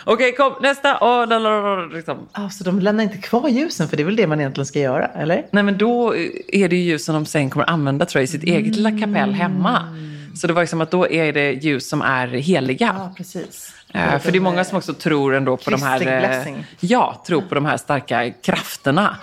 Okej, 0.04 0.36
kom 0.36 0.54
nästa. 0.62 0.98
Oh, 0.98 1.28
lalalala, 1.28 1.86
liksom. 1.86 2.28
Ah, 2.32 2.50
så 2.50 2.64
de 2.64 2.80
lämnar 2.80 3.04
inte 3.04 3.18
kvar 3.18 3.50
ljusen 3.50 3.88
för 3.88 3.98
det 3.98 4.04
är 4.04 4.06
väl 4.06 4.16
det 4.16 4.28
man 4.28 4.40
egentligen 4.40 4.66
ska 4.66 4.80
göra, 4.80 5.08
eller? 5.08 5.46
Nej, 5.52 5.64
men 5.64 5.78
då 5.78 6.16
är 6.48 6.70
det 6.70 6.76
ju 6.76 6.84
ljus 6.84 7.06
som 7.06 7.16
de 7.16 7.26
sen 7.26 7.50
kommer 7.50 7.70
använda 7.70 8.06
tror 8.06 8.20
jag, 8.20 8.24
i 8.24 8.28
sitt 8.28 8.44
eget 8.44 8.76
lilla 8.76 8.92
kapell 8.92 9.34
hemma. 9.34 9.98
Så 10.36 10.48
det 10.48 10.54
var 10.54 10.62
liksom 10.62 10.82
att 10.82 10.92
då 10.92 11.10
är 11.10 11.34
det 11.34 11.52
ljus 11.52 11.90
som 11.90 12.02
är 12.02 12.28
heliga. 12.28 12.96
Ja, 12.98 13.14
precis. 13.18 13.74
Eh, 13.94 14.20
för 14.20 14.32
det 14.32 14.38
är 14.38 14.42
många 14.42 14.64
som 14.64 14.78
också 14.78 14.94
tror 14.94 15.36
ändå 15.36 15.58
på 15.58 15.70
de 15.72 15.84
här... 15.84 16.48
Eh. 16.48 16.56
Ja, 16.80 17.24
tror 17.28 17.42
på 17.42 17.56
de 17.56 17.66
här 17.66 17.78
starka 17.78 18.32
krafterna. 18.32 19.18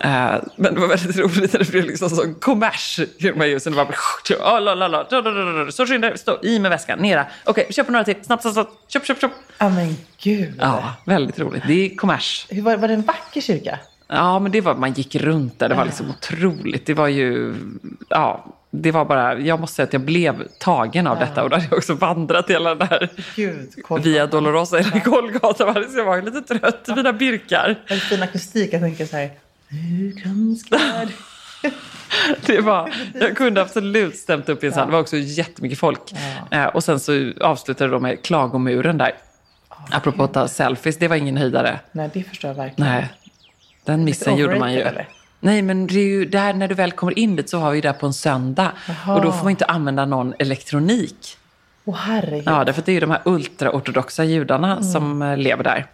Eh, 0.00 0.34
men 0.56 0.74
det 0.74 0.80
var 0.80 0.88
väldigt 0.88 1.16
roligt 1.16 1.52
när 1.52 1.60
det 1.60 1.70
blev 1.70 1.84
liksom 1.84 2.10
sån 2.10 2.34
kommers 2.34 3.00
här 3.20 3.46
ljusen. 3.46 3.72
Det 3.72 3.76
bara... 3.76 4.56
Oh, 4.56 4.60
la, 4.60 4.74
la, 4.74 4.88
la. 4.88 5.70
Så 5.70 5.86
skynda 5.86 6.08
dig, 6.08 6.18
stå 6.18 6.38
i 6.42 6.58
med 6.58 6.70
väskan, 6.70 6.98
nera. 6.98 7.26
Okej, 7.44 7.66
köp 7.70 7.88
några 7.88 8.04
till. 8.04 8.14
Snabbt, 8.22 8.42
snabbt, 8.42 8.54
snabbt. 8.54 8.92
Köp, 8.92 9.06
köp, 9.06 9.20
köp. 9.20 9.30
Ja, 9.58 9.68
men 9.68 9.96
gud. 10.22 10.54
Ja, 10.60 10.94
väldigt 11.04 11.38
roligt. 11.38 11.62
Det 11.66 11.86
är 11.86 11.96
kommers. 11.96 12.46
Hur 12.50 12.62
var, 12.62 12.76
var 12.76 12.88
det 12.88 12.94
en 12.94 13.02
vacker 13.02 13.40
kyrka? 13.40 13.78
Ja, 14.08 14.38
men 14.38 14.52
det 14.52 14.60
var, 14.60 14.74
man 14.74 14.92
gick 14.92 15.14
runt 15.14 15.58
där. 15.58 15.68
Det 15.68 15.74
var 15.74 15.84
liksom 15.84 16.10
otroligt. 16.10 16.86
Det 16.86 16.94
var 16.94 17.08
ju, 17.08 17.54
ja, 18.08 18.46
det 18.70 18.90
var 18.90 19.04
bara, 19.04 19.38
jag 19.38 19.60
måste 19.60 19.76
säga 19.76 19.86
att 19.86 19.92
jag 19.92 20.02
blev 20.02 20.48
tagen 20.58 21.06
av 21.06 21.18
detta. 21.18 21.42
Och 21.42 21.50
då 21.50 21.56
hade 21.56 21.68
jag 21.70 21.78
också 21.78 21.94
vandrat 21.94 22.50
hela 22.50 22.74
den 22.74 22.88
där 22.88 23.10
Gud. 23.36 23.68
Via 24.02 24.26
Dolorosa 24.26 24.78
eller 24.78 25.04
Golgata. 25.04 25.74
Så 25.74 25.98
jag 25.98 26.04
var 26.04 26.22
lite 26.22 26.40
trött 26.40 26.88
i 26.88 26.94
mina 26.94 27.12
birkar. 27.12 27.76
En 27.86 28.00
fin 28.00 28.22
akustik. 28.22 28.72
Jag 28.72 28.80
tänker 28.80 29.06
så 29.06 29.16
här. 29.16 29.30
Comes 30.22 30.62
God. 30.70 31.12
Det 32.46 32.60
var, 32.60 32.90
jag 33.20 33.36
kunde 33.36 33.60
absolut 33.62 34.16
stämt 34.16 34.48
upp 34.48 34.64
i 34.64 34.66
en 34.66 34.72
sån. 34.72 34.86
Det 34.86 34.92
var 34.92 35.00
också 35.00 35.16
jättemycket 35.16 35.78
folk. 35.78 36.00
Eh, 36.50 36.64
och 36.64 36.84
sen 36.84 37.00
så 37.00 37.32
avslutade 37.40 37.90
de 37.90 38.02
med 38.02 38.22
klagomuren 38.24 38.98
där. 38.98 39.12
Apropå 39.90 40.24
att 40.24 40.34
ta 40.34 40.48
selfies, 40.48 40.96
det 40.98 41.08
var 41.08 41.16
ingen 41.16 41.36
höjdare. 41.36 41.80
Nej, 41.92 42.10
det 42.14 42.22
förstår 42.22 42.48
jag 42.50 42.54
verkligen. 42.56 42.90
Nej, 42.92 43.08
den 43.84 44.04
missen 44.04 44.36
gjorde 44.36 44.58
man 44.58 44.72
ju. 44.72 44.80
eller? 44.80 45.08
Nej, 45.40 45.62
men 45.62 45.86
det 45.86 45.94
är 46.00 46.04
ju 46.08 46.24
där 46.24 46.52
när 46.52 46.68
du 46.68 46.74
väl 46.74 46.92
kommer 46.92 47.18
in 47.18 47.36
dit 47.36 47.50
så 47.50 47.58
har 47.58 47.70
vi 47.70 47.80
det 47.80 47.92
på 47.92 48.06
en 48.06 48.14
söndag. 48.14 48.72
Och 49.08 49.22
då 49.22 49.32
får 49.32 49.44
man 49.44 49.50
inte 49.50 49.64
använda 49.64 50.04
någon 50.04 50.34
elektronik. 50.38 51.36
Åh 51.84 51.96
herregud. 51.96 52.42
Ja, 52.46 52.64
därför 52.64 52.80
att 52.80 52.86
det 52.86 52.92
är 52.92 52.94
ju 52.94 53.00
de 53.00 53.10
här 53.10 53.20
ultraortodoxa 53.24 54.24
judarna 54.24 54.72
Mm. 54.72 54.84
som 54.84 55.22
eh, 55.22 55.36
lever 55.36 55.64
där. 55.64 55.86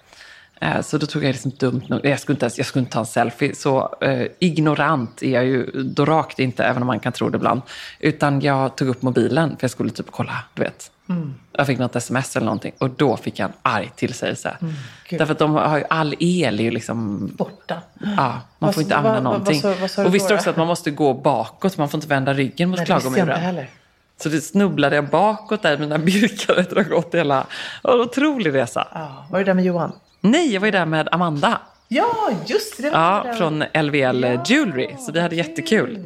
Eh, 0.63 0.81
Så 0.83 0.99
då 0.99 1.07
tog 1.07 1.25
jag 1.25 1.33
liksom 1.33 1.51
dumt 1.59 1.83
nog, 1.89 2.01
jag 2.07 2.21
skulle 2.21 2.35
inte, 2.37 2.51
jag 2.57 2.67
skulle 2.67 2.81
inte 2.81 2.93
ta 2.93 3.01
en 3.01 3.07
selfie. 3.07 3.55
Så 3.55 3.95
eh, 4.01 4.27
ignorant 4.39 5.23
är 5.23 5.31
jag 5.31 5.45
ju 5.45 5.71
då 5.85 6.05
rakt 6.05 6.39
inte, 6.39 6.65
även 6.65 6.83
om 6.83 6.87
man 6.87 7.01
kan 7.01 7.13
tro 7.13 7.29
det 7.29 7.37
ibland. 7.37 7.63
Utan 8.01 8.41
jag 8.41 8.77
tog 8.77 8.89
upp 8.89 9.03
mobilen 9.03 9.49
för 9.51 9.65
jag 9.65 9.71
skulle 9.71 9.91
typ 9.91 10.07
kolla, 10.11 10.45
du 10.55 10.63
vet. 10.63 10.91
Mm. 11.09 11.35
Jag 11.53 11.67
fick 11.67 11.79
något 11.79 11.97
sms 11.97 12.37
eller 12.37 12.45
någonting 12.45 12.73
och 12.79 12.91
då 12.91 13.17
fick 13.17 13.39
jag 13.39 13.47
en 13.49 13.55
arg 13.63 13.91
tillsägelse. 13.97 14.57
Mm, 14.61 14.75
gud. 15.09 15.19
Därför 15.21 15.33
att 15.33 15.39
de 15.39 15.55
har 15.55 15.79
ju, 15.79 15.85
all 15.91 16.15
el 16.19 16.61
är 16.61 16.65
ju 16.65 16.71
liksom 16.71 17.27
Borta. 17.37 17.77
Ja, 18.01 18.07
man 18.17 18.41
Vad- 18.59 18.75
får 18.75 18.83
inte 18.83 18.97
använda 18.97 19.21
vad- 19.21 19.25
vad- 19.25 19.41
någonting. 19.41 19.61
vad 19.63 19.79
vad 19.79 19.91
sa 19.91 20.03
du 20.03 20.09
och 20.09 20.15
visste 20.15 20.35
också 20.35 20.51
att 20.51 20.57
man 20.57 20.67
måste 20.67 20.91
gå 20.91 21.15
bakåt, 21.15 21.79
man 21.79 21.89
får 21.89 21.99
inte 21.99 22.09
vända 22.09 22.33
ryggen 22.35 22.71
mot 22.71 22.85
klagomuren. 22.85 23.65
Så 24.23 24.29
det 24.29 24.41
snubblade 24.41 24.97
jag 24.97 25.09
bakåt 25.09 25.63
där 25.63 25.79
mina 25.79 25.99
birkar 25.99 26.55
efter 26.55 26.77
att 26.81 26.87
ha 26.87 26.95
gått 26.97 27.15
hela... 27.15 27.47
En 27.85 28.01
otrolig 28.01 28.55
resa. 28.55 28.89
Ja, 28.95 29.27
var 29.31 29.39
det 29.39 29.45
där 29.45 29.55
med 29.55 29.65
Johan? 29.65 29.93
Nej, 30.25 30.53
jag 30.53 30.61
var 30.61 30.67
ju 30.67 30.73
där 30.73 30.87
med 30.87 31.09
Amanda. 31.13 31.61
Ja, 31.89 32.31
just 32.47 32.77
det. 32.83 32.89
Ja, 32.89 33.25
det 33.27 33.35
från 33.35 33.65
LVL 33.83 34.25
Jewelry. 34.47 34.89
Så 34.99 35.13
vi 35.13 35.21
hade 35.21 35.37
jättekul. 35.37 35.99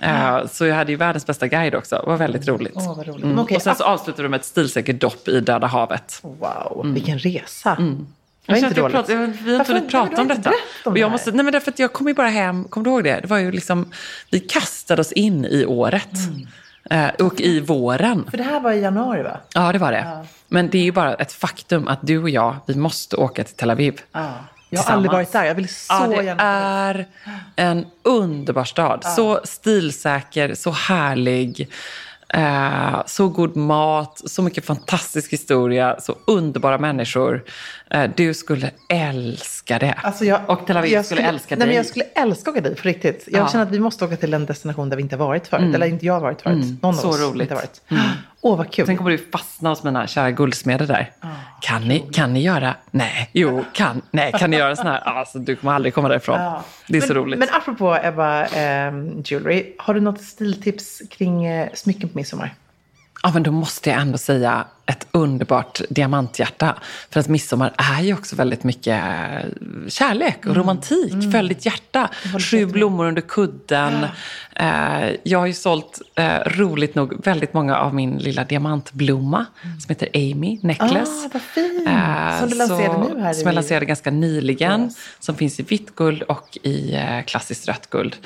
Eh, 0.00 0.46
Så 0.46 0.66
jag 0.66 0.74
hade 0.76 0.92
ju 0.92 0.96
världens 0.96 1.26
bästa 1.26 1.46
guide 1.46 1.74
också. 1.74 1.96
Det 1.96 2.06
var 2.06 2.16
väldigt 2.16 2.48
roligt. 2.48 2.72
Vad 2.74 3.06
roligt. 3.06 3.24
Mm. 3.24 3.38
Okej, 3.38 3.56
Och 3.56 3.62
sen 3.62 3.74
så 3.74 3.84
avslutade 3.84 4.22
vi 4.22 4.28
med 4.28 4.40
ett 4.40 4.46
stilsäkert 4.46 5.00
dopp 5.00 5.28
i 5.28 5.40
Döda 5.40 5.66
havet. 5.66 6.20
Wow, 6.22 6.82
vilken 6.94 7.18
resa. 7.18 7.76
Mm. 7.78 8.06
Jag 8.46 8.58
inte 8.58 8.80
jag 8.80 8.90
pratar, 8.90 9.12
jag, 9.14 9.26
vi 9.26 9.52
har 9.52 9.60
inte 9.60 9.72
hunnit 9.72 9.90
prata 9.90 10.20
om 10.22 10.28
detta. 10.28 10.50
om 10.84 10.92
och 10.92 10.98
jag 10.98 11.08
det 11.08 11.12
måste, 11.12 11.32
nej 11.32 11.44
men 11.44 11.52
därför 11.52 11.70
att 11.70 11.78
jag 11.78 11.92
kom 11.92 12.08
ju 12.08 12.14
bara 12.14 12.28
hem, 12.28 12.64
kommer 12.64 12.84
du 12.84 12.90
ihåg 12.90 13.04
det? 13.04 13.20
Det 13.20 13.26
var 13.26 13.38
ju 13.38 13.52
liksom, 13.52 13.90
vi 14.30 14.40
kastade 14.40 15.00
oss 15.00 15.12
in 15.12 15.44
i 15.44 15.66
året. 15.66 16.08
Eh, 16.14 16.48
och 17.20 17.40
i 17.40 17.60
våren. 17.60 18.26
För 18.30 18.36
det 18.38 18.42
här 18.44 18.60
var 18.60 18.72
i 18.72 18.80
januari 18.80 19.22
va? 19.22 19.36
Ja, 19.54 19.72
det 19.72 19.78
var 19.78 19.92
det. 19.92 20.26
Men 20.48 20.68
det 20.70 20.78
är 20.78 20.82
ju 20.82 20.92
bara 20.92 21.14
ett 21.14 21.32
faktum 21.32 21.88
att 21.88 21.98
du 22.02 22.22
och 22.22 22.30
jag, 22.30 22.56
vi 22.66 22.74
måste 22.74 23.16
åka 23.16 23.44
till 23.44 23.54
Tel 23.54 23.70
Aviv. 23.70 24.00
Ja. 24.12 24.30
Jag 24.70 24.82
har 24.82 24.94
aldrig 24.94 25.12
varit 25.12 25.32
där. 25.32 25.44
Jag 25.44 25.54
vill 25.54 25.68
så 25.68 25.94
Ja, 25.94 26.06
det 26.06 26.22
gärna. 26.22 26.42
är 26.42 27.06
en 27.56 27.86
underbar 28.02 28.64
stad. 28.64 29.04
Så 29.04 29.40
stilsäker, 29.44 30.54
så 30.54 30.70
härlig. 30.70 31.68
Eh, 32.28 33.02
så 33.06 33.28
god 33.28 33.56
mat, 33.56 34.22
så 34.26 34.42
mycket 34.42 34.64
fantastisk 34.64 35.32
historia, 35.32 35.96
så 36.00 36.16
underbara 36.24 36.78
människor. 36.78 37.44
Eh, 37.90 38.10
du 38.16 38.34
skulle 38.34 38.70
älska 38.88 39.78
det. 39.78 39.94
Alltså 40.02 40.24
jag, 40.24 40.40
och 40.50 40.66
Tel 40.66 40.76
Aviv 40.76 40.92
jag 40.92 41.04
skulle, 41.04 41.22
älska 41.22 41.54
nej, 41.54 41.58
dig. 41.58 41.66
Men 41.68 41.76
jag 41.76 41.86
skulle 41.86 42.04
älska 42.04 42.50
att 42.50 42.56
åka 42.56 42.68
dit, 42.68 42.82
på 42.82 42.88
riktigt. 42.88 43.24
Jag 43.26 43.34
Ja. 43.34 43.38
Mm. 43.38 43.50
känner 43.52 43.64
att 43.64 43.70
vi 43.70 43.78
måste 43.80 44.04
åka 44.04 44.16
till 44.16 44.34
en 44.34 44.46
destination 44.46 44.88
där 44.88 44.96
vi 44.96 45.02
inte 45.02 45.16
har 45.16 45.26
varit 45.26 45.46
förut. 45.46 45.74
Eller 45.74 45.86
inte 45.86 46.06
jag 46.06 46.12
har 46.14 46.20
varit 46.20 46.42
förut. 46.42 46.82
Någon 46.82 46.94
Så 46.94 47.06
av 47.06 47.12
oss 47.14 47.20
roligt. 47.20 47.42
inte 47.42 47.54
varit. 47.54 47.80
Åh, 48.46 48.56
vad 48.56 48.70
kul. 48.70 48.86
Sen 48.86 48.96
kommer 48.96 49.10
du 49.10 49.18
fastna 49.18 49.68
hos 49.68 49.84
mina 49.84 50.06
kära 50.06 50.30
guldsmeder 50.30 50.86
där. 50.86 51.10
kan, 51.60 51.88
ni, 51.88 52.00
kan 52.12 52.32
ni 52.32 52.42
göra? 52.42 52.74
Nej. 52.90 53.30
Jo, 53.32 53.64
kan. 53.72 54.02
Nej, 54.10 54.32
kan 54.32 54.50
ni 54.50 54.56
göra 54.56 54.76
sån 54.76 54.86
här? 54.86 55.00
Alltså, 55.00 55.38
du 55.38 55.56
kommer 55.56 55.72
aldrig 55.72 55.94
komma 55.94 56.08
därifrån. 56.08 56.40
Ja. 56.40 56.64
Det 56.86 56.96
är 56.96 57.00
men, 57.00 57.08
så 57.08 57.14
roligt. 57.14 57.38
Men 57.38 57.48
apropå 57.52 57.98
Ebba 58.02 58.44
ehm, 58.44 59.22
Jewelry, 59.24 59.74
har 59.78 59.94
du 59.94 60.00
något 60.00 60.20
stiltips 60.20 61.02
kring 61.10 61.46
eh, 61.46 61.68
smycken 61.74 62.08
på 62.08 62.18
midsommar? 62.18 62.54
Ja, 63.22 63.30
men 63.34 63.42
då 63.42 63.50
måste 63.52 63.90
jag 63.90 64.00
ändå 64.00 64.18
säga 64.18 64.64
ett 64.86 65.06
underbart 65.12 65.80
diamanthjärta. 65.90 66.74
För 67.10 67.20
att 67.20 67.28
midsommar 67.28 67.74
är 67.76 68.02
ju 68.02 68.14
också 68.14 68.36
väldigt 68.36 68.64
mycket 68.64 69.04
eh, 69.04 69.88
kärlek 69.88 70.46
och 70.46 70.56
romantik. 70.56 71.32
Följ 71.32 71.48
ditt 71.48 71.66
hjärta. 71.66 72.10
Sju 72.50 72.66
blommor 72.66 73.06
under 73.06 73.22
kudden. 73.22 74.06
Eh, 74.56 75.10
jag 75.22 75.38
har 75.38 75.46
ju 75.46 75.52
sålt, 75.52 76.00
eh, 76.14 76.38
roligt 76.46 76.94
nog, 76.94 77.24
väldigt 77.24 77.54
många 77.54 77.76
av 77.76 77.94
min 77.94 78.18
lilla 78.18 78.44
diamantblomma 78.44 79.46
som 79.62 79.88
heter 79.88 80.08
Amy 80.14 80.58
Necklace. 80.62 81.26
Ah, 81.26 81.30
vad 81.32 81.42
fint. 81.42 81.88
Eh, 81.88 82.40
Som 82.40 82.48
du 82.50 82.56
lanserade 82.56 83.14
nu 83.14 83.20
här 83.20 83.32
Som 83.32 83.46
jag 83.46 83.54
lanserade 83.54 83.86
ganska 83.86 84.10
nyligen. 84.10 84.82
Yes. 84.84 84.96
Som 85.20 85.34
finns 85.34 85.60
i 85.60 85.62
vitt 85.62 85.94
guld 85.94 86.22
och 86.22 86.58
i 86.62 86.94
eh, 86.94 87.22
klassiskt 87.26 87.68
rött 87.68 87.90
guld. 87.90 88.16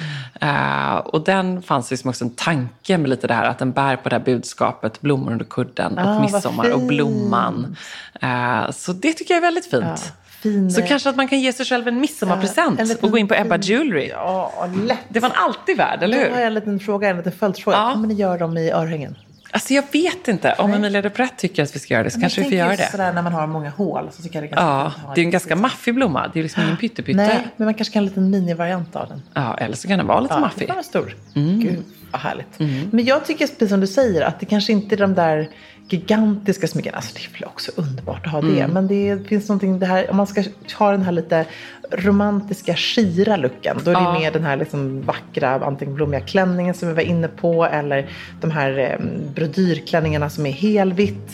Eh, 0.41 0.95
och 0.95 1.25
den 1.25 1.63
fanns 1.63 1.91
liksom 1.91 2.11
också 2.11 2.25
en 2.25 2.35
tanke 2.35 2.99
med 2.99 3.11
lite 3.11 3.27
det 3.27 3.35
här 3.35 3.45
att 3.45 3.59
den 3.59 3.73
bär 3.73 3.97
på 3.97 4.09
det 4.09 4.17
här 4.17 4.25
budskapet 4.25 5.01
blommor 5.01 5.33
under 5.33 5.45
kudden 5.45 5.99
Ah, 5.99 6.19
och 6.25 6.31
vad 6.31 6.43
midsommar 6.51 6.71
och 6.75 6.81
blomman. 6.81 7.77
Eh, 8.23 8.71
så 8.71 8.93
det 8.93 9.13
tycker 9.13 9.35
jag 9.35 9.39
är 9.39 9.43
väldigt 9.47 9.67
fint. 9.71 10.13
Fin, 10.43 10.71
Så 10.71 10.81
eh, 10.81 10.87
kanske 10.89 11.09
att 11.11 11.17
man 11.17 11.29
kan 11.29 11.41
ge 11.41 11.53
sig 11.53 11.67
själv 11.67 11.89
en 11.89 12.01
midsommarpresent 12.01 12.81
en 12.81 12.89
liten 12.89 13.05
och 13.05 13.11
gå 13.11 13.19
in 13.19 13.29
på 13.29 13.35
Ebba 13.35 13.57
Jewelry. 13.57 14.09
Ja, 14.09 14.69
lätt. 14.87 14.99
Det 15.09 15.21
var 15.21 15.29
en 15.29 15.35
alltid 15.37 15.77
värd, 15.77 16.03
eller 16.03 16.19
hur? 16.19 16.31
har 16.31 16.39
jag 16.39 16.47
en 16.47 16.55
liten 16.55 16.81
fråga, 16.81 17.09
en 17.09 17.17
liten 17.17 17.33
följdfråga. 17.33 17.77
Ja. 17.77 17.93
Kommer 17.93 18.09
ni 18.09 18.15
göra 18.15 18.39
dem 18.39 18.57
i 18.57 18.71
örhängen? 18.71 19.17
Alltså 19.53 19.75
jag 19.75 19.85
vet 19.93 20.29
inte. 20.29 20.55
Om 20.59 20.73
Emilia 20.73 21.03
de 21.03 21.11
Prat 21.11 21.39
tycker 21.39 21.63
att 21.63 21.75
vi 21.75 21.79
ska 21.79 21.95
göra 21.95 22.05
det 22.05 22.11
så 22.11 22.21
kanske 22.21 22.41
vi 22.41 22.45
får 22.49 22.55
göra 22.59 22.77
det. 22.77 22.91
Sådär, 22.91 23.13
när 23.13 23.23
man 23.23 23.33
har 23.33 23.47
många 23.47 23.71
hål 23.71 24.09
så 24.13 24.23
tycker 24.23 24.35
jag 24.37 24.43
det 24.43 24.47
är 24.47 24.57
ganska 24.57 25.01
Ja, 25.07 25.13
det 25.15 25.21
är 25.21 25.25
en 25.25 25.31
ganska 25.31 25.49
liksom- 25.49 25.63
maffig 25.63 25.95
blomma. 25.95 26.31
Det 26.33 26.39
är 26.39 26.43
liksom 26.43 26.63
ingen 26.63 26.77
pyttepytte. 26.77 27.17
Nej, 27.17 27.49
men 27.57 27.65
man 27.65 27.75
kanske 27.75 27.93
kan 27.93 28.01
ha 28.01 28.05
en 28.05 28.09
liten 28.09 28.31
minivariant 28.31 28.97
av 28.97 29.09
den. 29.09 29.23
Ja, 29.35 29.57
eller 29.59 29.77
så 29.77 29.89
kan 29.89 29.99
den 29.99 30.07
vara 30.07 30.21
lite 30.21 30.35
Ja, 30.35 30.41
maffig. 30.41 30.69
det 30.69 30.75
var 30.75 30.83
stor. 30.83 31.15
Gud, 31.35 31.85
vad 32.11 32.21
härligt. 32.21 32.59
Men 32.93 33.05
jag 33.05 33.25
tycker, 33.25 33.47
precis 33.47 33.69
som 33.69 33.81
du 33.81 33.87
säger, 33.87 34.23
att 34.23 34.41
det 34.41 34.47
kanske 34.47 34.73
inte 34.73 34.95
är 34.95 34.97
de 34.97 35.15
där 35.15 35.49
gigantiska 35.89 36.67
smyckena. 36.69 36.97
Alltså 36.97 37.15
det 37.15 37.45
är 37.45 37.47
också 37.49 37.73
underbart 37.77 38.27
att 38.27 38.33
ha 38.33 38.41
det. 38.41 38.67
Men 38.73 38.87
det 38.87 39.29
finns 39.29 39.49
någonting, 39.49 39.79
det 39.79 39.87
här, 39.87 40.11
om 40.11 40.17
man 40.17 40.27
ska 40.27 40.45
ha 40.79 40.91
den 40.91 41.03
här 41.03 41.13
lite 41.13 41.45
romantiska 41.93 42.75
skira 42.77 43.37
looken. 43.37 43.79
Då 43.85 43.91
är 43.91 43.95
det 43.95 44.01
Ja. 44.01 44.19
mer 44.19 44.31
den 44.33 44.45
här 44.45 44.57
liksom 44.57 45.03
vackra, 45.03 45.51
antingen 45.67 45.95
blommiga 45.95 46.21
klänningen 46.21 46.75
som 46.75 46.89
vi 46.89 46.95
var 46.95 47.03
inne 47.03 47.29
på. 47.29 47.65
Eller 47.67 48.07
de 48.41 48.51
här 48.51 48.79
eh, 48.79 49.07
brodyrklänningarna 49.35 50.31
som 50.31 50.47
är 50.47 50.53
helvitt. 50.53 51.33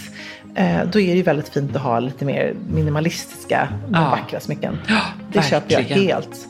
Eh, 0.55 0.77
då 0.93 1.01
är 1.01 1.11
det 1.11 1.17
ju 1.17 1.23
väldigt 1.23 1.49
fint 1.49 1.77
att 1.77 1.83
ha 1.83 2.01
lite 2.01 2.25
mer 2.25 2.55
minimalistiska, 2.71 3.69
men 3.89 4.03
Ja. 4.03 4.11
vackra 4.11 4.41
smycken. 4.41 4.79
Ja, 4.89 5.01
det 5.33 5.43
köper 5.43 5.73
jag 5.73 5.79
verkligen. 5.79 6.03
helt. 6.03 6.47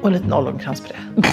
Och 0.00 0.06
en 0.06 0.12
liten 0.12 0.32
ollonkrans 0.32 0.80
på 0.80 0.86
det. 0.88 1.22